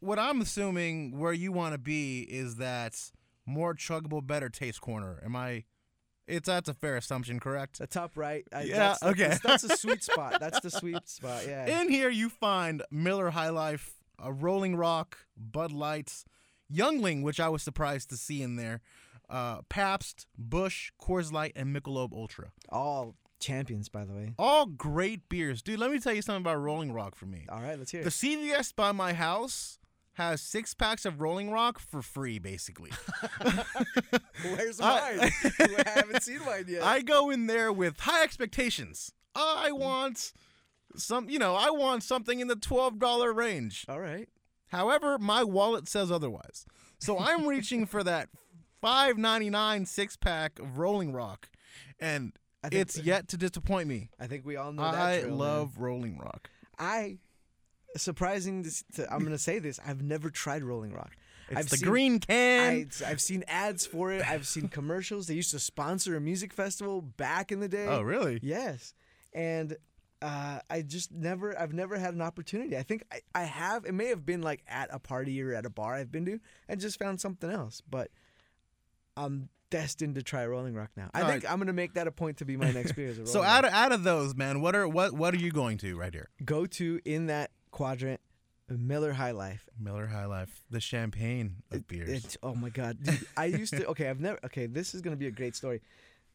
what 0.00 0.18
I'm 0.18 0.40
assuming 0.40 1.18
where 1.18 1.32
you 1.32 1.52
want 1.52 1.72
to 1.72 1.78
be 1.78 2.22
is 2.22 2.56
that 2.56 3.12
more 3.46 3.74
chuggable, 3.74 4.26
better 4.26 4.48
taste 4.48 4.80
corner. 4.80 5.20
Am 5.24 5.36
I? 5.36 5.64
It's 6.26 6.46
that's 6.46 6.68
a 6.68 6.74
fair 6.74 6.96
assumption, 6.96 7.40
correct? 7.40 7.78
The 7.78 7.86
top 7.86 8.16
right. 8.16 8.44
I, 8.52 8.62
Yeah, 8.62 8.76
that's, 8.78 9.02
okay. 9.02 9.28
That's, 9.28 9.40
that's 9.40 9.64
a 9.64 9.76
sweet 9.76 10.02
spot. 10.02 10.38
That's 10.40 10.60
the 10.60 10.70
sweet 10.70 11.08
spot. 11.08 11.44
Yeah. 11.46 11.80
In 11.80 11.88
here, 11.88 12.10
you 12.10 12.28
find 12.28 12.82
Miller 12.90 13.30
High 13.30 13.50
Life, 13.50 13.94
a 14.18 14.32
Rolling 14.32 14.76
Rock, 14.76 15.18
Bud 15.36 15.72
Lights, 15.72 16.24
Yuengling, 16.72 17.22
which 17.22 17.40
I 17.40 17.48
was 17.48 17.62
surprised 17.62 18.08
to 18.10 18.16
see 18.16 18.42
in 18.42 18.56
there, 18.56 18.80
uh, 19.28 19.62
Pabst, 19.68 20.26
Busch, 20.38 20.90
Coors 21.00 21.32
Light, 21.32 21.52
and 21.56 21.74
Michelob 21.74 22.12
Ultra. 22.12 22.52
All 22.68 23.16
champions, 23.42 23.88
by 23.88 24.04
the 24.04 24.14
way. 24.14 24.34
All 24.38 24.66
great 24.66 25.28
beers, 25.28 25.60
dude. 25.60 25.78
Let 25.78 25.90
me 25.90 25.98
tell 25.98 26.14
you 26.14 26.22
something 26.22 26.42
about 26.42 26.60
Rolling 26.60 26.92
Rock 26.92 27.14
for 27.14 27.26
me. 27.26 27.46
All 27.50 27.60
right, 27.60 27.78
let's 27.78 27.90
hear 27.90 28.00
it. 28.00 28.04
The. 28.04 28.10
CVS 28.10 28.74
by 28.74 28.92
my 28.92 29.12
house 29.12 29.78
has 30.14 30.40
six 30.40 30.74
packs 30.74 31.04
of 31.04 31.20
Rolling 31.20 31.50
Rock 31.50 31.78
for 31.78 32.02
free, 32.02 32.38
basically. 32.38 32.90
Where's 34.44 34.80
mine? 34.80 35.20
I 35.20 35.82
haven't 35.86 36.22
seen 36.22 36.40
mine 36.44 36.64
yet. 36.68 36.82
I 36.82 37.00
go 37.00 37.30
in 37.30 37.46
there 37.46 37.72
with 37.72 38.00
high 38.00 38.22
expectations. 38.22 39.12
I 39.34 39.72
want 39.72 40.32
some, 40.96 41.28
you 41.30 41.38
know, 41.38 41.54
I 41.54 41.70
want 41.70 42.02
something 42.02 42.40
in 42.40 42.48
the 42.48 42.56
twelve 42.56 42.98
dollar 42.98 43.32
range. 43.32 43.86
All 43.88 44.00
right. 44.00 44.28
However, 44.68 45.18
my 45.18 45.44
wallet 45.44 45.88
says 45.88 46.10
otherwise. 46.10 46.66
So 46.98 47.18
I'm 47.18 47.46
reaching 47.46 47.86
for 47.86 48.02
that 48.04 48.28
five 48.80 49.16
ninety 49.16 49.50
nine 49.50 49.86
six 49.86 50.16
pack 50.16 50.58
of 50.58 50.78
Rolling 50.78 51.12
Rock, 51.12 51.48
and 51.98 52.32
I 52.34 52.41
it's 52.70 52.98
yet 52.98 53.28
to 53.28 53.36
disappoint 53.36 53.88
me. 53.88 54.10
I 54.20 54.26
think 54.26 54.44
we 54.46 54.56
all 54.56 54.72
know 54.72 54.82
that. 54.82 54.94
I 54.94 55.18
drill, 55.20 55.30
man. 55.30 55.38
love 55.38 55.78
Rolling 55.78 56.18
Rock. 56.18 56.50
I. 56.78 57.18
Surprising. 57.96 58.62
To, 58.64 58.84
to, 58.94 59.12
I'm 59.12 59.22
gonna 59.22 59.36
say 59.38 59.58
this. 59.58 59.78
I've 59.86 60.02
never 60.02 60.30
tried 60.30 60.62
Rolling 60.62 60.92
Rock. 60.92 61.12
It's 61.48 61.58
I've 61.58 61.68
the 61.68 61.76
seen- 61.76 61.88
green 61.88 62.20
can. 62.20 62.88
I, 63.04 63.10
I've 63.10 63.20
seen 63.20 63.44
ads 63.46 63.84
for 63.84 64.12
it. 64.12 64.26
I've 64.26 64.46
seen 64.46 64.68
commercials. 64.68 65.26
They 65.26 65.34
used 65.34 65.50
to 65.50 65.58
sponsor 65.58 66.16
a 66.16 66.20
music 66.20 66.52
festival 66.54 67.02
back 67.02 67.52
in 67.52 67.60
the 67.60 67.68
day. 67.68 67.86
oh, 67.86 68.00
really? 68.00 68.38
Yes, 68.42 68.94
and 69.34 69.76
uh, 70.22 70.60
I 70.70 70.82
just 70.82 71.12
never, 71.12 71.58
I've 71.60 71.74
never 71.74 71.98
had 71.98 72.14
an 72.14 72.22
opportunity. 72.22 72.78
I 72.78 72.82
think 72.82 73.02
I, 73.12 73.20
I 73.34 73.42
have. 73.42 73.84
It 73.84 73.92
may 73.92 74.06
have 74.06 74.24
been 74.24 74.40
like 74.40 74.62
at 74.68 74.88
a 74.90 74.98
party 74.98 75.42
or 75.42 75.52
at 75.52 75.66
a 75.66 75.70
bar 75.70 75.94
I've 75.94 76.12
been 76.12 76.24
to, 76.26 76.38
and 76.68 76.80
just 76.80 76.98
found 76.98 77.20
something 77.20 77.50
else. 77.50 77.82
But 77.86 78.10
I'm 79.16 79.50
destined 79.72 80.14
to 80.14 80.22
try 80.22 80.46
Rolling 80.46 80.74
Rock 80.74 80.90
now. 80.96 81.10
I 81.14 81.22
All 81.22 81.28
think 81.28 81.50
I'm 81.50 81.58
gonna 81.58 81.72
make 81.72 81.94
that 81.94 82.06
a 82.06 82.12
point 82.12 82.36
to 82.36 82.44
be 82.44 82.56
my 82.56 82.70
next 82.70 82.92
beer. 82.92 83.12
So 83.24 83.40
Rolling 83.40 83.48
out 83.50 83.64
of, 83.64 83.72
out 83.72 83.92
of 83.92 84.04
those, 84.04 84.36
man, 84.36 84.60
what 84.60 84.76
are 84.76 84.86
what 84.86 85.12
what 85.12 85.34
are 85.34 85.38
you 85.38 85.50
going 85.50 85.78
to 85.78 85.96
right 85.98 86.12
here? 86.12 86.28
go 86.44 86.66
to 86.66 87.00
in 87.04 87.26
that 87.26 87.50
quadrant, 87.72 88.20
Miller 88.68 89.14
High 89.14 89.32
Life. 89.32 89.68
Miller 89.78 90.06
High 90.06 90.26
Life, 90.26 90.62
the 90.70 90.78
champagne 90.80 91.56
of 91.72 91.88
beers. 91.88 92.08
It's 92.10 92.36
oh 92.42 92.54
my 92.54 92.68
god, 92.68 93.02
dude! 93.02 93.26
I 93.36 93.46
used 93.46 93.74
to. 93.74 93.86
Okay, 93.92 94.08
I've 94.08 94.20
never. 94.20 94.38
Okay, 94.44 94.66
this 94.66 94.94
is 94.94 95.00
gonna 95.00 95.16
be 95.16 95.26
a 95.26 95.32
great 95.32 95.56
story. 95.56 95.80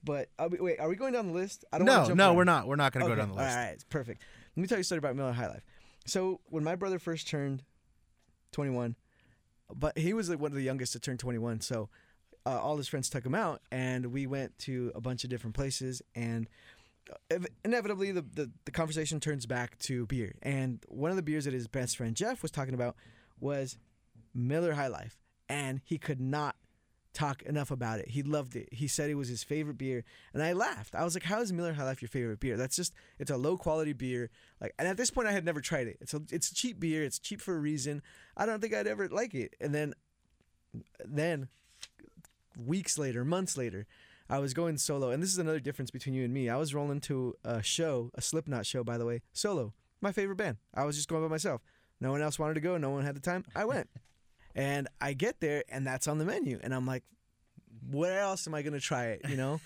But 0.03 0.29
are 0.37 0.47
we, 0.47 0.59
wait, 0.59 0.79
are 0.79 0.89
we 0.89 0.95
going 0.95 1.13
down 1.13 1.27
the 1.27 1.33
list? 1.33 1.65
I 1.71 1.77
wanna 1.77 1.85
no, 1.85 2.13
no, 2.13 2.25
around. 2.27 2.35
we're 2.37 2.43
not. 2.43 2.67
We're 2.67 2.75
not 2.75 2.93
going 2.93 3.05
to 3.05 3.11
Okay, 3.11 3.15
go 3.15 3.21
down 3.21 3.29
the 3.29 3.35
list. 3.35 3.49
All 3.49 3.63
right, 3.63 3.71
it's 3.71 3.83
perfect. 3.83 4.21
Let 4.55 4.61
me 4.61 4.67
tell 4.67 4.77
you 4.77 4.81
a 4.81 4.83
story 4.83 4.99
about 4.99 5.15
Miller 5.15 5.31
High 5.33 5.47
Life. 5.47 5.63
So 6.05 6.39
when 6.45 6.63
my 6.63 6.75
brother 6.75 6.99
first 6.99 7.27
turned 7.27 7.63
21, 8.51 8.95
but 9.75 9.97
he 9.97 10.13
was 10.13 10.29
like 10.29 10.39
one 10.39 10.51
of 10.51 10.55
the 10.55 10.63
youngest 10.63 10.93
to 10.93 10.99
turn 10.99 11.17
21, 11.17 11.61
so 11.61 11.89
uh, 12.47 12.59
all 12.61 12.77
his 12.77 12.87
friends 12.87 13.09
took 13.09 13.25
him 13.25 13.35
out, 13.35 13.61
and 13.71 14.05
we 14.07 14.25
went 14.25 14.57
to 14.59 14.91
a 14.95 15.01
bunch 15.01 15.25
of 15.25 15.29
different 15.29 15.53
places, 15.53 16.01
and 16.15 16.47
uh, 17.11 17.15
ev- 17.29 17.47
inevitably 17.65 18.11
the, 18.13 18.21
the 18.21 18.49
the 18.63 18.71
conversation 18.71 19.19
turns 19.19 19.45
back 19.45 19.77
to 19.79 20.05
beer, 20.05 20.35
and 20.41 20.79
one 20.87 21.11
of 21.11 21.17
the 21.17 21.23
beers 21.23 21.43
that 21.43 21.53
his 21.53 21.67
best 21.67 21.97
friend 21.97 22.15
Jeff 22.15 22.41
was 22.41 22.51
talking 22.51 22.73
about 22.73 22.95
was 23.41 23.77
Miller 24.33 24.73
High 24.73 24.87
Life, 24.87 25.17
and 25.49 25.81
he 25.83 25.97
could 25.97 26.21
not 26.21 26.55
talk 27.13 27.41
enough 27.43 27.69
about 27.69 27.99
it. 27.99 28.09
He 28.09 28.23
loved 28.23 28.55
it. 28.55 28.69
He 28.71 28.87
said 28.87 29.09
it 29.09 29.15
was 29.15 29.27
his 29.27 29.43
favorite 29.43 29.77
beer, 29.77 30.05
and 30.33 30.41
I 30.41 30.53
laughed. 30.53 30.95
I 30.95 31.03
was 31.03 31.15
like, 31.15 31.23
"How 31.23 31.41
is 31.41 31.51
Miller 31.51 31.73
High 31.73 31.83
Life 31.83 32.01
your 32.01 32.07
favorite 32.07 32.39
beer? 32.39 32.55
That's 32.55 32.77
just 32.77 32.93
it's 33.19 33.31
a 33.31 33.35
low 33.35 33.57
quality 33.57 33.91
beer. 33.91 34.29
Like, 34.61 34.73
and 34.79 34.87
at 34.87 34.95
this 34.95 35.11
point, 35.11 35.27
I 35.27 35.33
had 35.33 35.43
never 35.43 35.59
tried 35.59 35.87
it. 35.87 35.97
It's 35.99 36.13
a 36.13 36.21
it's 36.31 36.49
cheap 36.53 36.79
beer. 36.79 37.03
It's 37.03 37.19
cheap 37.19 37.41
for 37.41 37.55
a 37.55 37.59
reason. 37.59 38.01
I 38.37 38.45
don't 38.45 38.61
think 38.61 38.73
I'd 38.73 38.87
ever 38.87 39.09
like 39.09 39.33
it. 39.35 39.55
And 39.59 39.75
then, 39.75 39.95
then, 41.03 41.49
weeks 42.57 42.97
later, 42.97 43.23
months 43.23 43.57
later, 43.57 43.85
I 44.29 44.39
was 44.39 44.53
going 44.53 44.77
solo, 44.77 45.09
and 45.11 45.23
this 45.23 45.31
is 45.31 45.37
another 45.37 45.59
difference 45.59 45.91
between 45.91 46.13
you 46.13 46.25
and 46.25 46.33
me. 46.33 46.49
I 46.49 46.57
was 46.57 46.73
rolling 46.73 46.99
to 47.01 47.35
a 47.45 47.63
show, 47.63 48.11
a 48.15 48.21
Slipknot 48.21 48.65
show, 48.65 48.83
by 48.83 48.97
the 48.97 49.05
way, 49.05 49.21
solo. 49.31 49.73
My 50.01 50.11
favorite 50.11 50.35
band. 50.35 50.57
I 50.73 50.83
was 50.83 50.95
just 50.95 51.07
going 51.07 51.23
by 51.23 51.29
myself. 51.29 51.61
No 51.99 52.11
one 52.11 52.21
else 52.21 52.37
wanted 52.37 52.55
to 52.55 52.59
go. 52.59 52.77
No 52.77 52.89
one 52.89 53.03
had 53.05 53.15
the 53.15 53.21
time. 53.21 53.45
I 53.55 53.65
went. 53.65 53.89
And 54.55 54.87
I 54.99 55.13
get 55.13 55.39
there, 55.39 55.63
and 55.69 55.85
that's 55.85 56.07
on 56.07 56.17
the 56.17 56.25
menu, 56.25 56.59
and 56.63 56.73
I'm 56.73 56.87
like, 56.87 57.03
"Where 57.91 58.21
else 58.21 58.47
am 58.47 58.55
I 58.55 58.63
gonna 58.63 58.79
try 58.79 59.09
it?" 59.09 59.21
You 59.29 59.37
know, 59.37 59.61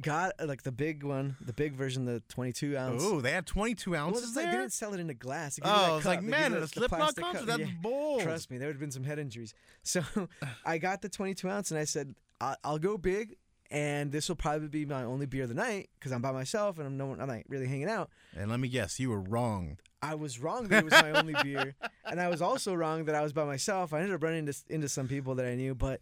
got 0.00 0.32
uh, 0.40 0.46
like 0.46 0.62
the 0.62 0.72
big 0.72 1.02
one, 1.02 1.36
the 1.44 1.52
big 1.52 1.74
version, 1.74 2.04
the 2.04 2.22
22 2.28 2.76
ounce. 2.76 3.02
Oh, 3.04 3.20
they 3.20 3.32
had 3.32 3.46
22 3.46 3.90
Well, 3.92 4.06
ounces 4.06 4.24
it's 4.28 4.36
like 4.36 4.46
they 4.46 4.52
didn't 4.52 4.72
sell 4.72 4.94
it 4.94 5.00
in 5.00 5.10
a 5.10 5.14
glass. 5.14 5.58
Oh, 5.62 5.68
that 5.68 5.90
I 5.90 5.96
was 5.96 6.04
like, 6.04 6.22
man, 6.22 6.54
a 6.54 6.66
Slipknot 6.66 7.16
concert, 7.16 7.46
that's 7.46 7.60
Yeah. 7.60 7.66
bold. 7.82 8.22
Trust 8.22 8.50
me, 8.50 8.58
there 8.58 8.68
would 8.68 8.74
have 8.76 8.80
been 8.80 8.90
some 8.90 9.04
head 9.04 9.18
injuries. 9.18 9.54
So 9.82 10.02
I 10.64 10.78
got 10.78 11.02
the 11.02 11.08
22 11.08 11.48
ounce, 11.48 11.70
and 11.70 11.78
I 11.78 11.84
said, 11.84 12.14
I- 12.40 12.56
"I'll 12.64 12.78
go 12.78 12.96
big." 12.98 13.36
And 13.70 14.12
this 14.12 14.28
will 14.28 14.36
probably 14.36 14.68
be 14.68 14.84
my 14.86 15.02
only 15.02 15.26
beer 15.26 15.44
of 15.44 15.48
the 15.48 15.54
night 15.54 15.88
because 15.98 16.12
I'm 16.12 16.22
by 16.22 16.30
myself 16.32 16.78
and 16.78 16.86
I'm 16.86 16.96
no 16.96 17.06
one, 17.06 17.20
I'm 17.20 17.26
like 17.26 17.46
really 17.48 17.66
hanging 17.66 17.88
out. 17.88 18.08
And 18.36 18.48
let 18.50 18.60
me 18.60 18.68
guess, 18.68 19.00
you 19.00 19.10
were 19.10 19.18
wrong. 19.20 19.78
I 20.00 20.14
was 20.14 20.38
wrong 20.38 20.68
that 20.68 20.80
it 20.80 20.84
was 20.84 20.92
my 20.92 21.10
only 21.12 21.34
beer, 21.42 21.74
and 22.04 22.20
I 22.20 22.28
was 22.28 22.40
also 22.42 22.74
wrong 22.74 23.06
that 23.06 23.14
I 23.14 23.22
was 23.22 23.32
by 23.32 23.44
myself. 23.44 23.92
I 23.92 23.98
ended 24.00 24.14
up 24.14 24.22
running 24.22 24.40
into, 24.40 24.54
into 24.68 24.88
some 24.88 25.08
people 25.08 25.34
that 25.36 25.46
I 25.46 25.54
knew, 25.54 25.74
but 25.74 26.00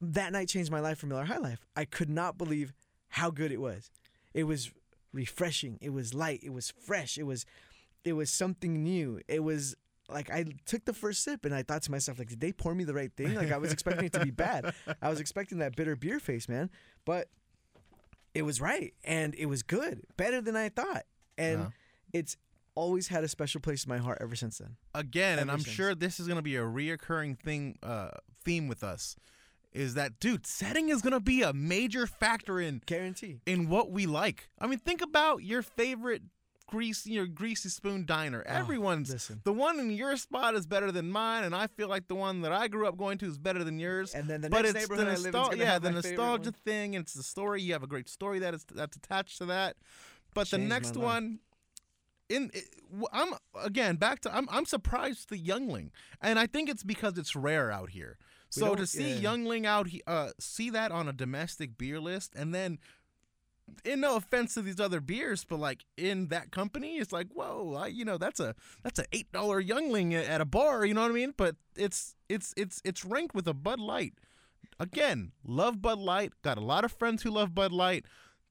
that 0.00 0.32
night 0.32 0.48
changed 0.48 0.70
my 0.70 0.80
life 0.80 0.98
for 0.98 1.06
Miller 1.06 1.24
High 1.24 1.38
Life. 1.38 1.64
I 1.76 1.84
could 1.84 2.08
not 2.10 2.36
believe 2.38 2.72
how 3.08 3.30
good 3.30 3.52
it 3.52 3.60
was. 3.60 3.90
It 4.34 4.44
was 4.44 4.70
refreshing. 5.12 5.78
It 5.80 5.90
was 5.90 6.12
light. 6.14 6.40
It 6.42 6.52
was 6.52 6.72
fresh. 6.84 7.16
It 7.18 7.22
was, 7.24 7.46
it 8.04 8.12
was 8.12 8.30
something 8.30 8.82
new. 8.82 9.20
It 9.28 9.42
was 9.42 9.74
like 10.08 10.30
I 10.30 10.44
took 10.66 10.84
the 10.84 10.92
first 10.92 11.24
sip 11.24 11.44
and 11.44 11.54
I 11.54 11.62
thought 11.62 11.82
to 11.82 11.90
myself, 11.90 12.18
like, 12.18 12.28
did 12.28 12.40
they 12.40 12.52
pour 12.52 12.74
me 12.74 12.84
the 12.84 12.94
right 12.94 13.10
thing? 13.16 13.34
Like 13.34 13.50
I 13.50 13.56
was 13.58 13.72
expecting 13.72 14.04
it 14.04 14.12
to 14.12 14.20
be 14.20 14.30
bad. 14.46 14.72
I 15.02 15.08
was 15.08 15.18
expecting 15.20 15.58
that 15.58 15.74
bitter 15.74 15.96
beer 15.96 16.20
face, 16.20 16.48
man. 16.48 16.70
But 17.04 17.28
it 18.34 18.42
was 18.42 18.60
right 18.60 18.92
and 19.04 19.34
it 19.36 19.46
was 19.46 19.62
good, 19.62 20.02
better 20.16 20.40
than 20.40 20.54
I 20.56 20.68
thought. 20.68 21.04
And 21.38 21.60
Yeah. 21.60 21.68
it's 22.12 22.36
always 22.74 23.08
had 23.08 23.24
a 23.24 23.28
special 23.28 23.60
place 23.60 23.84
in 23.84 23.88
my 23.88 23.96
heart 23.98 24.18
ever 24.20 24.36
since 24.36 24.58
then. 24.58 24.76
Again, 24.94 25.38
and 25.38 25.50
I'm 25.50 25.60
since. 25.60 25.74
sure 25.74 25.94
this 25.94 26.20
is 26.20 26.28
gonna 26.28 26.42
be 26.42 26.56
a 26.56 26.60
reoccurring 26.62 27.38
thing, 27.40 27.78
uh, 27.82 28.10
theme 28.44 28.68
with 28.68 28.84
us, 28.84 29.16
is 29.76 29.94
that 29.94 30.18
dude, 30.18 30.46
setting 30.46 30.88
is 30.88 31.02
gonna 31.02 31.20
be 31.20 31.42
a 31.42 31.52
major 31.52 32.06
factor 32.06 32.58
in 32.60 32.82
Guarantee. 32.86 33.40
in 33.46 33.68
what 33.68 33.90
we 33.90 34.06
like. 34.06 34.48
I 34.58 34.66
mean, 34.66 34.78
think 34.78 35.02
about 35.02 35.42
your 35.42 35.62
favorite 35.62 36.22
greasy 36.68 37.12
your 37.12 37.26
greasy 37.28 37.68
spoon 37.68 38.04
diner. 38.06 38.44
Oh, 38.48 38.52
Everyone's 38.52 39.10
Oh, 39.10 39.12
listen. 39.12 39.40
the 39.44 39.52
one 39.52 39.78
in 39.78 39.90
your 39.90 40.16
spot 40.16 40.54
is 40.56 40.66
better 40.66 40.90
than 40.90 41.08
mine, 41.10 41.44
and 41.44 41.54
I 41.54 41.68
feel 41.68 41.88
like 41.88 42.08
the 42.08 42.16
one 42.16 42.40
that 42.42 42.52
I 42.52 42.66
grew 42.66 42.88
up 42.88 42.96
going 42.96 43.18
to 43.18 43.26
is 43.26 43.38
better 43.38 43.62
than 43.62 43.78
yours. 43.78 44.14
And 44.14 44.28
then 44.28 44.40
the 44.40 44.50
but 44.50 44.62
next 44.62 44.70
it's 44.70 44.88
the 44.88 44.94
neighborhood 44.96 45.06
I 45.06 45.10
live 45.10 45.18
in 45.20 45.28
is 45.28 45.34
nostal- 45.34 45.50
gonna 45.50 45.62
yeah, 45.62 45.78
the 45.78 45.90
nostalgia 45.92 46.52
thing. 46.64 46.94
It's 46.94 47.14
the 47.14 47.22
story. 47.22 47.62
You 47.62 47.72
have 47.74 47.84
a 47.84 47.86
great 47.86 48.08
story 48.08 48.40
that 48.40 48.54
is 48.54 48.64
that's 48.64 48.96
attached 48.96 49.38
to 49.38 49.44
that. 49.46 49.76
But 50.34 50.50
the 50.50 50.56
Changed 50.56 50.70
my 50.70 50.74
next 50.76 50.96
one, 50.96 51.38
in 52.28 52.50
I'm 53.12 53.34
again 53.62 53.96
back 53.96 54.20
to 54.22 54.34
I'm 54.36 54.48
I'm 54.50 54.64
surprised 54.64 55.28
the 55.28 55.38
Yuengling, 55.38 55.90
and 56.20 56.38
I 56.38 56.46
think 56.46 56.68
it's 56.68 56.82
because 56.82 57.16
it's 57.18 57.36
rare 57.36 57.70
out 57.70 57.90
here. 57.90 58.18
So 58.50 58.74
to 58.74 58.86
see 58.86 59.14
yeah. 59.14 59.30
Yuengling 59.30 59.66
out, 59.66 59.88
uh, 60.06 60.30
see 60.38 60.70
that 60.70 60.92
on 60.92 61.08
a 61.08 61.12
domestic 61.12 61.76
beer 61.78 62.00
list, 62.00 62.34
and 62.34 62.54
then. 62.54 62.78
In 63.84 63.98
no 63.98 64.14
offense 64.14 64.54
to 64.54 64.62
these 64.62 64.78
other 64.78 65.00
beers, 65.00 65.44
but 65.44 65.58
like 65.58 65.84
in 65.96 66.28
that 66.28 66.52
company, 66.52 66.98
it's 66.98 67.10
like, 67.10 67.26
whoa, 67.34 67.74
I, 67.76 67.88
you 67.88 68.04
know, 68.04 68.16
that's 68.16 68.38
a 68.38 68.54
that's 68.84 69.00
a 69.00 69.04
eight 69.10 69.32
dollar 69.32 69.60
Yuengling 69.60 70.14
at 70.14 70.40
a 70.40 70.44
bar, 70.44 70.84
you 70.84 70.94
know 70.94 71.02
what 71.02 71.10
I 71.10 71.14
mean? 71.14 71.34
But 71.36 71.56
it's 71.74 72.14
it's 72.28 72.54
it's 72.56 72.80
it's 72.84 73.04
ranked 73.04 73.34
with 73.34 73.48
a 73.48 73.54
Bud 73.54 73.80
Light. 73.80 74.14
Again, 74.78 75.32
love 75.44 75.82
Bud 75.82 75.98
Light. 75.98 76.32
Got 76.42 76.58
a 76.58 76.60
lot 76.60 76.84
of 76.84 76.92
friends 76.92 77.24
who 77.24 77.30
love 77.32 77.56
Bud 77.56 77.72
Light. 77.72 78.04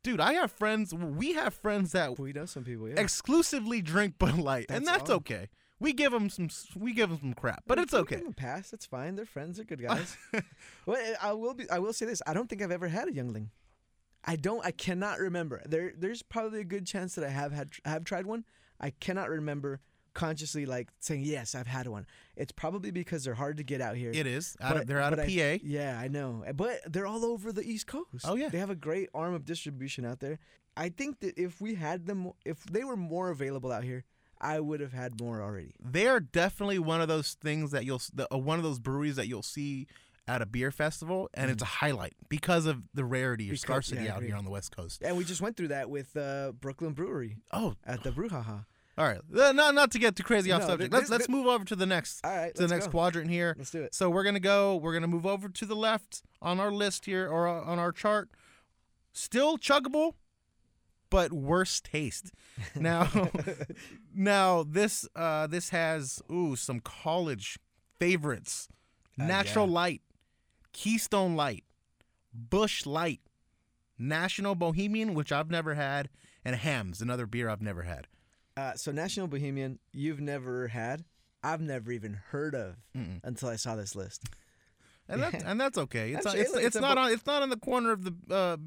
Dude, 0.04 0.20
I 0.20 0.34
have 0.34 0.52
friends. 0.52 0.94
We 0.94 1.32
have 1.36 1.54
friends 1.54 1.94
that 1.94 2.20
We 2.20 2.34
know 2.34 2.46
some 2.46 2.66
people, 2.66 2.90
yeah. 2.90 3.00
exclusively 3.00 3.82
drink 3.82 4.18
Bud 4.20 4.38
Light, 4.38 4.66
and 4.68 4.86
That's 4.86 4.98
that's 4.98 5.10
all. 5.12 5.18
okay. 5.18 5.48
We 5.80 5.92
give 5.94 6.12
them 6.12 6.30
some. 6.30 6.50
We 6.78 6.94
give 6.94 7.10
them 7.10 7.20
some 7.20 7.34
crap, 7.34 7.64
but 7.68 7.78
it's 7.78 7.94
okay. 7.94 8.16
Give 8.16 8.24
them 8.24 8.32
a 8.32 8.36
pass. 8.36 8.70
That's 8.72 8.86
fine. 8.86 9.16
They're 9.16 9.26
friends. 9.26 9.58
They're 9.58 9.66
good 9.66 9.82
guys. 9.88 10.18
well, 10.86 10.98
eh, 10.98 11.16
I 11.22 11.34
will 11.34 11.54
be. 11.54 11.70
I 11.70 11.80
will 11.80 11.94
say 11.94 12.06
this. 12.06 12.22
I 12.26 12.34
don't 12.34 12.48
think 12.50 12.62
I've 12.62 12.72
ever 12.72 12.88
had 12.88 13.08
a 13.08 13.12
Yuengling. 13.12 13.48
I 14.24 14.38
don't. 14.38 14.66
I 14.66 14.72
cannot 14.72 15.20
remember. 15.20 15.62
There. 15.66 15.92
There's 15.98 16.22
probably 16.24 16.62
a 16.62 16.66
good 16.66 16.86
chance 16.88 17.16
that 17.16 17.26
I 17.26 17.30
have 17.30 17.52
had 17.52 17.72
have 17.84 18.04
tried 18.06 18.26
one. 18.26 18.46
I 18.80 18.92
cannot 18.92 19.30
remember 19.30 19.82
consciously 20.14 20.66
like 20.66 20.88
saying 21.02 21.24
yes, 21.26 21.56
I've 21.56 21.68
had 21.68 21.88
one. 21.88 22.08
It's 22.38 22.54
probably 22.54 22.90
because 22.90 23.26
they're 23.26 23.34
hard 23.34 23.58
to 23.58 23.64
get 23.64 23.82
out 23.82 23.98
here. 23.98 24.12
It 24.14 24.26
is. 24.26 24.56
Out 24.62 24.78
of, 24.78 24.88
they're 24.88 25.02
out 25.02 25.12
of 25.12 25.18
but 25.20 25.28
PA. 25.28 25.32
I- 25.34 25.60
yeah, 25.62 26.00
I 26.00 26.08
know. 26.08 26.44
But 26.56 26.80
they're 26.88 27.06
all 27.06 27.26
over 27.26 27.52
the 27.52 27.64
East 27.70 27.86
Coast. 27.88 28.24
Oh, 28.24 28.36
yeah. 28.36 28.48
They 28.48 28.60
have 28.60 28.70
a 28.70 28.76
great 28.76 29.10
arm 29.14 29.34
of 29.34 29.44
distribution 29.44 30.06
out 30.06 30.22
there. 30.22 30.40
I 30.78 30.88
think 30.88 31.20
that 31.20 31.38
if 31.38 31.60
we 31.60 31.76
had 31.76 32.06
them, 32.06 32.32
if 32.46 32.64
they 32.64 32.86
were 32.86 32.96
more 32.96 33.30
available 33.30 33.74
out 33.74 33.84
here, 33.84 34.06
I 34.42 34.60
would 34.60 34.80
have 34.82 34.94
had 34.94 35.20
more 35.20 35.42
already. 35.42 35.74
they 35.84 36.08
are 36.08 36.20
definitely 36.20 36.80
one 36.80 37.02
of 37.02 37.08
those 37.08 37.34
things 37.36 37.72
that 37.72 37.86
you'll 37.86 38.02
the, 38.14 38.28
uh, 38.34 38.38
one 38.38 38.58
of 38.58 38.64
those 38.64 38.80
breweries 38.80 39.16
that 39.16 39.28
you'll 39.28 39.42
see 39.44 39.88
at 40.28 40.42
a 40.42 40.46
beer 40.46 40.72
festival, 40.72 41.30
and 41.36 41.52
it's 41.52 41.62
a 41.62 41.66
highlight 41.66 42.14
because 42.30 42.66
of 42.66 42.82
the 42.94 43.06
rarity 43.06 43.46
or 43.46 43.48
Mm. 43.48 43.50
Because- 43.52 43.62
scarcity 43.62 44.04
yeah, 44.06 44.16
out 44.16 44.24
here 44.24 44.36
on 44.36 44.44
the 44.44 44.50
West 44.50 44.76
Coast. 44.76 45.02
And 45.04 45.16
we 45.18 45.24
just 45.24 45.40
went 45.40 45.56
through 45.56 45.68
that 45.70 45.90
with 45.90 46.18
uh, 46.18 46.52
Brooklyn 46.60 46.94
Brewery 46.94 47.38
Oh, 47.54 47.76
at 47.86 48.02
the 48.04 48.10
Brouhaha. 48.12 48.66
all 48.98 49.06
right. 49.06 49.22
Uh, 49.38 49.52
not 49.52 49.76
not 49.76 49.92
to 49.92 50.00
get 50.00 50.16
too 50.16 50.24
crazy 50.24 50.52
off 50.52 50.62
No, 50.62 50.68
subject. 50.68 50.92
Let's 50.92 51.10
let's 51.12 51.30
move 51.30 51.46
over 51.46 51.64
to 51.66 51.76
the 51.76 51.86
next 51.86 52.26
All 52.26 52.36
right, 52.36 52.56
to 52.56 52.62
the 52.64 52.68
next 52.68 52.86
go. 52.88 52.92
quadrant 52.92 53.30
here. 53.30 53.54
Let's 53.58 53.70
do 53.72 53.84
it. 53.84 53.94
So 53.94 54.10
we're 54.10 54.24
gonna 54.24 54.40
go. 54.40 54.76
We're 54.78 54.94
gonna 54.94 55.08
move 55.08 55.28
over 55.28 55.48
to 55.48 55.66
the 55.66 55.76
left 55.76 56.24
on 56.42 56.60
our 56.60 56.72
list 56.72 57.06
here, 57.06 57.30
or 57.30 57.48
on 57.48 57.78
our 57.78 57.92
chart. 57.92 58.30
Still 59.14 59.58
chuggable, 59.58 60.16
but 61.16 61.32
worse 61.32 61.80
taste. 61.80 62.34
Now, 62.76 63.10
now 64.14 64.64
this 64.64 65.08
uh, 65.16 65.48
this 65.48 65.70
has 65.70 66.22
ooh 66.30 66.58
some 66.58 66.82
college 66.82 67.58
favorites: 68.00 68.68
Uh, 69.18 69.24
Natural 69.26 69.66
yeah. 69.68 69.74
Light, 69.74 70.02
Keystone 70.74 71.38
Light, 71.38 71.64
Busch 72.34 72.86
Light, 72.86 73.22
National 73.98 74.56
Bohemian, 74.56 75.14
which 75.14 75.32
I've 75.32 75.50
never 75.50 75.76
had, 75.76 76.10
and 76.44 76.54
Hamm's, 76.58 77.02
another 77.02 77.26
beer 77.26 77.48
I've 77.48 77.62
never 77.62 77.84
had. 77.84 78.08
Uh, 78.58 78.74
so 78.74 78.92
National 78.92 79.28
Bohemian, 79.28 79.80
you've 79.94 80.20
never 80.20 80.68
had. 80.68 81.06
I've 81.42 81.62
never 81.62 81.94
even 81.94 82.16
heard 82.32 82.56
of 82.56 82.76
Mm-mm. 82.98 83.22
until 83.24 83.48
I 83.50 83.56
saw 83.56 83.76
this 83.78 83.96
list. 83.96 84.24
And 85.08 85.22
that's 85.22 85.44
and 85.46 85.62
that's 85.62 85.78
okay. 85.78 86.12
It's 86.12 86.26
That's- 86.26 86.42
it's, 86.48 86.56
it's, 86.58 86.66
it's 86.68 86.76
not 86.82 86.96
bo- 86.96 87.04
on 87.04 87.12
it's 87.14 87.26
not 87.26 87.42
on 87.42 87.50
the 87.50 87.58
corner 87.58 87.92
of 87.94 88.04
the 88.04 88.14
uh, 88.36 88.58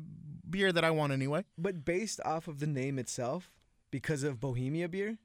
beer 0.50 0.72
that 0.72 0.84
I 0.84 0.90
want 0.90 1.12
anyway. 1.12 1.44
But 1.56 1.84
based 1.84 2.20
off 2.24 2.48
of 2.48 2.58
the 2.61 2.66
name 2.66 2.98
itself, 2.98 3.50
because 3.90 4.22
of 4.22 4.40
Bohemia 4.40 4.88
beer, 4.88 5.18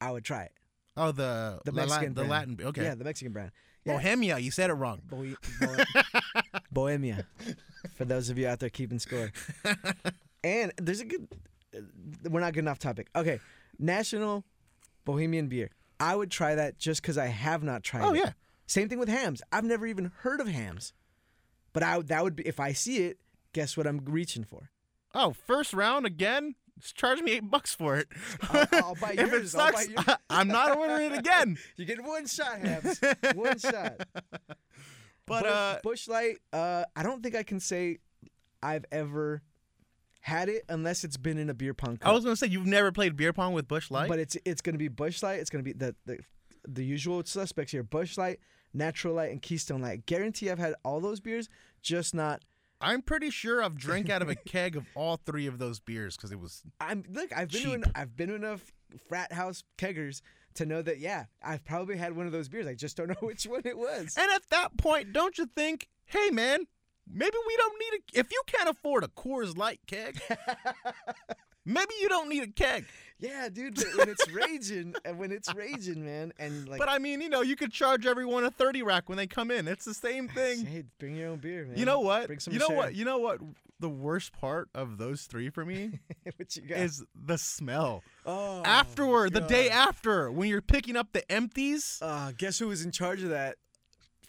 I 0.00 0.10
would 0.10 0.24
try 0.24 0.44
it. 0.44 0.52
Oh, 0.96 1.12
the 1.12 1.60
The 1.64 1.72
Mexican 1.72 2.08
the 2.14 2.22
brand. 2.22 2.30
Latin. 2.30 2.54
beer. 2.56 2.66
Okay, 2.68 2.82
Yeah, 2.84 2.94
the 2.94 3.04
Mexican 3.04 3.32
brand. 3.32 3.52
Yeah. 3.84 3.94
Bohemia. 3.94 4.38
You 4.38 4.50
said 4.50 4.70
it 4.70 4.74
wrong. 4.74 5.00
Bohe- 5.08 5.36
Bo- 6.52 6.58
Bohemia. 6.70 7.26
For 7.96 8.04
those 8.04 8.30
of 8.30 8.38
you 8.38 8.46
out 8.46 8.60
there 8.60 8.68
keeping 8.70 8.98
score. 8.98 9.32
And 10.44 10.72
there's 10.76 11.00
a 11.00 11.04
good. 11.04 11.28
We're 12.28 12.40
not 12.40 12.52
getting 12.52 12.68
off 12.68 12.78
topic. 12.78 13.08
Okay, 13.16 13.40
National 13.78 14.44
Bohemian 15.04 15.48
beer. 15.48 15.70
I 15.98 16.14
would 16.16 16.30
try 16.30 16.54
that 16.56 16.78
just 16.78 17.00
because 17.02 17.16
I 17.16 17.26
have 17.26 17.62
not 17.62 17.82
tried 17.82 18.00
it. 18.02 18.06
Oh 18.06 18.14
it. 18.14 18.18
yeah. 18.18 18.32
Same 18.66 18.88
thing 18.88 18.98
with 18.98 19.08
Hamm's. 19.08 19.42
I've 19.52 19.64
never 19.64 19.86
even 19.86 20.10
heard 20.18 20.40
of 20.40 20.48
Hamm's, 20.48 20.92
but 21.72 21.82
I 21.82 22.00
that 22.02 22.22
would 22.22 22.36
be 22.36 22.46
if 22.46 22.60
I 22.60 22.72
see 22.72 22.98
it. 23.04 23.18
Guess 23.52 23.76
what 23.76 23.86
I'm 23.86 24.00
reaching 24.04 24.44
for? 24.44 24.70
Oh, 25.14 25.32
first 25.46 25.72
round 25.74 26.06
again. 26.06 26.54
Just 26.80 26.96
charge 26.96 27.20
me 27.20 27.32
eight 27.32 27.50
bucks 27.50 27.74
for 27.74 27.96
it. 27.98 28.08
I'll- 28.50 28.66
I'll 28.72 28.94
buy 29.00 29.12
if 29.12 29.20
it 29.20 29.30
yours, 29.32 29.54
I'll 29.54 29.72
sucks, 29.72 29.86
buy 29.86 29.92
yours. 29.92 30.18
I'm 30.30 30.48
not 30.48 30.76
ordering 30.76 31.12
it 31.12 31.18
again. 31.18 31.58
You 31.76 31.84
get 31.84 32.02
one 32.02 32.26
shot, 32.26 32.58
Hamm's. 32.60 32.98
one 33.34 33.58
shot. 33.58 34.06
But 35.26 35.42
Busch, 35.44 35.52
uh, 35.52 35.78
Busch 35.82 36.08
Light, 36.08 36.38
uh, 36.52 36.84
I 36.96 37.02
don't 37.02 37.22
think 37.22 37.36
I 37.36 37.42
can 37.42 37.60
say 37.60 37.98
I've 38.62 38.84
ever 38.90 39.42
had 40.20 40.48
it 40.48 40.64
unless 40.68 41.04
it's 41.04 41.16
been 41.16 41.36
in 41.38 41.50
a 41.50 41.54
beer 41.54 41.74
pong 41.74 41.96
cup. 41.98 42.08
I 42.08 42.12
was 42.12 42.24
gonna 42.24 42.36
say 42.36 42.46
you've 42.48 42.66
never 42.66 42.90
played 42.90 43.16
beer 43.16 43.32
pong 43.32 43.52
with 43.52 43.68
Busch 43.68 43.90
Light. 43.90 44.08
But 44.08 44.18
it's 44.18 44.36
it's 44.44 44.60
gonna 44.60 44.78
be 44.78 44.88
Busch 44.88 45.22
Light. 45.22 45.40
It's 45.40 45.50
gonna 45.50 45.64
be 45.64 45.72
the 45.72 45.94
the, 46.06 46.18
the 46.66 46.84
usual 46.84 47.22
suspects 47.24 47.72
here: 47.72 47.82
Busch 47.82 48.16
Light, 48.18 48.40
Natural 48.74 49.14
Light, 49.14 49.30
and 49.30 49.40
Keystone 49.42 49.82
Light. 49.82 50.06
Guarantee 50.06 50.50
I've 50.50 50.58
had 50.58 50.74
all 50.84 51.00
those 51.00 51.20
beers, 51.20 51.48
just 51.82 52.14
not. 52.14 52.42
I'm 52.82 53.02
pretty 53.02 53.30
sure 53.30 53.62
I've 53.62 53.76
drank 53.76 54.10
out 54.10 54.22
of 54.22 54.28
a 54.28 54.34
keg 54.46 54.76
of 54.76 54.86
all 54.94 55.16
three 55.24 55.46
of 55.46 55.58
those 55.58 55.80
beers 55.80 56.16
because 56.16 56.32
it 56.32 56.40
was 56.40 56.62
I'm 56.80 57.04
look. 57.10 57.30
I've 57.34 57.50
been 57.50 57.62
to 57.62 57.76
Cheap. 57.78 57.86
I've 57.94 58.16
been 58.16 58.28
to 58.28 58.34
enough 58.34 58.72
frat 59.08 59.32
house 59.32 59.62
keggers 59.78 60.20
to 60.54 60.66
know 60.66 60.82
that 60.82 60.98
yeah, 60.98 61.24
I've 61.42 61.64
probably 61.64 61.96
had 61.96 62.14
one 62.16 62.26
of 62.26 62.32
those 62.32 62.48
beers. 62.48 62.66
I 62.66 62.74
just 62.74 62.96
don't 62.96 63.08
know 63.10 63.14
which 63.20 63.44
one 63.44 63.62
it 63.64 63.78
was. 63.78 64.16
And 64.18 64.30
at 64.30 64.42
that 64.50 64.76
point, 64.76 65.12
don't 65.12 65.38
you 65.38 65.46
think, 65.46 65.88
hey 66.06 66.30
man, 66.30 66.66
maybe 67.10 67.36
we 67.46 67.56
don't 67.56 67.78
need 67.78 67.98
a 67.98 68.20
if 68.20 68.32
you 68.32 68.42
can't 68.46 68.68
afford 68.68 69.04
a 69.04 69.08
Coors 69.08 69.56
Light 69.56 69.80
keg, 69.86 70.20
maybe 71.64 71.94
you 72.00 72.08
don't 72.08 72.28
need 72.28 72.42
a 72.42 72.46
keg. 72.48 72.84
yeah, 73.18 73.48
dude, 73.48 73.74
but 73.76 73.86
when 73.96 74.08
it's 74.08 74.28
raging 74.30 74.94
and 75.04 75.18
when 75.18 75.30
it's 75.32 75.52
raging, 75.54 76.04
man, 76.04 76.32
and 76.38 76.68
like 76.68 76.78
But 76.78 76.88
I 76.88 76.98
mean, 76.98 77.20
you 77.20 77.28
know, 77.28 77.42
you 77.42 77.56
could 77.56 77.72
charge 77.72 78.06
everyone 78.06 78.44
a 78.44 78.50
30 78.50 78.82
rack 78.82 79.08
when 79.08 79.16
they 79.18 79.26
come 79.26 79.50
in. 79.50 79.68
It's 79.68 79.84
the 79.84 79.94
same 79.94 80.28
thing. 80.28 80.64
hey, 80.66 80.84
bring 80.98 81.16
your 81.16 81.30
own 81.30 81.38
beer, 81.38 81.64
man. 81.66 81.78
You 81.78 81.84
know 81.84 82.00
what? 82.00 82.28
You 82.52 82.58
know 82.58 82.68
what? 82.70 82.94
You 82.94 83.04
know 83.04 83.18
what? 83.18 83.38
The 83.80 83.88
worst 83.88 84.32
part 84.32 84.68
of 84.76 84.96
those 84.98 85.22
three 85.22 85.50
for 85.50 85.64
me 85.64 85.98
what 86.36 86.54
you 86.54 86.62
got? 86.62 86.78
is 86.78 87.04
the 87.14 87.36
smell. 87.36 88.04
oh, 88.24 88.62
Afterward, 88.64 89.32
the 89.32 89.40
day 89.40 89.70
after, 89.70 90.30
when 90.30 90.48
you're 90.48 90.62
picking 90.62 90.96
up 90.96 91.08
the 91.12 91.30
empties. 91.30 91.98
Uh, 92.00 92.30
guess 92.38 92.58
who 92.60 92.68
was 92.68 92.84
in 92.84 92.92
charge 92.92 93.22
of 93.24 93.30
that 93.30 93.56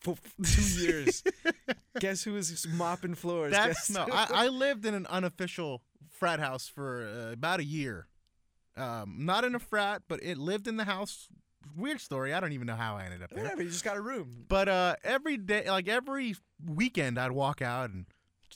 for 0.01 0.15
two 0.43 0.61
years? 0.81 1.23
guess 1.99 2.23
who 2.23 2.33
was 2.33 2.65
mopping 2.67 3.13
floors? 3.13 3.53
Guess 3.53 3.95
who- 3.95 4.11
I, 4.11 4.27
I 4.31 4.47
lived 4.47 4.85
in 4.87 4.95
an 4.95 5.05
unofficial 5.05 5.81
frat 6.23 6.39
house 6.39 6.67
for 6.67 7.03
uh, 7.29 7.33
about 7.33 7.59
a 7.59 7.63
year. 7.65 8.07
Um, 8.77 9.17
not 9.19 9.43
in 9.43 9.55
a 9.55 9.59
frat, 9.59 10.03
but 10.07 10.19
it 10.23 10.37
lived 10.37 10.67
in 10.67 10.77
the 10.77 10.85
house. 10.85 11.27
Weird 11.77 12.01
story. 12.01 12.33
I 12.33 12.39
don't 12.39 12.53
even 12.53 12.67
know 12.67 12.75
how 12.75 12.95
I 12.95 13.03
ended 13.05 13.21
up 13.23 13.29
there. 13.29 13.43
Whatever, 13.43 13.63
you 13.63 13.69
just 13.69 13.83
got 13.83 13.97
a 13.97 14.01
room. 14.01 14.45
But 14.47 14.67
uh, 14.67 14.95
every 15.03 15.37
day, 15.37 15.69
like 15.69 15.87
every 15.87 16.35
weekend, 16.65 17.19
I'd 17.19 17.31
walk 17.31 17.61
out 17.61 17.89
and 17.89 18.05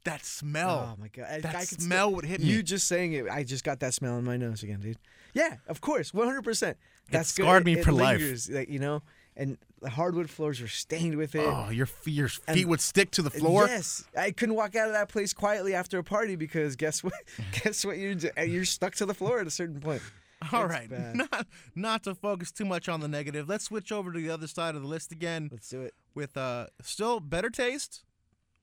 that 0.03 0.23
smell, 0.25 0.95
Oh 0.97 1.01
my 1.01 1.07
god, 1.09 1.25
I, 1.29 1.39
that 1.41 1.55
I 1.55 1.65
could 1.65 1.81
smell 1.81 2.13
would 2.13 2.23
hit 2.25 2.39
me. 2.39 2.45
you 2.47 2.63
just 2.63 2.87
saying 2.87 3.13
it, 3.13 3.27
I 3.29 3.43
just 3.43 3.63
got 3.63 3.79
that 3.81 3.93
smell 3.93 4.17
in 4.17 4.23
my 4.23 4.37
nose 4.37 4.63
again, 4.63 4.79
dude. 4.79 4.97
Yeah, 5.33 5.55
of 5.67 5.81
course, 5.81 6.13
one 6.13 6.27
hundred 6.27 6.43
percent. 6.43 6.77
That's 7.11 7.31
good. 7.35 7.43
scarred 7.43 7.65
me 7.65 7.81
for 7.81 7.91
life. 7.91 8.19
lingers, 8.19 8.49
Like 8.49 8.69
you 8.69 8.79
know, 8.79 9.01
and 9.37 9.57
the 9.81 9.91
hardwood 9.91 10.29
floors 10.29 10.59
are 10.61 10.67
stained 10.67 11.15
with 11.15 11.35
it. 11.35 11.45
oh, 11.45 11.69
your 11.69 11.87
your 12.05 12.27
feet 12.27 12.43
And- 12.47 12.65
would 12.65 12.81
stick 12.81 13.11
to 13.11 13.21
the 13.21 13.29
floor. 13.29 13.67
Yes, 13.67 14.03
I 14.17 14.31
couldn't 14.31 14.55
walk 14.55 14.75
out 14.75 14.87
of 14.87 14.93
that 14.93 15.07
place 15.09 15.31
quietly 15.33 15.73
after 15.73 15.97
a 15.99 16.03
party 16.03 16.35
because 16.35 16.75
guess 16.75 17.03
what? 17.03 17.13
guess 17.63 17.85
what? 17.85 17.97
You're 17.97 18.15
you're 18.43 18.65
stuck 18.65 18.95
to 18.95 19.05
the 19.05 19.13
floor 19.13 19.39
at 19.39 19.47
a 19.47 19.51
certain 19.51 19.79
point. 19.79 20.01
All 20.51 20.65
It's 20.65 20.71
right, 20.71 20.89
bad. 20.89 21.15
not 21.31 21.47
not 21.75 22.03
to 22.03 22.13
focus 22.15 22.51
too 22.51 22.65
much 22.65 22.89
on 22.89 22.99
the 22.99 23.07
negative. 23.07 23.47
Let's 23.47 23.65
switch 23.65 23.91
over 23.91 24.11
to 24.11 24.19
the 24.19 24.29
other 24.29 24.47
side 24.47 24.75
of 24.75 24.81
the 24.81 24.87
list 24.87 25.11
again 25.11 25.49
Let's 25.51 25.69
do 25.69 25.81
it. 25.81 25.93
with 26.13 26.35
uh 26.37 26.67
still 26.83 27.19
better 27.19 27.49
taste, 27.49 28.03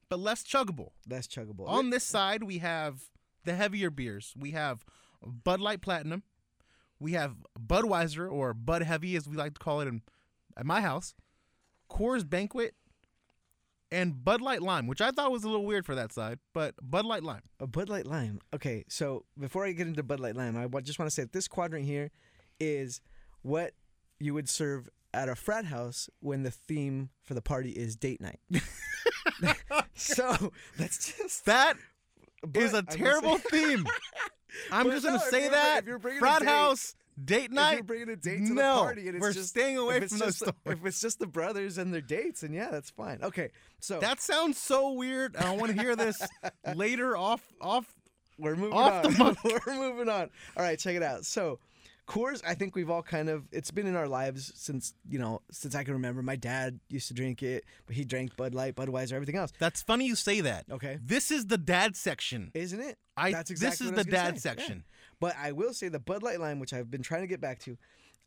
but 0.08 0.18
less 0.20 0.42
chuggable. 0.44 0.90
That's 1.06 1.26
chuggable. 1.26 1.66
On 1.68 1.90
this 1.90 2.04
side, 2.04 2.44
we 2.44 2.58
have 2.58 3.04
the 3.44 3.54
heavier 3.54 3.90
beers. 3.90 4.34
We 4.38 4.52
have 4.52 4.84
Bud 5.24 5.60
Light 5.60 5.80
Platinum. 5.80 6.22
We 7.00 7.12
have 7.12 7.34
Budweiser 7.58 8.30
or 8.30 8.54
Bud 8.54 8.82
Heavy, 8.82 9.16
as 9.16 9.28
we 9.28 9.36
like 9.36 9.54
to 9.54 9.58
call 9.60 9.80
it 9.80 9.88
in, 9.88 10.02
at 10.56 10.66
my 10.66 10.80
house. 10.80 11.14
Coors 11.90 12.28
Banquet 12.28 12.74
and 13.92 14.24
Bud 14.24 14.40
Light 14.40 14.62
Lime, 14.62 14.86
which 14.86 15.00
I 15.00 15.10
thought 15.10 15.30
was 15.30 15.44
a 15.44 15.48
little 15.48 15.66
weird 15.66 15.86
for 15.86 15.94
that 15.94 16.12
side, 16.12 16.38
but 16.52 16.74
Bud 16.82 17.04
Light 17.04 17.22
Lime. 17.22 17.42
A 17.60 17.66
Bud 17.66 17.88
Light 17.88 18.06
Lime. 18.06 18.40
Okay, 18.54 18.84
so 18.88 19.24
before 19.38 19.64
I 19.64 19.72
get 19.72 19.86
into 19.86 20.02
Bud 20.02 20.18
Light 20.20 20.34
Lime, 20.36 20.56
I 20.56 20.80
just 20.80 20.98
want 20.98 21.08
to 21.10 21.14
say 21.14 21.22
that 21.22 21.32
this 21.32 21.46
quadrant 21.46 21.84
here 21.84 22.10
is 22.58 23.00
what 23.42 23.72
you 24.18 24.34
would 24.34 24.48
serve 24.48 24.88
at 25.12 25.28
a 25.28 25.36
frat 25.36 25.66
house 25.66 26.08
when 26.20 26.42
the 26.42 26.50
theme 26.50 27.10
for 27.22 27.34
the 27.34 27.42
party 27.42 27.70
is 27.70 27.94
date 27.94 28.20
night. 28.20 28.40
so 29.94 30.52
that's 30.76 31.16
just 31.16 31.44
That 31.46 31.76
is 32.54 32.74
a 32.74 32.82
terrible 32.82 33.38
theme. 33.38 33.86
I'm 34.72 34.86
But 34.86 34.92
just 34.92 35.06
gonna 35.06 35.18
say 35.20 35.42
you're- 35.44 35.54
that 35.54 35.84
frat 36.18 36.42
house 36.42 36.94
date 37.22 37.52
night. 37.52 37.74
you're 37.74 37.82
bringing 37.84 38.08
a 38.08 38.16
date 38.16 38.46
to 38.46 38.54
no, 38.54 38.76
the 38.76 38.80
party 38.82 39.06
and 39.08 39.16
it's 39.16 39.20
we're 39.22 39.32
just 39.32 39.48
staying 39.50 39.78
away 39.78 40.00
from 40.00 40.18
those 40.18 40.38
the- 40.38 40.46
stories. 40.62 40.78
if 40.80 40.86
it's 40.86 41.00
just 41.00 41.18
the 41.18 41.26
brothers 41.26 41.78
and 41.78 41.92
their 41.92 42.00
dates, 42.00 42.42
and 42.42 42.54
yeah, 42.54 42.68
that's 42.70 42.90
fine. 42.90 43.18
Okay, 43.22 43.50
so 43.80 44.00
That 44.00 44.20
sounds 44.20 44.58
so 44.58 44.92
weird. 44.92 45.36
I 45.36 45.54
want 45.56 45.74
to 45.74 45.80
hear 45.80 45.94
this 45.96 46.20
later 46.74 47.16
off 47.16 47.42
off 47.60 47.92
We're 48.38 48.56
moving 48.56 48.76
Off 48.78 49.04
on. 49.06 49.12
the 49.12 49.60
We're 49.66 49.74
moving 49.74 50.08
on. 50.08 50.30
All 50.56 50.64
right, 50.64 50.78
check 50.78 50.96
it 50.96 51.02
out. 51.02 51.24
So, 51.24 51.58
Coors, 52.06 52.42
I 52.46 52.52
think 52.54 52.74
we've 52.76 52.90
all 52.90 53.02
kind 53.02 53.30
of 53.30 53.44
it's 53.50 53.70
been 53.70 53.86
in 53.86 53.96
our 53.96 54.08
lives 54.08 54.52
since 54.56 54.92
you 55.08 55.18
know 55.18 55.40
since 55.50 55.74
I 55.74 55.84
can 55.84 55.94
remember. 55.94 56.20
My 56.22 56.36
dad 56.36 56.80
used 56.90 57.08
to 57.08 57.14
drink 57.14 57.42
it, 57.42 57.64
but 57.86 57.96
he 57.96 58.04
drank 58.04 58.36
Bud 58.36 58.54
Light, 58.54 58.74
Budweiser, 58.74 59.12
everything 59.12 59.36
else. 59.36 59.52
That's 59.58 59.80
funny 59.82 60.06
you 60.06 60.14
say 60.16 60.40
that. 60.42 60.66
Okay, 60.70 60.98
This 61.02 61.30
is 61.30 61.46
the 61.46 61.56
dad 61.56 61.96
section. 61.96 62.50
isn't 62.54 62.80
it? 62.80 62.98
I 63.16 63.30
That's 63.32 63.50
exactly 63.50 63.70
this 63.70 63.80
is 63.86 63.90
what 63.92 64.00
I 64.00 64.02
the 64.02 64.10
dad 64.10 64.40
say. 64.40 64.50
Yeah. 64.50 64.64
But 65.24 65.36
I 65.40 65.52
will 65.52 65.72
say 65.72 65.88
the 65.88 65.98
Bud 65.98 66.22
Light 66.22 66.38
Lime, 66.38 66.58
which 66.58 66.74
I've 66.74 66.90
been 66.90 67.00
trying 67.00 67.22
to 67.22 67.26
get 67.26 67.40
back 67.40 67.58
to, 67.60 67.78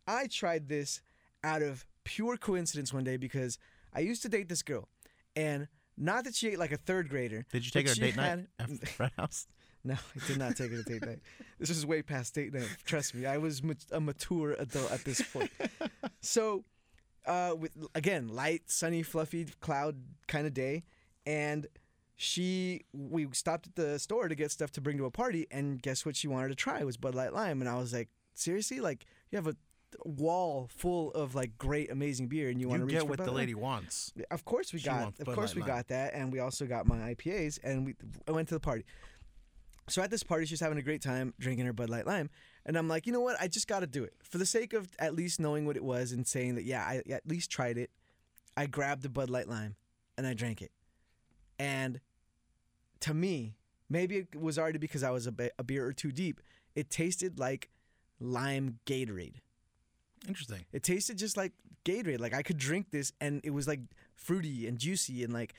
I 0.07 0.25
tried 0.25 0.67
this 0.67 0.99
out 1.43 1.61
of 1.61 1.85
pure 2.05 2.37
coincidence 2.37 2.91
one 2.91 3.03
day 3.03 3.17
because 3.17 3.59
I 3.93 3.99
used 3.99 4.23
to 4.23 4.29
date 4.29 4.49
this 4.49 4.63
girl, 4.63 4.89
and 5.35 5.67
not 5.95 6.23
that 6.23 6.33
she 6.33 6.47
ate 6.47 6.57
like 6.57 6.71
a 6.71 6.77
third 6.77 7.07
grader. 7.07 7.45
Did 7.51 7.65
you 7.65 7.69
take 7.69 7.87
her 7.87 7.93
she 7.93 8.01
date 8.01 8.15
night 8.15 8.47
at 8.59 8.87
frat 8.87 9.13
house? 9.15 9.45
No, 9.83 9.93
I 9.93 10.27
did 10.27 10.39
not 10.39 10.55
take 10.55 10.71
her 10.71 10.81
to 10.81 10.83
date 10.83 11.05
night. 11.05 11.19
This 11.59 11.69
was 11.69 11.85
way 11.85 12.01
past 12.01 12.33
date 12.33 12.51
night. 12.51 12.67
Trust 12.83 13.13
me, 13.13 13.27
I 13.27 13.37
was 13.37 13.61
a 13.91 14.01
mature 14.01 14.53
adult 14.53 14.91
at 14.91 15.05
this 15.05 15.21
point. 15.21 15.51
So, 16.21 16.65
uh, 17.27 17.53
with 17.55 17.77
again, 17.93 18.27
light, 18.27 18.71
sunny, 18.71 19.03
fluffy 19.03 19.45
cloud 19.61 19.97
kind 20.27 20.47
of 20.47 20.55
day, 20.55 20.83
and 21.27 21.67
she 22.17 22.83
we 22.91 23.27
stopped 23.31 23.67
at 23.67 23.75
the 23.75 23.99
store 23.99 24.27
to 24.27 24.35
get 24.35 24.51
stuff 24.51 24.71
to 24.71 24.81
bring 24.81 24.97
to 24.97 25.05
a 25.05 25.11
party, 25.11 25.47
and 25.51 25.81
guess 25.81 26.05
what 26.05 26.15
she 26.15 26.27
wanted 26.27 26.49
to 26.49 26.55
try 26.55 26.83
was 26.83 26.97
Bud 26.97 27.15
Light 27.15 27.31
Lime, 27.31 27.61
and 27.61 27.69
I 27.69 27.77
was 27.77 27.93
like, 27.93 28.09
seriously, 28.33 28.79
like 28.79 29.05
you 29.29 29.37
have 29.37 29.47
a 29.47 29.55
wall 30.03 30.67
full 30.75 31.11
of 31.11 31.35
like 31.35 31.57
great, 31.59 31.91
amazing 31.91 32.27
beer, 32.27 32.49
and 32.49 32.59
you 32.59 32.67
want 32.67 32.81
to 32.81 32.85
reach 32.85 32.95
get 32.95 33.07
what 33.07 33.19
the 33.19 33.31
lady 33.31 33.53
wants. 33.53 34.11
Of 34.31 34.45
course 34.45 34.73
we 34.73 34.79
She 34.79 34.87
got. 34.87 35.13
Of 35.19 35.27
course 35.27 35.53
we 35.53 35.61
Lime. 35.61 35.67
got 35.69 35.87
that, 35.89 36.15
and 36.15 36.33
we 36.33 36.39
also 36.39 36.65
got 36.65 36.87
my 36.87 37.13
IPAs, 37.13 37.59
and 37.63 37.85
we 37.85 37.95
I 38.27 38.31
went 38.31 38.47
to 38.49 38.55
the 38.55 38.59
party. 38.59 38.83
So 39.89 40.01
at 40.01 40.09
this 40.09 40.23
party, 40.23 40.45
she's 40.45 40.59
having 40.59 40.77
a 40.77 40.81
great 40.81 41.01
time 41.01 41.33
drinking 41.39 41.65
her 41.65 41.71
Bud 41.71 41.89
Light 41.89 42.07
Lime, 42.07 42.29
and 42.65 42.77
I'm 42.77 42.87
like, 42.87 43.05
you 43.05 43.13
know 43.13 43.21
what? 43.21 43.37
I 43.39 43.47
just 43.47 43.67
got 43.67 43.79
to 43.81 43.87
do 43.87 44.03
it 44.03 44.13
for 44.23 44.39
the 44.39 44.45
sake 44.45 44.73
of 44.73 44.89
at 44.97 45.15
least 45.15 45.39
knowing 45.39 45.65
what 45.65 45.77
it 45.77 45.83
was 45.83 46.11
and 46.11 46.27
saying 46.27 46.55
that 46.55 46.63
yeah, 46.63 46.81
I 46.83 47.03
at 47.11 47.27
least 47.27 47.51
tried 47.51 47.77
it. 47.77 47.91
I 48.57 48.65
grabbed 48.65 49.03
the 49.03 49.09
Bud 49.09 49.29
Light 49.29 49.47
Lime, 49.47 49.75
and 50.17 50.25
I 50.25 50.33
drank 50.33 50.63
it, 50.63 50.71
and 51.59 51.99
to 53.01 53.13
me, 53.13 53.55
maybe 53.89 54.17
it 54.17 54.35
was 54.39 54.57
already 54.57 54.77
because 54.77 55.03
I 55.03 55.11
was 55.11 55.27
a, 55.27 55.31
be- 55.31 55.51
a 55.57 55.63
beer 55.63 55.85
or 55.85 55.93
two 55.93 56.11
deep. 56.11 56.41
It 56.75 56.89
tasted 56.89 57.39
like 57.39 57.69
lime 58.19 58.79
Gatorade. 58.85 59.35
Interesting. 60.27 60.65
It 60.71 60.83
tasted 60.83 61.17
just 61.17 61.37
like 61.37 61.53
Gatorade. 61.85 62.19
Like 62.19 62.33
I 62.33 62.41
could 62.41 62.57
drink 62.57 62.91
this 62.91 63.13
and 63.21 63.41
it 63.43 63.51
was 63.51 63.67
like 63.67 63.79
fruity 64.15 64.67
and 64.67 64.77
juicy 64.77 65.23
and 65.23 65.33
like 65.33 65.53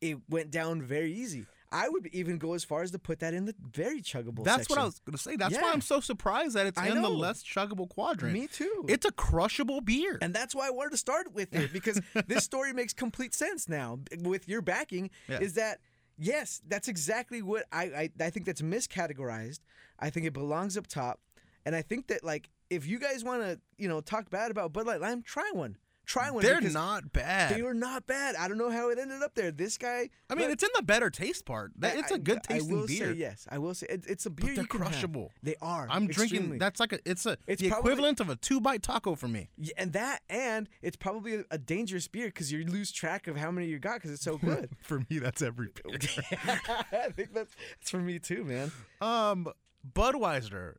it 0.00 0.18
went 0.28 0.50
down 0.50 0.82
very 0.82 1.12
easy. 1.12 1.46
I 1.70 1.88
would 1.88 2.06
even 2.12 2.38
go 2.38 2.54
as 2.54 2.64
far 2.64 2.82
as 2.82 2.90
to 2.92 2.98
put 2.98 3.20
that 3.20 3.34
in 3.34 3.44
the 3.44 3.54
very 3.60 4.00
chuggable 4.00 4.44
That's 4.44 4.68
what 4.70 4.78
I 4.78 4.84
was 4.84 5.00
gonna 5.04 5.18
say. 5.18 5.36
That's 5.36 5.54
why 5.54 5.70
I'm 5.72 5.80
so 5.80 6.00
surprised 6.00 6.54
that 6.54 6.66
it's 6.66 6.78
I 6.78 6.88
in 6.88 7.02
the 7.02 7.08
less 7.10 7.42
chuggable 7.42 7.88
quadrant. 7.88 8.32
Me 8.34 8.46
too. 8.46 8.86
It's 8.88 9.04
a 9.04 9.12
crushable 9.12 9.80
beer. 9.80 10.18
and 10.22 10.32
that's 10.34 10.54
why 10.54 10.66
I 10.66 10.70
wanted 10.70 10.90
to 10.92 10.96
start 10.96 11.32
with 11.34 11.54
it 11.54 11.72
because 11.72 12.00
this 12.26 12.44
story 12.44 12.72
makes 12.72 12.92
complete 12.92 13.34
sense 13.34 13.68
now 13.68 13.98
with 14.22 14.48
your 14.48 14.62
backing. 14.62 15.10
Yeah. 15.28 15.40
Is 15.40 15.54
that 15.54 15.80
yes, 16.16 16.62
that's 16.66 16.88
exactly 16.88 17.42
what 17.42 17.64
I, 17.72 17.84
I 17.84 18.10
I 18.20 18.30
think 18.30 18.46
that's 18.46 18.62
miscategorized. 18.62 19.60
I 19.98 20.10
think 20.10 20.26
it 20.26 20.32
belongs 20.32 20.76
up 20.76 20.86
top, 20.86 21.20
and 21.66 21.74
I 21.76 21.82
think 21.82 22.06
that 22.08 22.24
like 22.24 22.50
if 22.70 22.86
you 22.86 22.98
guys 22.98 23.24
want 23.24 23.42
to 23.42 23.60
you 23.76 23.88
know 23.88 24.00
talk 24.00 24.30
bad 24.30 24.50
about 24.50 24.72
Bud 24.72 24.86
Light 24.86 25.00
Lime, 25.00 25.22
try 25.22 25.50
one. 25.52 25.76
Try 26.08 26.30
one. 26.30 26.42
They're 26.42 26.60
not 26.62 27.12
bad. 27.12 27.54
They 27.54 27.60
were 27.60 27.74
not 27.74 28.06
bad. 28.06 28.34
I 28.34 28.48
don't 28.48 28.56
know 28.56 28.70
how 28.70 28.88
it 28.88 28.98
ended 28.98 29.22
up 29.22 29.34
there. 29.34 29.50
This 29.50 29.76
guy. 29.76 30.08
I 30.30 30.34
mean, 30.34 30.46
but 30.46 30.52
it's 30.52 30.62
in 30.62 30.70
the 30.74 30.82
better 30.82 31.10
taste 31.10 31.44
part. 31.44 31.72
That, 31.76 31.96
I- 31.96 31.98
it's 31.98 32.10
a 32.10 32.18
good 32.18 32.42
tasting 32.42 32.86
beer. 32.86 33.12
Say 33.12 33.18
yes, 33.18 33.46
I 33.50 33.58
will 33.58 33.74
say 33.74 33.86
it, 33.90 34.04
it's 34.08 34.24
a 34.24 34.30
beer 34.30 34.46
But 34.46 34.54
they're 34.54 34.62
you 34.62 34.68
can 34.68 34.80
have. 34.80 34.92
crushable. 34.92 35.32
They 35.42 35.56
are. 35.60 35.86
I'm 35.90 36.06
drinking. 36.06 36.56
That's 36.58 36.80
like 36.80 36.94
a. 36.94 36.98
It's 37.04 37.26
a. 37.26 37.36
It's 37.46 37.60
the 37.60 37.68
probably- 37.68 37.92
equivalent 37.92 38.20
of 38.20 38.30
a 38.30 38.36
two 38.36 38.58
bite 38.58 38.82
taco 38.82 39.16
for 39.16 39.28
me. 39.28 39.50
Yeah, 39.58 39.74
and 39.76 39.92
that, 39.92 40.20
and 40.30 40.66
it's 40.80 40.96
probably 40.96 41.34
a, 41.36 41.44
a 41.50 41.58
dangerous 41.58 42.08
beer 42.08 42.28
because 42.28 42.50
you 42.50 42.64
lose 42.64 42.90
track 42.90 43.26
of 43.26 43.36
how 43.36 43.50
many 43.50 43.66
you 43.66 43.78
got 43.78 43.96
because 43.96 44.10
it's 44.12 44.22
so 44.24 44.38
good. 44.42 44.70
for 44.80 45.00
me, 45.10 45.18
that's 45.18 45.42
every 45.42 45.68
beer. 45.84 45.98
I 46.46 47.10
think 47.14 47.34
that's, 47.34 47.54
that's 47.80 47.90
for 47.90 47.98
me 48.00 48.18
too, 48.18 48.44
man. 48.44 48.72
um, 49.02 49.46
Budweiser. 49.94 50.74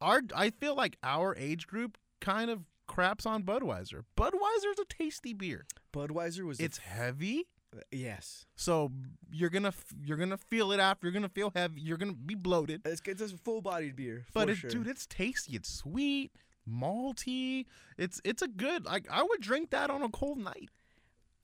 Our 0.00 0.22
I 0.36 0.50
feel 0.50 0.76
like 0.76 0.96
our 1.02 1.34
age 1.36 1.66
group 1.66 1.98
kind 2.20 2.50
of 2.50 2.60
craps 2.88 3.24
on 3.24 3.44
Budweiser. 3.44 4.02
Budweiser's 4.16 4.80
a 4.80 4.84
tasty 4.88 5.32
beer. 5.32 5.66
Budweiser 5.94 6.44
was. 6.44 6.58
It's 6.58 6.78
heavy. 6.78 7.46
yes. 7.92 8.46
So 8.56 8.90
you're 9.30 9.50
gonna 9.50 9.72
you're 10.02 10.16
gonna 10.16 10.38
feel 10.38 10.72
it 10.72 10.80
after. 10.80 11.06
You're 11.06 11.12
gonna 11.12 11.28
feel 11.28 11.52
heavy. 11.54 11.80
You're 11.80 11.98
gonna 11.98 12.14
be 12.14 12.34
bloated. 12.34 12.82
It's, 12.84 13.00
it's 13.04 13.22
a 13.22 13.28
full-bodied 13.28 13.94
beer. 13.94 14.24
But 14.34 14.46
for 14.46 14.52
it, 14.52 14.56
sure. 14.56 14.70
dude, 14.70 14.88
it's 14.88 15.06
tasty. 15.06 15.54
It's 15.54 15.68
sweet, 15.72 16.32
malty. 16.68 17.66
It's 17.96 18.20
it's 18.24 18.42
a 18.42 18.48
good. 18.48 18.84
Like 18.84 19.06
I 19.10 19.22
would 19.22 19.40
drink 19.40 19.70
that 19.70 19.90
on 19.90 20.02
a 20.02 20.08
cold 20.08 20.38
night. 20.38 20.70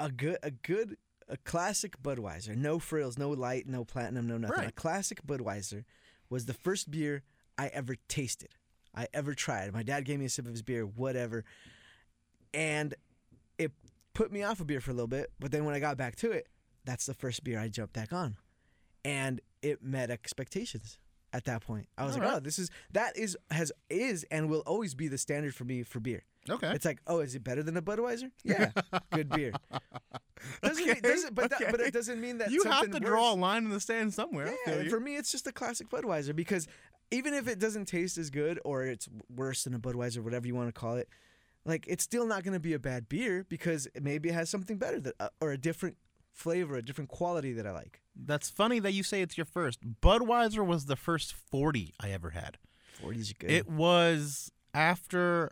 a 0.01 0.11
good 0.11 0.39
a 0.43 0.51
good 0.51 0.97
a 1.29 1.37
classic 1.37 2.03
Budweiser. 2.03 2.57
No 2.57 2.79
frills, 2.79 3.17
no 3.19 3.31
light, 3.31 3.67
no 3.67 3.85
platinum, 3.85 4.27
no 4.27 4.39
nothing. 4.39 4.67
A 4.67 4.73
classic 4.73 5.25
Budweiser 5.27 5.85
was 6.29 6.47
the 6.47 6.55
first 6.55 6.91
beer 6.91 7.23
I 7.57 7.69
ever 7.69 7.97
tasted. 8.09 8.51
I 8.95 9.09
ever 9.13 9.35
tried. 9.35 9.73
My 9.73 9.83
dad 9.83 10.05
gave 10.05 10.19
me 10.19 10.27
a 10.27 10.29
sip 10.29 10.45
of 10.47 10.53
his 10.53 10.63
beer, 10.63 10.85
whatever. 10.85 11.45
and 12.53 12.95
it 13.59 13.73
put 14.15 14.33
me 14.33 14.43
off 14.43 14.61
a 14.61 14.65
beer 14.65 14.81
for 14.81 14.91
a 14.91 14.95
little 14.95 15.09
bit. 15.09 15.33
But 15.41 15.51
then 15.51 15.65
when 15.65 15.75
I 15.75 15.81
got 15.81 15.97
back 15.97 16.17
to 16.17 16.31
it, 16.31 16.49
that's 16.85 17.07
the 17.07 17.15
first 17.15 17.43
beer 17.45 17.59
I 17.59 17.69
jumped 17.69 17.95
back 17.95 18.13
on, 18.13 18.37
and 19.05 19.41
it 19.63 19.83
met 19.83 20.11
expectations. 20.11 20.99
At 21.33 21.47
that 21.47 21.63
point, 21.67 21.89
I 21.99 22.05
was 22.05 22.15
All 22.15 22.21
like, 22.21 22.29
right. 22.31 22.37
"Oh, 22.37 22.41
this 22.41 22.61
is 22.61 22.71
that 22.93 23.17
is 23.17 23.37
has 23.51 23.73
is 23.91 24.25
and 24.31 24.49
will 24.49 24.63
always 24.67 24.95
be 24.95 25.09
the 25.09 25.19
standard 25.19 25.55
for 25.55 25.65
me 25.65 25.83
for 25.83 25.99
beer." 25.99 26.23
Okay. 26.49 26.71
It's 26.73 26.85
like, 26.85 27.01
"Oh, 27.09 27.19
is 27.21 27.35
it 27.35 27.43
better 27.43 27.63
than 27.65 27.77
a 27.77 27.83
Budweiser?" 27.83 28.31
Yeah, 28.45 28.71
good 29.13 29.31
beer. 29.31 29.51
Doesn't 30.63 30.87
mean, 30.87 31.01
doesn't, 31.03 31.35
but 31.35 31.51
that, 31.51 31.71
but 31.73 31.81
it 31.81 31.93
doesn't 31.93 32.21
mean 32.21 32.39
that 32.39 32.51
you 32.53 32.63
have 32.65 32.91
to 32.91 33.01
draw 33.01 33.33
a 33.33 33.35
line 33.35 33.65
in 33.65 33.71
the 33.71 33.81
sand 33.81 34.15
somewhere. 34.15 34.47
Yeah, 34.47 34.55
feel 34.65 34.75
and 34.75 34.85
you. 34.85 34.91
for 34.91 35.01
me, 35.01 35.17
it's 35.17 35.33
just 35.33 35.47
a 35.49 35.53
classic 35.53 35.89
Budweiser 35.89 36.37
because 36.37 36.69
even 37.15 37.33
if 37.35 37.49
it 37.49 37.59
doesn't 37.59 37.87
taste 37.87 38.19
as 38.19 38.31
good 38.31 38.61
or 38.65 38.85
it's 38.85 39.09
worse 39.35 39.65
than 39.65 39.75
a 39.75 39.79
Budweiser, 39.79 40.19
whatever 40.19 40.47
you 40.47 40.55
want 40.55 40.69
to 40.69 40.73
call 40.73 40.97
it, 40.97 41.09
like 41.65 41.85
it's 41.89 42.05
still 42.05 42.27
not 42.27 42.43
going 42.43 42.55
to 42.55 42.61
be 42.61 42.75
a 42.75 42.79
bad 42.79 43.09
beer 43.09 43.47
because 43.49 43.89
maybe 44.01 44.29
it 44.29 44.35
has 44.35 44.51
something 44.51 44.77
better 44.77 45.01
that 45.01 45.15
uh, 45.21 45.29
or 45.41 45.53
a 45.53 45.59
different 45.59 45.97
flavor, 46.33 46.75
a 46.77 46.83
different 46.83 47.09
quality 47.11 47.53
that 47.53 47.67
I 47.67 47.73
like. 47.73 48.01
That's 48.17 48.51
funny 48.51 48.81
that 48.81 48.93
you 48.93 49.03
say 49.03 49.23
it's 49.23 49.39
your 49.39 49.45
first. 49.47 49.81
Budweiser 50.03 50.67
was 50.67 50.87
the 50.87 50.97
first 50.97 51.33
40 51.33 51.95
I 52.01 52.11
ever 52.11 52.31
had. 52.31 52.59
40's 53.03 53.33
good. 53.33 53.51
It 53.51 53.69
was 53.69 54.53
after 54.75 55.51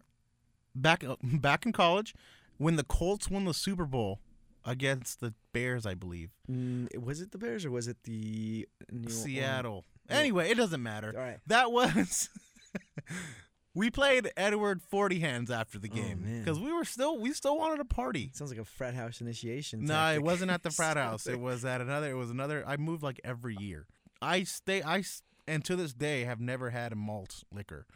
back 0.75 1.05
back 1.23 1.65
in 1.65 1.73
college 1.73 2.15
when 2.59 2.77
the 2.77 2.85
Colts 2.85 3.31
won 3.31 3.45
the 3.45 3.55
Super 3.55 3.85
Bowl 3.87 4.21
against 4.65 5.21
the 5.21 5.35
Bears, 5.53 5.87
I 5.87 5.95
believe. 5.95 6.31
Mm, 6.51 6.97
was 6.99 7.21
it 7.21 7.33
the 7.33 7.39
Bears 7.39 7.65
or 7.65 7.71
was 7.71 7.89
it 7.89 7.97
the 8.05 8.67
New 8.91 9.05
Orleans- 9.09 9.23
Seattle. 9.23 9.85
Anyway, 10.09 10.51
it 10.51 10.57
doesn't 10.57 10.83
matter. 10.83 11.13
All 11.17 11.23
right. 11.23 11.39
That 11.47 11.73
was 11.73 12.29
we 13.75 13.91
played 13.91 14.31
Edward 14.37 14.83
Forty 14.83 15.21
Hands 15.21 15.51
after 15.51 15.79
the 15.79 15.89
Oh, 15.93 15.97
game 15.97 16.25
because 16.39 16.59
we 16.61 16.73
were 16.73 16.85
still 16.85 17.19
we 17.19 17.33
still 17.33 17.57
wanted 17.57 17.81
a 17.81 17.85
party. 17.85 18.31
Sounds 18.35 18.51
like 18.51 18.61
a 18.61 18.65
frat 18.65 18.95
house 18.95 19.21
initiation. 19.21 19.85
No, 19.85 20.13
it 20.13 20.23
wasn't 20.23 20.51
at 20.51 20.63
the 20.63 20.71
frat 20.73 20.97
house. 20.97 21.27
It 21.27 21.41
was 21.41 21.65
at 21.65 21.81
another. 21.81 22.11
It 22.11 22.15
was 22.17 22.31
another. 22.31 22.65
I 22.67 22.77
moved 22.77 23.03
like 23.03 23.21
every 23.25 23.57
year. 23.59 23.87
I 24.21 24.43
stay. 24.45 24.83
I 24.83 25.03
and 25.49 25.65
to 25.65 25.77
this 25.77 25.93
day 25.93 26.25
have 26.25 26.41
never 26.41 26.71
had 26.71 26.93
a 26.93 26.97
malt 26.97 27.43
liquor, 27.53 27.87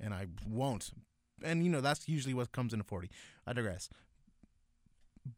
and 0.00 0.14
I 0.14 0.26
won't. 0.48 0.90
And 1.44 1.64
you 1.64 1.70
know 1.70 1.80
that's 1.80 2.08
usually 2.08 2.34
what 2.34 2.52
comes 2.52 2.72
in 2.72 2.80
a 2.80 2.84
forty. 2.84 3.10
I 3.46 3.52
digress. 3.52 3.90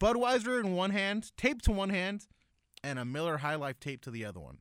Budweiser 0.01 0.61
in 0.61 0.73
one 0.75 0.91
hand, 0.91 1.33
tape 1.37 1.63
to 1.63 1.73
one 1.73 1.91
hand, 1.91 2.27
and 2.85 2.99
a 2.99 3.05
Miller 3.05 3.39
High 3.39 3.55
Life 3.57 3.81
tape 3.81 4.03
to 4.03 4.11
the 4.11 4.25
other 4.25 4.39
one. 4.41 4.59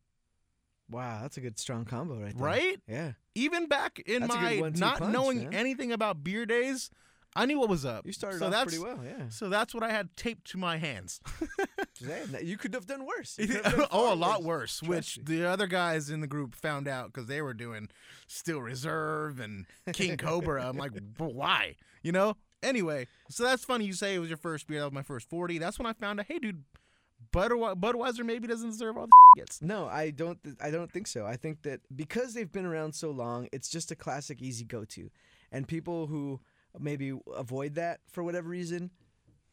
Wow, 0.89 1.19
that's 1.21 1.37
a 1.37 1.41
good 1.41 1.59
strong 1.59 1.85
combo 1.85 2.15
right 2.15 2.35
there. 2.35 2.45
Right? 2.45 2.79
Yeah. 2.87 3.11
Even 3.35 3.67
back 3.67 3.99
in 4.05 4.21
That's 4.21 4.33
my 4.33 4.71
not 4.75 4.99
punch, 4.99 5.13
knowing 5.13 5.43
man. 5.45 5.53
anything 5.53 5.91
about 5.91 6.23
beer 6.23 6.45
days, 6.45 6.89
I 7.35 7.45
knew 7.45 7.59
what 7.59 7.69
was 7.69 7.85
up. 7.85 8.05
You 8.05 8.13
started 8.13 8.39
so 8.39 8.45
off 8.47 8.51
that's, 8.51 8.75
pretty 8.75 8.79
well, 8.79 8.99
yeah. 9.05 9.29
So 9.29 9.49
that's 9.49 9.73
what 9.73 9.83
I 9.83 9.91
had 9.91 10.15
taped 10.15 10.49
to 10.51 10.57
my 10.57 10.77
hands. 10.77 11.19
You 12.43 12.57
could 12.57 12.75
have 12.75 12.85
done 12.85 13.05
worse. 13.05 13.37
Have 13.39 13.63
done 13.63 13.87
oh, 13.91 14.13
a 14.13 14.15
lot 14.15 14.43
worse. 14.43 14.83
Which 14.83 15.19
the 15.23 15.45
other 15.45 15.65
guys 15.65 16.11
in 16.11 16.21
the 16.21 16.27
group 16.27 16.53
found 16.53 16.87
out 16.87 17.11
because 17.11 17.27
they 17.27 17.41
were 17.41 17.55
doing 17.55 17.89
Steel 18.27 18.61
Reserve 18.61 19.39
and 19.39 19.65
King 19.93 20.15
Cobra. 20.17 20.67
I'm 20.67 20.77
like, 20.77 20.91
why? 21.17 21.75
You 22.03 22.11
know. 22.11 22.37
Anyway, 22.61 23.07
so 23.29 23.43
that's 23.43 23.65
funny. 23.65 23.85
You 23.85 23.93
say 23.93 24.15
it 24.15 24.19
was 24.19 24.29
your 24.29 24.37
first 24.37 24.67
beer. 24.67 24.79
That 24.79 24.85
was 24.85 24.93
my 24.93 25.01
first 25.01 25.29
forty. 25.29 25.57
That's 25.57 25.79
when 25.79 25.85
I 25.85 25.93
found 25.93 26.19
out. 26.19 26.27
Hey, 26.27 26.39
dude, 26.39 26.63
Budwe- 27.31 27.75
Budweiser 27.79 28.25
maybe 28.25 28.47
doesn't 28.47 28.69
deserve 28.69 28.97
all 28.97 29.05
the 29.07 29.11
gets. 29.41 29.61
No, 29.61 29.87
I 29.87 30.09
don't. 30.11 30.41
Th- 30.43 30.55
I 30.61 30.71
don't 30.71 30.91
think 30.91 31.07
so. 31.07 31.25
I 31.25 31.35
think 31.35 31.61
that 31.63 31.81
because 31.95 32.33
they've 32.33 32.51
been 32.51 32.65
around 32.65 32.93
so 32.93 33.11
long, 33.11 33.47
it's 33.51 33.69
just 33.69 33.91
a 33.91 33.95
classic, 33.95 34.41
easy 34.41 34.65
go-to, 34.65 35.09
and 35.51 35.67
people 35.67 36.07
who 36.07 36.39
maybe 36.79 37.13
avoid 37.35 37.75
that 37.75 38.01
for 38.11 38.23
whatever 38.23 38.47
reason, 38.49 38.91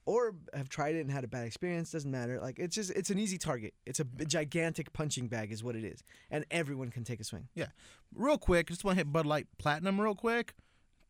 or 0.06 0.34
have 0.52 0.68
tried 0.68 0.94
it 0.94 1.00
and 1.00 1.10
had 1.10 1.24
a 1.24 1.28
bad 1.28 1.46
experience, 1.46 1.90
doesn't 1.92 2.10
matter. 2.10 2.38
Like 2.40 2.58
it's 2.58 2.74
just 2.74 2.90
it's 2.90 3.10
an 3.10 3.18
easy 3.18 3.38
target. 3.38 3.74
It's 3.86 4.00
a 4.00 4.04
b- 4.04 4.24
gigantic 4.26 4.92
punching 4.92 5.28
bag, 5.28 5.52
is 5.52 5.62
what 5.64 5.76
it 5.76 5.84
is, 5.84 6.02
and 6.30 6.44
everyone 6.50 6.90
can 6.90 7.04
take 7.04 7.20
a 7.20 7.24
swing. 7.24 7.48
Yeah, 7.54 7.68
real 8.14 8.38
quick, 8.38 8.68
just 8.68 8.84
want 8.84 8.96
to 8.96 9.00
hit 9.00 9.12
Bud 9.12 9.26
Light 9.26 9.46
Platinum 9.58 10.00
real 10.00 10.14
quick, 10.14 10.54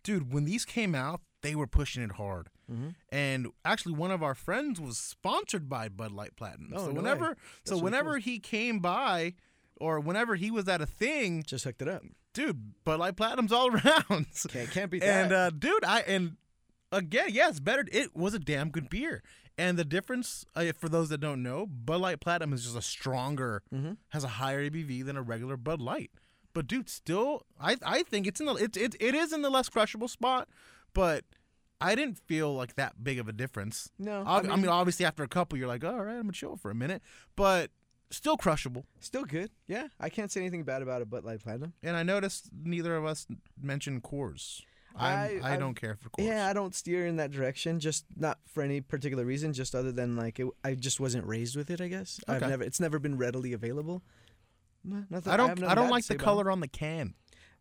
dude. 0.02 0.32
When 0.32 0.44
these 0.44 0.64
came 0.64 0.94
out, 0.94 1.20
they 1.44 1.54
were 1.54 1.68
pushing 1.68 2.02
it 2.02 2.12
hard. 2.12 2.48
Mm-hmm. 2.70 2.88
And 3.12 3.46
actually, 3.64 3.92
one 3.94 4.10
of 4.10 4.22
our 4.22 4.34
friends 4.34 4.80
was 4.80 4.98
sponsored 4.98 5.68
by 5.68 5.88
Bud 5.88 6.10
Light 6.10 6.34
Platinum. 6.36 6.72
Oh, 6.74 6.86
so 6.86 6.90
no 6.90 6.94
whenever, 6.94 7.36
so 7.64 7.72
really 7.74 7.82
whenever 7.84 8.10
cool. 8.14 8.20
he 8.22 8.38
came 8.40 8.80
by, 8.80 9.34
or 9.76 10.00
whenever 10.00 10.34
he 10.34 10.50
was 10.50 10.68
at 10.68 10.80
a 10.80 10.86
thing, 10.86 11.42
Just 11.46 11.64
hooked 11.64 11.82
it 11.82 11.88
up. 11.88 12.02
dude, 12.32 12.72
Bud 12.84 12.98
Light 12.98 13.16
Platinum's 13.16 13.52
all 13.52 13.68
around. 13.74 14.26
Can't 14.48 14.70
can't 14.70 14.90
beat 14.90 15.02
that. 15.02 15.24
and 15.24 15.32
uh, 15.32 15.50
dude, 15.50 15.84
I 15.84 16.00
and 16.00 16.36
again, 16.90 17.28
yeah, 17.30 17.48
it's 17.48 17.60
better. 17.60 17.84
It 17.92 18.16
was 18.16 18.34
a 18.34 18.38
damn 18.40 18.70
good 18.70 18.88
beer. 18.90 19.22
And 19.56 19.78
the 19.78 19.84
difference, 19.84 20.44
uh, 20.56 20.72
for 20.76 20.88
those 20.88 21.10
that 21.10 21.18
don't 21.18 21.40
know, 21.42 21.64
Bud 21.66 22.00
Light 22.00 22.18
Platinum 22.20 22.52
is 22.54 22.64
just 22.64 22.76
a 22.76 22.82
stronger, 22.82 23.62
Mhm. 23.72 23.98
has 24.08 24.24
a 24.24 24.28
higher 24.28 24.60
ABV 24.68 25.02
than 25.04 25.16
a 25.16 25.22
regular 25.22 25.56
Bud 25.56 25.80
Light. 25.80 26.10
But 26.54 26.66
dude, 26.66 26.88
still, 26.88 27.44
I 27.60 27.76
I 27.84 28.02
think 28.04 28.26
it's 28.26 28.40
in 28.40 28.46
the 28.46 28.54
it 28.54 28.76
it, 28.76 28.96
it 29.00 29.14
is 29.14 29.32
in 29.32 29.42
the 29.42 29.50
less 29.50 29.68
crushable 29.68 30.08
spot, 30.08 30.48
but 30.94 31.24
I 31.80 31.94
didn't 31.94 32.18
feel 32.18 32.54
like 32.54 32.76
that 32.76 33.04
big 33.04 33.18
of 33.18 33.28
a 33.28 33.32
difference. 33.32 33.90
no, 33.98 34.22
I, 34.26 34.38
I 34.38 34.42
mean, 34.42 34.50
I 34.52 34.56
mean, 34.56 34.68
obviously 34.68 35.04
after 35.04 35.22
a 35.22 35.28
couple, 35.28 35.58
you're 35.58 35.68
like, 35.68 35.84
all 35.84 36.02
right, 36.02 36.14
I'm 36.16 36.22
gonna 36.22 36.32
chill 36.32 36.56
for 36.56 36.70
a 36.70 36.74
minute, 36.74 37.02
but 37.36 37.70
still 38.10 38.36
crushable. 38.36 38.86
still 39.00 39.24
good. 39.24 39.50
Yeah, 39.66 39.88
I 40.00 40.08
can't 40.08 40.30
say 40.32 40.40
anything 40.40 40.62
bad 40.62 40.80
about 40.82 41.02
a 41.02 41.04
Bud 41.04 41.24
Light 41.24 41.42
Platinum. 41.42 41.74
And 41.82 41.96
I 41.96 42.02
noticed 42.04 42.48
neither 42.64 42.96
of 42.96 43.04
us 43.04 43.26
mentioned 43.60 44.02
Coors. 44.02 44.62
I'm, 44.96 45.18
I- 45.18 45.40
I, 45.42 45.52
I've- 45.54 45.58
don't 45.60 45.74
care 45.74 45.96
for 45.96 46.08
Coors. 46.10 46.26
Yeah, 46.28 46.46
I 46.46 46.52
don't 46.52 46.74
steer 46.74 47.04
in 47.06 47.16
that 47.16 47.32
direction. 47.32 47.80
Just 47.80 48.04
not 48.16 48.38
for 48.46 48.62
any 48.62 48.80
particular 48.80 49.24
reason. 49.24 49.52
Just 49.52 49.74
other 49.74 49.90
than 49.90 50.16
like 50.16 50.38
it, 50.38 50.46
I 50.62 50.74
just 50.76 51.00
wasn't 51.00 51.26
raised 51.26 51.56
with 51.56 51.68
it. 51.70 51.80
I 51.80 51.88
guess 51.88 52.20
I've 52.28 52.36
Okay. 52.42 52.50
never. 52.50 52.62
It's 52.62 52.78
never 52.78 52.98
been 53.00 53.18
readily 53.18 53.52
available. 53.52 54.02
Nothing- 54.84 55.32
I 55.32 55.36
don't. 55.36 55.48
nothing 55.48 55.64
I 55.64 55.74
don't 55.74 55.90
like 55.90 56.04
the 56.06 56.14
it. 56.14 56.20
color 56.20 56.50
on 56.50 56.60
the 56.60 56.68
can. 56.68 57.14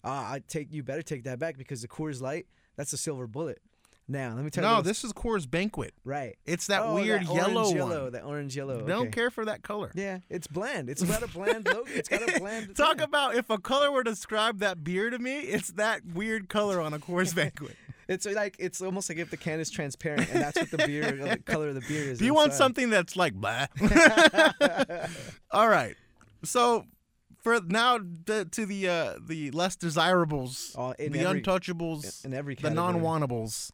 Ah, 0.03 0.33
I 0.33 0.39
take 0.47 0.71
you 0.73 0.83
better 0.83 1.01
take 1.01 1.23
that 1.23 1.39
back 1.39 1.57
because 1.57 1.81
the 1.81 1.87
Coors 1.87 2.21
Light 2.21 2.45
that's 2.75 2.93
a 2.93 2.97
silver 2.97 3.27
bullet. 3.27 3.59
Now 4.05 4.33
let 4.35 4.43
me 4.43 4.49
tell 4.49 4.63
you. 4.65 4.69
No, 4.69 4.81
this 4.81 5.05
is 5.05 5.13
Coors 5.13 5.49
Banquet. 5.49 5.93
right. 6.03 6.35
It's 6.45 6.67
that 6.67 6.81
Oh, 6.83 6.95
weird 6.95 7.21
that 7.25 7.33
yellow 7.33 7.63
one. 7.67 7.75
yellow, 7.75 8.09
that 8.09 8.25
orange 8.25 8.53
yellow. 8.55 8.81
Don't 8.81 9.13
care 9.13 9.31
for 9.31 9.45
that 9.45 9.63
color. 9.63 9.91
Yeah, 9.95 10.19
it's 10.29 10.45
bland. 10.45 10.89
It's 10.89 11.01
got 11.01 11.23
a 11.23 11.27
bland 11.27 11.65
logo. 11.65 11.85
It's 11.87 12.09
got 12.09 12.21
a 12.35 12.39
bland. 12.39 12.75
Talk 12.75 12.97
yeah. 12.97 13.05
about 13.05 13.35
if 13.35 13.49
a 13.49 13.57
color 13.57 13.91
were 13.93 14.03
to 14.03 14.09
describe 14.11 14.59
that 14.59 14.83
beer 14.83 15.09
to 15.09 15.17
me, 15.19 15.39
it's 15.39 15.69
that 15.71 16.05
weird 16.05 16.49
color 16.49 16.81
on 16.81 16.93
a 16.93 16.99
Coors 16.99 17.33
Banquet. 17.35 17.77
It's 18.09 18.25
like 18.25 18.57
it's 18.59 18.81
almost 18.81 19.07
like 19.07 19.19
if 19.19 19.29
the 19.29 19.37
can 19.37 19.61
is 19.61 19.69
transparent 19.69 20.29
and 20.29 20.41
that's 20.41 20.59
what 20.59 20.69
the 20.69 20.79
beer, 20.85 21.09
the 21.11 21.37
color 21.37 21.69
of 21.69 21.75
the 21.75 21.81
beer 21.87 22.03
is. 22.11 22.19
Do 22.19 22.25
you 22.25 22.33
want 22.33 22.51
something 22.51 22.89
that's 22.89 23.15
like 23.15 23.33
blah? 23.33 23.67
All 25.51 25.69
right. 25.69 25.95
So 26.43 26.85
for 27.43 27.59
now 27.67 27.99
the, 27.99 28.45
to 28.51 28.65
the 28.65 28.87
uh, 28.89 29.13
the 29.21 29.51
less 29.51 29.75
desirables, 29.75 30.75
in 30.97 31.11
the 31.11 31.19
every- 31.19 31.41
untouchables, 31.41 32.25
in 32.25 32.33
every 32.33 32.55
the 32.55 32.69
non-wantables, 32.69 33.71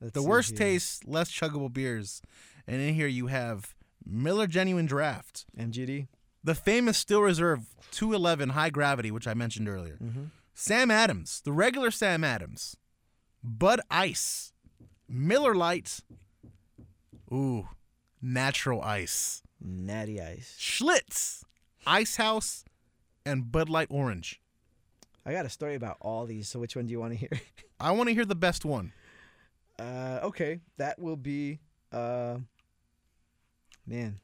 Let's 0.00 0.14
the 0.14 0.22
worst 0.22 0.56
taste, 0.56 1.06
less 1.06 1.30
chuggable 1.30 1.72
beers, 1.72 2.22
and 2.66 2.80
in 2.80 2.94
here 2.94 3.06
you 3.06 3.26
have 3.28 3.74
Miller 4.04 4.46
Genuine 4.46 4.86
Draft. 4.86 5.44
MGD. 5.58 6.08
The 6.42 6.54
famous 6.54 6.96
Steel 6.96 7.20
Reserve 7.20 7.66
211 7.90 8.50
High 8.50 8.70
Gravity, 8.70 9.10
which 9.10 9.28
I 9.28 9.34
mentioned 9.34 9.68
earlier. 9.68 9.98
Mm-hmm. 10.02 10.24
Sam 10.54 10.90
Adams, 10.90 11.42
the 11.44 11.52
regular 11.52 11.90
Sam 11.90 12.24
Adams. 12.24 12.76
Bud 13.44 13.80
Ice. 13.90 14.52
Miller 15.08 15.54
Lite. 15.54 16.00
Ooh, 17.32 17.68
Natural 18.22 18.80
Ice. 18.82 19.42
Natty 19.60 20.20
Ice. 20.20 20.56
Schlitz. 20.58 21.42
Ice 21.86 22.16
House. 22.16 22.64
And 23.24 23.50
Bud 23.50 23.68
Light 23.68 23.88
Orange. 23.90 24.40
I 25.26 25.32
got 25.32 25.44
a 25.44 25.50
story 25.50 25.74
about 25.74 25.98
all 26.00 26.26
these. 26.26 26.48
So 26.48 26.58
which 26.58 26.76
one 26.76 26.86
do 26.86 26.92
you 26.92 27.00
want 27.00 27.12
to 27.12 27.18
hear? 27.18 27.30
I 27.80 27.92
want 27.92 28.08
to 28.08 28.14
hear 28.14 28.24
the 28.24 28.34
best 28.34 28.64
one. 28.64 28.92
Uh, 29.78 30.20
okay, 30.24 30.60
that 30.76 30.98
will 30.98 31.16
be 31.16 31.58
uh, 31.92 32.36
man, 33.86 34.20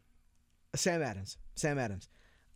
Sam 0.74 1.02
Adams. 1.02 1.38
Sam 1.54 1.78
Adams. 1.78 2.08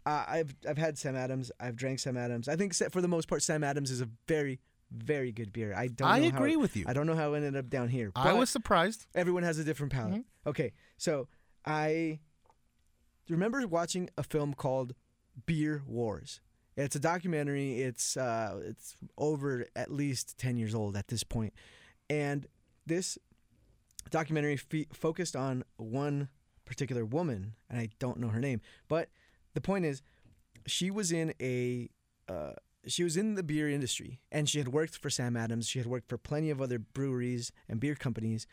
Uh, 0.04 0.24
I've 0.26 0.54
I've 0.68 0.78
had 0.78 0.98
Sam 0.98 1.16
Adams. 1.16 1.50
I've 1.60 1.76
drank 1.76 1.98
Sam 1.98 2.16
Adams. 2.16 2.48
I 2.48 2.56
think 2.56 2.74
for 2.74 3.00
the 3.00 3.08
most 3.08 3.28
part, 3.28 3.42
Sam 3.42 3.64
Adams 3.64 3.90
is 3.90 4.00
a 4.00 4.08
very 4.26 4.60
very 4.90 5.32
good 5.32 5.52
beer. 5.52 5.74
I 5.74 5.88
don't. 5.88 6.08
I 6.08 6.20
know 6.20 6.28
agree 6.28 6.52
how 6.52 6.58
it, 6.58 6.60
with 6.60 6.76
you. 6.76 6.84
I 6.86 6.92
don't 6.92 7.06
know 7.06 7.14
how 7.14 7.34
it 7.34 7.38
ended 7.38 7.56
up 7.56 7.70
down 7.70 7.88
here. 7.88 8.10
I 8.14 8.32
was 8.32 8.50
surprised. 8.50 9.06
Everyone 9.14 9.42
has 9.42 9.58
a 9.58 9.64
different 9.64 9.92
palate. 9.92 10.12
Mm-hmm. 10.12 10.48
Okay, 10.48 10.72
so 10.96 11.28
I 11.64 12.18
remember 13.28 13.66
watching 13.66 14.10
a 14.18 14.22
film 14.22 14.54
called 14.54 14.94
Beer 15.46 15.82
Wars. 15.86 16.40
It's 16.76 16.96
a 16.96 17.00
documentary. 17.00 17.80
It's 17.80 18.16
uh, 18.16 18.60
it's 18.64 18.96
over 19.18 19.66
at 19.76 19.90
least 19.90 20.38
ten 20.38 20.56
years 20.56 20.74
old 20.74 20.96
at 20.96 21.08
this 21.08 21.22
point, 21.24 21.52
and 22.08 22.46
this 22.86 23.18
documentary 24.10 24.58
focused 24.92 25.36
on 25.36 25.64
one 25.76 26.28
particular 26.64 27.04
woman, 27.04 27.54
and 27.68 27.80
I 27.80 27.88
don't 27.98 28.18
know 28.18 28.28
her 28.28 28.40
name, 28.40 28.60
but 28.88 29.10
the 29.54 29.60
point 29.60 29.84
is, 29.84 30.02
she 30.66 30.90
was 30.90 31.12
in 31.12 31.34
a 31.40 31.90
uh, 32.28 32.52
she 32.86 33.04
was 33.04 33.16
in 33.16 33.34
the 33.34 33.42
beer 33.42 33.68
industry, 33.68 34.20
and 34.30 34.48
she 34.48 34.58
had 34.58 34.68
worked 34.68 34.96
for 34.96 35.10
Sam 35.10 35.36
Adams. 35.36 35.68
She 35.68 35.78
had 35.78 35.86
worked 35.86 36.08
for 36.08 36.16
plenty 36.16 36.50
of 36.50 36.62
other 36.62 36.78
breweries 36.78 37.52
and 37.68 37.80
beer 37.80 37.94
companies, 37.94 38.46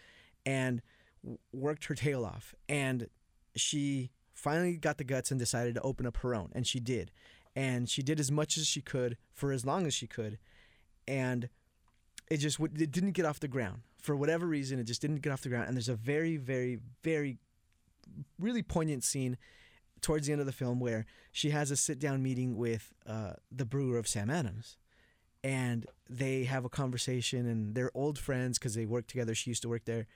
and 0.45 0.81
w- 1.23 1.39
worked 1.53 1.85
her 1.85 1.95
tail 1.95 2.25
off. 2.25 2.53
And 2.67 3.07
she 3.55 4.11
finally 4.37 4.77
got 4.77 4.97
the 4.97 5.03
guts 5.03 5.31
and 5.31 5.39
decided 5.39 5.75
to 5.75 5.81
open 5.81 6.05
up 6.05 6.17
her 6.17 6.35
own, 6.35 6.51
and 6.53 6.65
she 6.65 6.79
did. 6.79 7.11
And 7.55 7.89
she 7.89 8.03
did 8.03 8.19
as 8.19 8.31
much 8.31 8.57
as 8.57 8.67
she 8.67 8.81
could 8.81 9.17
for 9.33 9.51
as 9.51 9.65
long 9.65 9.87
as 9.87 9.93
she 9.93 10.07
could, 10.07 10.37
and 11.07 11.49
it 12.29 12.37
just 12.37 12.59
it 12.59 12.91
didn't 12.91 13.11
get 13.11 13.25
off 13.25 13.39
the 13.39 13.47
ground 13.47 13.81
for 14.01 14.15
whatever 14.15 14.45
reason. 14.45 14.79
It 14.79 14.83
just 14.83 15.01
didn't 15.01 15.21
get 15.21 15.31
off 15.31 15.41
the 15.41 15.49
ground. 15.49 15.67
And 15.67 15.75
there's 15.75 15.89
a 15.89 15.95
very, 15.95 16.37
very, 16.37 16.79
very, 17.03 17.37
really 18.39 18.63
poignant 18.63 19.03
scene 19.03 19.37
towards 20.01 20.27
the 20.27 20.33
end 20.33 20.41
of 20.41 20.45
the 20.45 20.53
film 20.53 20.79
where 20.79 21.05
she 21.31 21.49
has 21.49 21.71
a 21.71 21.77
sit 21.77 21.99
down 21.99 22.21
meeting 22.21 22.55
with 22.57 22.93
uh, 23.05 23.33
the 23.51 23.65
brewer 23.65 23.97
of 23.97 24.07
Sam 24.07 24.29
Adams. 24.29 24.77
And 25.43 25.85
they 26.09 26.43
have 26.43 26.65
a 26.65 26.69
conversation, 26.69 27.47
and 27.47 27.73
they're 27.75 27.91
old 27.93 28.17
friends 28.17 28.57
because 28.57 28.75
they 28.75 28.85
work 28.85 29.07
together. 29.07 29.33
She 29.33 29.51
used 29.51 29.61
to 29.61 29.69
work 29.69 29.85
there. 29.85 30.07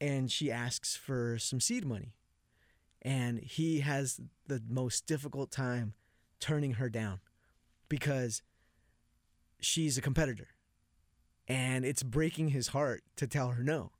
And 0.00 0.30
she 0.30 0.50
asks 0.50 0.96
for 0.96 1.38
some 1.38 1.60
seed 1.60 1.84
money. 1.84 2.12
And 3.02 3.38
he 3.38 3.80
has 3.80 4.20
the 4.46 4.62
most 4.68 5.06
difficult 5.06 5.50
time 5.50 5.94
turning 6.38 6.74
her 6.74 6.88
down 6.88 7.20
because 7.88 8.42
she's 9.60 9.96
a 9.96 10.02
competitor. 10.02 10.48
And 11.48 11.84
it's 11.84 12.02
breaking 12.02 12.48
his 12.48 12.68
heart 12.68 13.02
to 13.16 13.26
tell 13.26 13.48
her 13.48 13.62
no. 13.62 13.92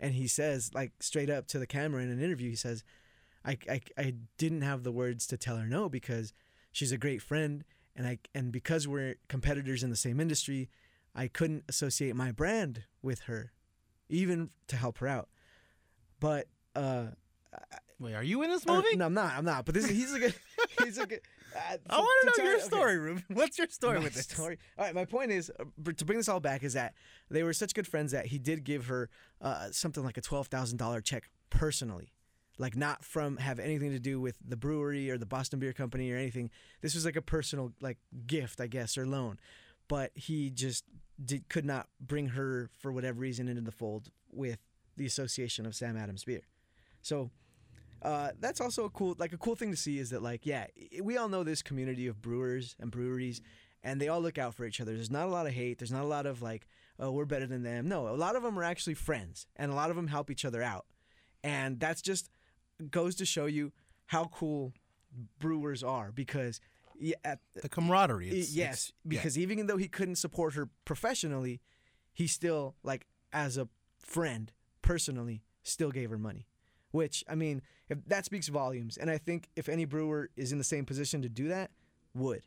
And 0.00 0.14
he 0.14 0.26
says, 0.26 0.70
like 0.74 0.92
straight 1.00 1.30
up 1.30 1.46
to 1.48 1.58
the 1.58 1.66
camera 1.66 2.02
in 2.02 2.10
an 2.10 2.22
interview, 2.22 2.50
he 2.50 2.56
says, 2.56 2.84
I, 3.44 3.58
I, 3.68 3.80
I 3.98 4.14
didn't 4.38 4.62
have 4.62 4.82
the 4.82 4.92
words 4.92 5.26
to 5.28 5.36
tell 5.36 5.56
her 5.56 5.66
no 5.66 5.88
because 5.88 6.32
she's 6.72 6.92
a 6.92 6.98
great 6.98 7.22
friend 7.22 7.64
and 7.96 8.06
I 8.06 8.18
and 8.34 8.50
because 8.50 8.88
we're 8.88 9.16
competitors 9.28 9.82
in 9.82 9.90
the 9.90 9.96
same 9.96 10.18
industry, 10.18 10.68
I 11.14 11.28
couldn't 11.28 11.64
associate 11.68 12.16
my 12.16 12.32
brand 12.32 12.84
with 13.02 13.20
her, 13.20 13.52
even 14.08 14.50
to 14.68 14.76
help 14.76 14.98
her 14.98 15.06
out. 15.06 15.28
But 16.18 16.48
uh, 16.74 17.08
Wait, 18.04 18.14
are 18.14 18.22
you 18.22 18.42
in 18.42 18.50
this 18.50 18.64
or- 18.66 18.76
movie? 18.76 18.96
no, 18.96 19.06
I'm 19.06 19.14
not. 19.14 19.32
I'm 19.34 19.44
not. 19.44 19.64
But 19.64 19.74
this 19.74 19.88
he's 19.88 20.12
a 20.12 20.18
good. 20.18 20.34
He's 20.82 20.98
a 20.98 21.06
good. 21.06 21.20
Uh, 21.54 21.76
I 21.88 21.98
want 21.98 22.34
to 22.34 22.42
know 22.42 22.48
your 22.48 22.56
okay. 22.56 22.64
story, 22.66 22.98
Ruben. 22.98 23.24
What's 23.32 23.58
your 23.58 23.68
story 23.68 23.98
My 23.98 24.04
with 24.04 24.14
this? 24.14 24.24
story. 24.24 24.58
All 24.76 24.84
right, 24.84 24.94
my 24.94 25.04
point 25.04 25.30
is 25.30 25.50
uh, 25.60 25.92
to 25.92 26.04
bring 26.04 26.18
this 26.18 26.28
all 26.28 26.40
back 26.40 26.64
is 26.64 26.72
that 26.72 26.94
they 27.30 27.42
were 27.44 27.52
such 27.52 27.74
good 27.74 27.86
friends 27.86 28.10
that 28.12 28.26
he 28.26 28.38
did 28.38 28.64
give 28.64 28.86
her 28.86 29.08
uh, 29.40 29.68
something 29.70 30.02
like 30.02 30.16
a 30.16 30.20
twelve 30.20 30.48
thousand 30.48 30.78
dollar 30.78 31.00
check 31.00 31.30
personally, 31.50 32.12
like 32.58 32.76
not 32.76 33.04
from 33.04 33.36
have 33.36 33.58
anything 33.58 33.92
to 33.92 33.98
do 34.00 34.20
with 34.20 34.36
the 34.44 34.56
brewery 34.56 35.10
or 35.10 35.16
the 35.16 35.26
Boston 35.26 35.58
Beer 35.60 35.72
Company 35.72 36.10
or 36.10 36.16
anything. 36.16 36.50
This 36.82 36.94
was 36.94 37.04
like 37.04 37.16
a 37.16 37.22
personal 37.22 37.72
like 37.80 37.98
gift, 38.26 38.60
I 38.60 38.66
guess, 38.66 38.98
or 38.98 39.06
loan. 39.06 39.38
But 39.86 40.10
he 40.14 40.50
just 40.50 40.84
did, 41.24 41.48
could 41.48 41.64
not 41.64 41.88
bring 42.00 42.28
her 42.30 42.68
for 42.80 42.90
whatever 42.90 43.20
reason 43.20 43.48
into 43.48 43.62
the 43.62 43.72
fold 43.72 44.10
with 44.32 44.58
the 44.96 45.06
association 45.06 45.66
of 45.66 45.74
Sam 45.74 45.96
Adams 45.96 46.24
beer. 46.24 46.42
So 47.02 47.30
uh, 48.04 48.30
that's 48.38 48.60
also 48.60 48.84
a 48.84 48.90
cool 48.90 49.14
like 49.18 49.32
a 49.32 49.38
cool 49.38 49.54
thing 49.54 49.70
to 49.70 49.76
see 49.76 49.98
is 49.98 50.10
that 50.10 50.22
like 50.22 50.44
yeah 50.46 50.66
we 51.02 51.16
all 51.16 51.28
know 51.28 51.42
this 51.42 51.62
community 51.62 52.06
of 52.06 52.20
brewers 52.20 52.76
and 52.78 52.90
breweries 52.90 53.40
and 53.82 54.00
they 54.00 54.08
all 54.08 54.20
look 54.20 54.38
out 54.38 54.54
for 54.54 54.64
each 54.66 54.80
other 54.80 54.92
there's 54.94 55.10
not 55.10 55.26
a 55.26 55.30
lot 55.30 55.46
of 55.46 55.52
hate 55.52 55.78
there's 55.78 55.92
not 55.92 56.02
a 56.02 56.06
lot 56.06 56.26
of 56.26 56.42
like 56.42 56.66
oh 56.98 57.10
we're 57.10 57.24
better 57.24 57.46
than 57.46 57.62
them 57.62 57.88
no 57.88 58.08
a 58.08 58.16
lot 58.16 58.36
of 58.36 58.42
them 58.42 58.58
are 58.58 58.62
actually 58.64 58.94
friends 58.94 59.46
and 59.56 59.72
a 59.72 59.74
lot 59.74 59.90
of 59.90 59.96
them 59.96 60.08
help 60.08 60.30
each 60.30 60.44
other 60.44 60.62
out 60.62 60.86
and 61.42 61.80
that's 61.80 62.02
just 62.02 62.28
goes 62.90 63.14
to 63.14 63.24
show 63.24 63.46
you 63.46 63.72
how 64.06 64.24
cool 64.26 64.72
brewers 65.38 65.82
are 65.82 66.12
because 66.12 66.60
yeah, 66.98 67.14
The 67.60 67.68
camaraderie. 67.68 68.28
It's, 68.28 68.54
yes, 68.54 68.66
it's- 68.66 68.92
yeah. 69.04 69.08
because 69.18 69.36
even 69.38 69.66
though 69.66 69.76
he 69.76 69.88
couldn't 69.88 70.14
support 70.16 70.54
her 70.54 70.68
professionally, 70.84 71.60
he 72.12 72.28
still 72.28 72.76
like 72.84 73.06
as 73.32 73.56
a 73.56 73.68
friend 73.98 74.52
personally 74.80 75.42
still 75.64 75.90
gave 75.90 76.10
her 76.10 76.18
money. 76.18 76.46
Which 76.94 77.24
I 77.28 77.34
mean, 77.34 77.60
if 77.88 77.98
that 78.06 78.24
speaks 78.24 78.46
volumes, 78.46 78.96
and 78.96 79.10
I 79.10 79.18
think 79.18 79.48
if 79.56 79.68
any 79.68 79.84
brewer 79.84 80.30
is 80.36 80.52
in 80.52 80.58
the 80.58 80.64
same 80.64 80.84
position 80.84 81.22
to 81.22 81.28
do 81.28 81.48
that, 81.48 81.72
would. 82.14 82.42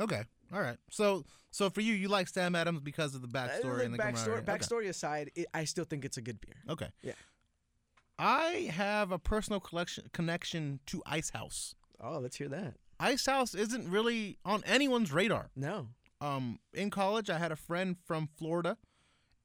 Okay. 0.00 0.22
All 0.54 0.62
right. 0.62 0.78
So 0.88 1.26
so 1.50 1.68
for 1.68 1.82
you, 1.82 1.92
you 1.92 2.08
like 2.08 2.28
Sam 2.28 2.54
Adams 2.54 2.80
because 2.80 3.14
of 3.14 3.20
the 3.20 3.28
Uh, 3.28 3.42
backstory 3.46 3.84
and 3.84 3.92
the 3.92 3.98
backstory, 3.98 4.42
camaraderie. 4.42 4.84
Okay. 4.84 4.88
aside, 4.88 5.30
it, 5.34 5.46
I 5.52 5.64
still 5.64 5.84
think 5.84 6.06
it's 6.06 6.16
a 6.16 6.22
good 6.22 6.40
beer. 6.40 6.54
Okay. 6.66 6.88
Yeah. 7.02 7.12
I 8.18 8.70
have 8.72 9.12
a 9.12 9.18
personal 9.18 9.60
collection 9.60 10.08
connection 10.14 10.80
to 10.86 11.02
Ice 11.04 11.28
House. 11.28 11.74
Oh, 12.00 12.18
let's 12.18 12.36
hear 12.36 12.48
that. 12.48 12.76
Ice 12.98 13.26
House 13.26 13.54
isn't 13.54 13.90
really 13.90 14.38
on 14.46 14.64
anyone's 14.64 15.12
radar. 15.12 15.50
No. 15.54 15.88
Um, 16.22 16.58
in 16.72 16.88
college, 16.88 17.28
I 17.28 17.36
had 17.36 17.52
a 17.52 17.56
friend 17.56 17.96
from 18.06 18.30
Florida, 18.38 18.78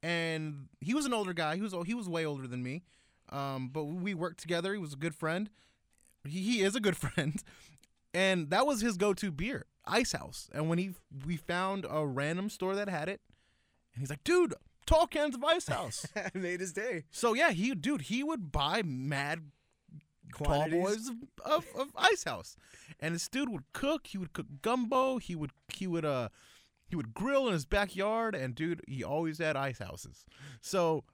and 0.02 0.68
he 0.80 0.94
was 0.94 1.04
an 1.04 1.12
older 1.12 1.34
guy. 1.34 1.56
He 1.56 1.60
was 1.60 1.74
he 1.84 1.92
was 1.92 2.08
way 2.08 2.24
older 2.24 2.46
than 2.46 2.62
me. 2.62 2.84
Um, 3.32 3.70
but 3.72 3.84
we 3.84 4.14
worked 4.14 4.40
together. 4.40 4.72
He 4.74 4.78
was 4.78 4.92
a 4.92 4.96
good 4.96 5.14
friend. 5.14 5.48
He, 6.24 6.40
he 6.40 6.62
is 6.62 6.76
a 6.76 6.80
good 6.80 6.96
friend, 7.04 7.42
and 8.14 8.50
that 8.50 8.66
was 8.66 8.80
his 8.80 8.96
go-to 8.96 9.30
beer, 9.32 9.66
Ice 9.86 10.12
House. 10.12 10.48
And 10.52 10.68
when 10.68 10.78
he 10.78 10.90
we 11.26 11.36
found 11.36 11.86
a 11.88 12.06
random 12.06 12.50
store 12.50 12.74
that 12.76 12.88
had 12.88 13.08
it, 13.08 13.20
and 13.94 14.00
he's 14.02 14.10
like, 14.10 14.22
"Dude, 14.22 14.54
tall 14.86 15.06
cans 15.06 15.34
of 15.34 15.42
Ice 15.42 15.66
House." 15.66 16.06
Made 16.34 16.60
his 16.60 16.72
day. 16.72 17.04
so 17.10 17.32
yeah, 17.32 17.50
he 17.50 17.74
dude, 17.74 18.02
he 18.02 18.22
would 18.22 18.52
buy 18.52 18.82
mad 18.82 19.40
tall 20.36 20.68
boys 20.68 21.08
of, 21.08 21.16
of, 21.44 21.66
of 21.76 21.88
Ice 21.96 22.24
House, 22.24 22.56
and 23.00 23.14
this 23.14 23.28
dude 23.28 23.48
would 23.48 23.64
cook. 23.72 24.08
He 24.08 24.18
would 24.18 24.32
cook 24.34 24.46
gumbo. 24.60 25.18
He 25.18 25.34
would 25.34 25.50
he 25.68 25.86
would 25.86 26.04
uh 26.04 26.28
he 26.92 26.96
would 26.96 27.14
grill 27.14 27.46
in 27.46 27.54
his 27.54 27.64
backyard, 27.64 28.34
and 28.34 28.54
dude, 28.54 28.82
he 28.86 29.02
always 29.02 29.38
had 29.38 29.56
ice 29.56 29.78
houses. 29.78 30.26
So 30.60 31.04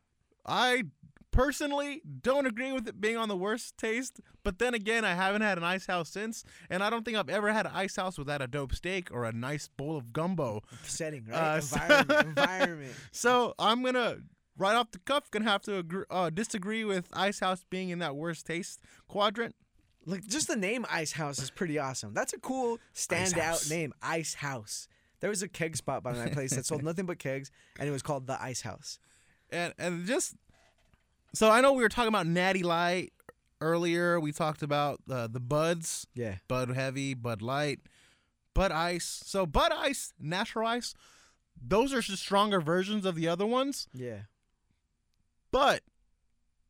I 0.45 0.85
personally 1.31 2.03
don't 2.23 2.47
agree 2.47 2.73
with 2.73 2.89
it 2.89 3.01
being 3.01 3.17
on 3.17 3.29
the 3.29 3.37
worst 3.37 3.77
taste, 3.77 4.21
but 4.43 4.59
then 4.59 4.75
again, 4.75 5.05
I 5.05 5.15
haven't 5.15 5.43
had 5.43 5.59
an 5.59 5.65
ice 5.65 5.87
house 5.87 6.09
since, 6.09 6.45
and 6.71 6.83
I 6.83 6.91
don't 6.91 7.05
think 7.05 7.17
I've 7.17 7.29
ever 7.29 7.53
had 7.53 7.67
an 7.67 7.73
ice 7.75 7.97
house 7.97 8.19
without 8.19 8.43
a 8.43 8.47
dope 8.47 8.75
steak 8.75 9.11
or 9.13 9.25
a 9.25 9.33
nice 9.33 9.69
bowl 9.69 9.97
of 9.97 10.13
gumbo. 10.13 10.63
Setting 10.83 11.27
right. 11.27 11.37
Uh, 11.37 11.61
so- 11.61 11.77
environment. 11.83 12.29
environment. 12.29 12.93
So 13.13 13.55
I'm 13.59 13.83
gonna 13.83 14.19
right 14.57 14.75
off 14.75 14.91
the 14.91 14.99
cuff 15.01 15.31
gonna 15.31 15.45
have 15.51 15.63
to 15.63 15.79
agree, 15.79 16.05
uh, 16.11 16.31
disagree 16.31 16.85
with 16.85 17.09
Ice 17.13 17.41
House 17.41 17.65
being 17.71 17.91
in 17.91 17.99
that 18.01 18.17
worst 18.17 18.47
taste 18.47 18.81
quadrant. 19.07 19.55
Like 20.07 20.27
just 20.27 20.49
the 20.49 20.57
name 20.57 20.87
Ice 20.91 21.13
House 21.13 21.39
is 21.39 21.51
pretty 21.51 21.79
awesome. 21.79 22.15
That's 22.15 22.33
a 22.33 22.39
cool 22.39 22.79
standout 22.95 23.69
name, 23.71 23.93
Ice 24.03 24.35
House. 24.35 24.89
There 25.21 25.29
was 25.31 25.43
a 25.43 25.49
keg 25.49 25.77
spot 25.77 26.03
by 26.03 26.13
my 26.13 26.29
place 26.29 26.55
that 26.55 26.65
sold 26.65 26.83
nothing 26.83 27.05
but 27.05 27.19
kegs, 27.19 27.51
and 27.79 27.89
it 27.89 27.93
was 27.93 28.03
called 28.03 28.27
the 28.27 28.41
Ice 28.43 28.63
House. 28.63 28.99
and 29.51 29.75
and 29.79 30.07
just 30.07 30.35
so 31.35 31.51
I 31.51 31.61
know 31.61 31.73
we 31.73 31.83
were 31.83 31.89
talking 31.89 32.09
about 32.09 32.27
Natty 32.27 32.63
Light 32.63 33.13
earlier. 33.61 34.19
We 34.21 34.33
talked 34.33 34.63
about 34.63 35.01
uh, 35.11 35.27
the 35.27 35.41
buds, 35.41 36.07
Yeah. 36.15 36.37
Bud 36.49 36.71
Heavy, 36.71 37.15
Bud 37.15 37.43
Light, 37.43 37.81
Bud 38.55 38.73
Ice. 38.73 39.23
So 39.25 39.47
Bud 39.47 39.73
Ice, 39.75 40.13
Natural 40.19 40.67
Ice, 40.69 40.95
those 41.61 41.93
are 41.93 42.01
just 42.01 42.23
stronger 42.23 42.61
versions 42.61 43.05
of 43.05 43.15
the 43.15 43.29
other 43.29 43.47
ones. 43.47 43.89
Yeah. 43.93 44.23
But 45.51 45.83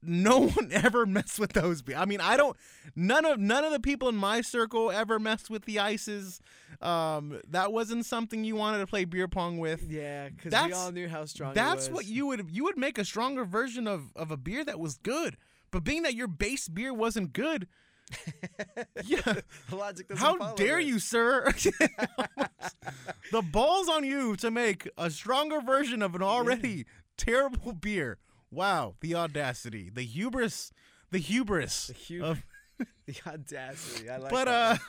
no 0.03 0.49
one 0.49 0.71
ever 0.73 1.07
messed 1.07 1.39
with 1.39 1.53
those. 1.53 1.83
I 1.97 2.05
mean, 2.05 2.21
I 2.21 2.37
don't. 2.37 2.57
None 2.95 3.25
of 3.25 3.39
none 3.39 3.65
of 3.65 3.73
the 3.73 3.81
people 3.81 4.09
in 4.09 4.17
my 4.17 4.41
circle 4.41 4.91
ever 4.91 5.19
messed 5.19 5.51
with 5.51 5.65
the 5.65 5.79
ices. 5.79 6.41
Um, 6.81 7.41
that 7.49 7.73
wasn't 7.73 8.07
something 8.07 8.45
you 8.45 8.55
wanted 8.57 8.79
to 8.79 8.87
play 8.87 9.05
beer 9.05 9.29
pong 9.29 9.59
with. 9.59 9.83
Yeah, 9.91 10.29
because 10.29 10.53
we 10.67 10.73
all 10.73 10.93
knew 10.93 11.09
how 11.09 11.25
strong. 11.25 11.55
That's 11.55 11.87
it 11.87 11.93
was. 11.93 11.97
what 11.97 12.07
you 12.07 12.27
would 12.27 12.49
you 12.51 12.65
would 12.65 12.79
make 12.79 12.99
a 12.99 13.05
stronger 13.05 13.45
version 13.45 13.87
of 13.87 14.15
of 14.17 14.31
a 14.31 14.37
beer 14.37 14.65
that 14.65 14.79
was 14.79 14.99
good. 14.99 15.37
But 15.71 15.85
being 15.85 16.03
that 16.05 16.15
your 16.15 16.29
base 16.29 16.67
beer 16.69 16.95
wasn't 16.95 17.35
good, 17.35 17.69
yeah, 19.05 19.21
The 19.69 19.77
logic 19.77 20.09
doesn't 20.09 20.25
how 20.25 20.55
dare 20.55 20.79
this. 20.79 20.87
you, 20.87 20.99
sir? 20.99 21.53
the 23.33 23.43
balls 23.43 23.89
on 23.89 24.05
you 24.05 24.37
to 24.37 24.51
make 24.51 24.89
a 24.97 25.11
stronger 25.11 25.61
version 25.61 26.03
of 26.03 26.15
an 26.15 26.23
already 26.23 26.87
terrible 27.17 27.73
beer. 27.73 28.19
Wow, 28.51 28.95
the 29.01 29.15
audacity, 29.15 29.91
the 29.93 30.03
hubris, 30.03 30.73
the 31.11 31.19
hubris. 31.19 31.89
The 31.89 32.15
hu- 32.19 32.25
of- 32.25 32.43
the 33.07 33.17
audacity. 33.27 34.09
I 34.09 34.17
like. 34.19 34.31
but 34.31 34.45
that. 34.47 34.81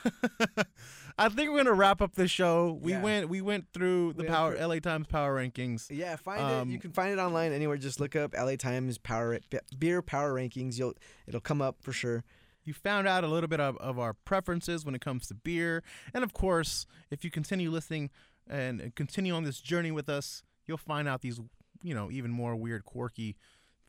uh, 0.58 0.64
I 1.18 1.28
think 1.28 1.50
we're 1.50 1.58
gonna 1.58 1.72
wrap 1.74 2.00
up 2.00 2.14
the 2.14 2.28
show. 2.28 2.78
We 2.80 2.92
Yeah. 2.92 3.02
went 3.02 3.28
we 3.28 3.40
went 3.40 3.66
through 3.74 4.14
the 4.14 4.22
We 4.22 4.28
power 4.28 4.56
LA 4.56 4.78
Times 4.78 5.06
power 5.08 5.36
rankings. 5.36 5.88
yeah, 5.90 6.16
find 6.16 6.40
it. 6.40 6.44
um, 6.44 6.70
You 6.70 6.78
can 6.78 6.92
find 6.92 7.12
it 7.12 7.18
online 7.20 7.52
anywhere. 7.52 7.76
Just 7.76 8.00
look 8.00 8.16
up 8.16 8.32
LA 8.34 8.56
Times 8.56 8.96
Power 8.98 9.38
Be- 9.50 9.58
Beer 9.78 10.02
Power 10.02 10.32
Rankings. 10.32 10.78
You'll 10.78 10.94
it'll 11.26 11.40
come 11.40 11.60
up 11.60 11.76
for 11.82 11.92
sure. 11.92 12.24
You 12.64 12.74
found 12.74 13.08
out 13.08 13.24
a 13.24 13.28
little 13.28 13.48
bit 13.48 13.58
of, 13.60 13.76
of 13.78 13.98
our 13.98 14.14
preferences 14.14 14.84
when 14.84 14.94
it 14.94 15.00
comes 15.00 15.26
to 15.28 15.34
beer. 15.34 15.82
And 16.14 16.22
of 16.22 16.32
course, 16.32 16.86
if 17.10 17.24
you 17.24 17.30
continue 17.30 17.70
listening 17.70 18.10
and 18.48 18.94
continue 18.94 19.34
on 19.34 19.44
this 19.44 19.60
journey 19.60 19.90
with 19.90 20.08
us, 20.08 20.42
you'll 20.66 20.76
find 20.76 21.08
out 21.08 21.22
these, 21.22 21.40
you 21.82 21.94
know, 21.94 22.10
even 22.10 22.30
more 22.30 22.54
weird, 22.56 22.84
quirky 22.84 23.36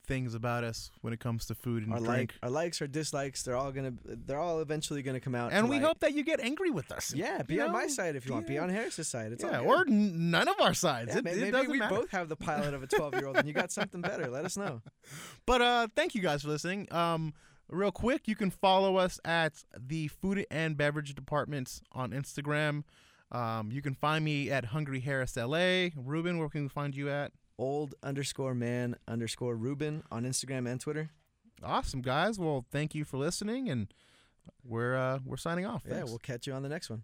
things 0.08 0.34
about 0.34 0.64
us 0.64 0.90
when 1.02 1.14
it 1.14 1.20
comes 1.20 1.46
to 1.46 1.54
food 1.56 1.84
and 1.84 1.94
Our 1.94 2.00
drink. 2.00 2.10
like, 2.10 2.34
our 2.42 2.50
likes, 2.50 2.82
our 2.82 2.88
dislikes, 2.88 3.44
they're 3.44 3.56
all 3.56 3.72
gonna, 3.72 3.94
they're 4.04 4.40
all 4.40 4.60
eventually 4.60 5.04
gonna 5.04 5.20
come 5.20 5.36
out. 5.36 5.54
and 5.54 5.70
we 5.70 5.76
light. 5.78 5.86
hope 5.86 6.00
that 6.00 6.14
you 6.14 6.24
get 6.24 6.40
angry 6.40 6.72
with 6.72 6.92
us. 6.92 7.14
Yeah, 7.14 7.44
be 7.44 7.54
You 7.56 7.62
on 7.64 7.72
my 7.72 7.86
side 7.88 8.16
if 8.16 8.26
you 8.26 8.34
want. 8.34 8.48
Be 8.48 8.58
on 8.58 8.70
Harris's 8.70 9.08
side. 9.08 9.32
It's 9.32 9.44
yeah, 9.44 9.60
or 9.60 9.82
n- 9.88 10.32
none 10.32 10.48
of 10.48 10.60
our 10.60 10.74
sides. 10.74 11.12
Yeah, 11.12 11.20
it, 11.20 11.24
may- 11.24 11.32
it 11.34 11.38
maybe 11.38 11.52
doesn't 11.52 11.72
we 11.72 11.80
matter. 11.80 11.96
both 11.96 12.10
have 12.12 12.30
the 12.30 12.36
pilot 12.36 12.74
of 12.74 12.82
a 12.82 12.88
12 12.88 13.14
year 13.14 13.28
old 13.28 13.38
and 13.38 13.48
you 13.48 13.54
got 13.54 13.72
something 13.72 14.02
better. 14.02 14.28
Let 14.28 14.44
us 14.44 14.58
know. 14.58 14.82
But 15.46 15.62
uh, 15.62 15.88
thank 15.96 16.16
you 16.16 16.22
guys 16.22 16.42
for 16.42 16.50
listening. 16.50 16.92
Um, 16.92 17.34
real 17.70 17.92
quick, 17.92 18.28
you 18.28 18.36
can 18.36 18.50
follow 18.50 18.98
us 18.98 19.20
at 19.24 19.64
the 19.80 20.08
Food 20.08 20.46
and 20.50 20.76
Beverage 20.76 21.14
Departments 21.14 21.82
on 21.92 22.10
Instagram. 22.12 22.84
Um, 23.32 23.72
you 23.72 23.82
can 23.82 23.94
find 23.94 24.26
me 24.26 24.50
at 24.52 24.66
Hungry 24.66 25.00
Harris 25.00 25.38
LA. 25.38 25.90
Ruben, 25.96 26.38
where 26.40 26.50
can 26.50 26.64
we 26.64 26.70
find 26.70 26.96
you 26.96 27.10
at? 27.10 27.32
Old 27.62 27.94
underscore 28.02 28.56
man 28.56 28.96
underscore 29.08 29.56
Ruben 29.56 30.02
on 30.12 30.24
Instagram 30.24 30.68
and 30.68 30.82
Twitter. 30.82 31.12
Awesome, 31.64 32.02
guys. 32.02 32.40
Well, 32.40 32.66
thank 32.72 32.96
you 32.96 33.06
for 33.06 33.18
listening, 33.18 33.70
and 33.70 33.94
we're 34.64 34.96
uh, 34.96 35.20
we're 35.24 35.38
signing 35.38 35.68
off. 35.68 35.84
Yeah, 35.86 35.98
Thanks. 35.98 36.10
we'll 36.10 36.18
catch 36.20 36.48
you 36.48 36.54
on 36.54 36.64
the 36.64 36.70
next 36.70 36.90
one. 36.90 37.04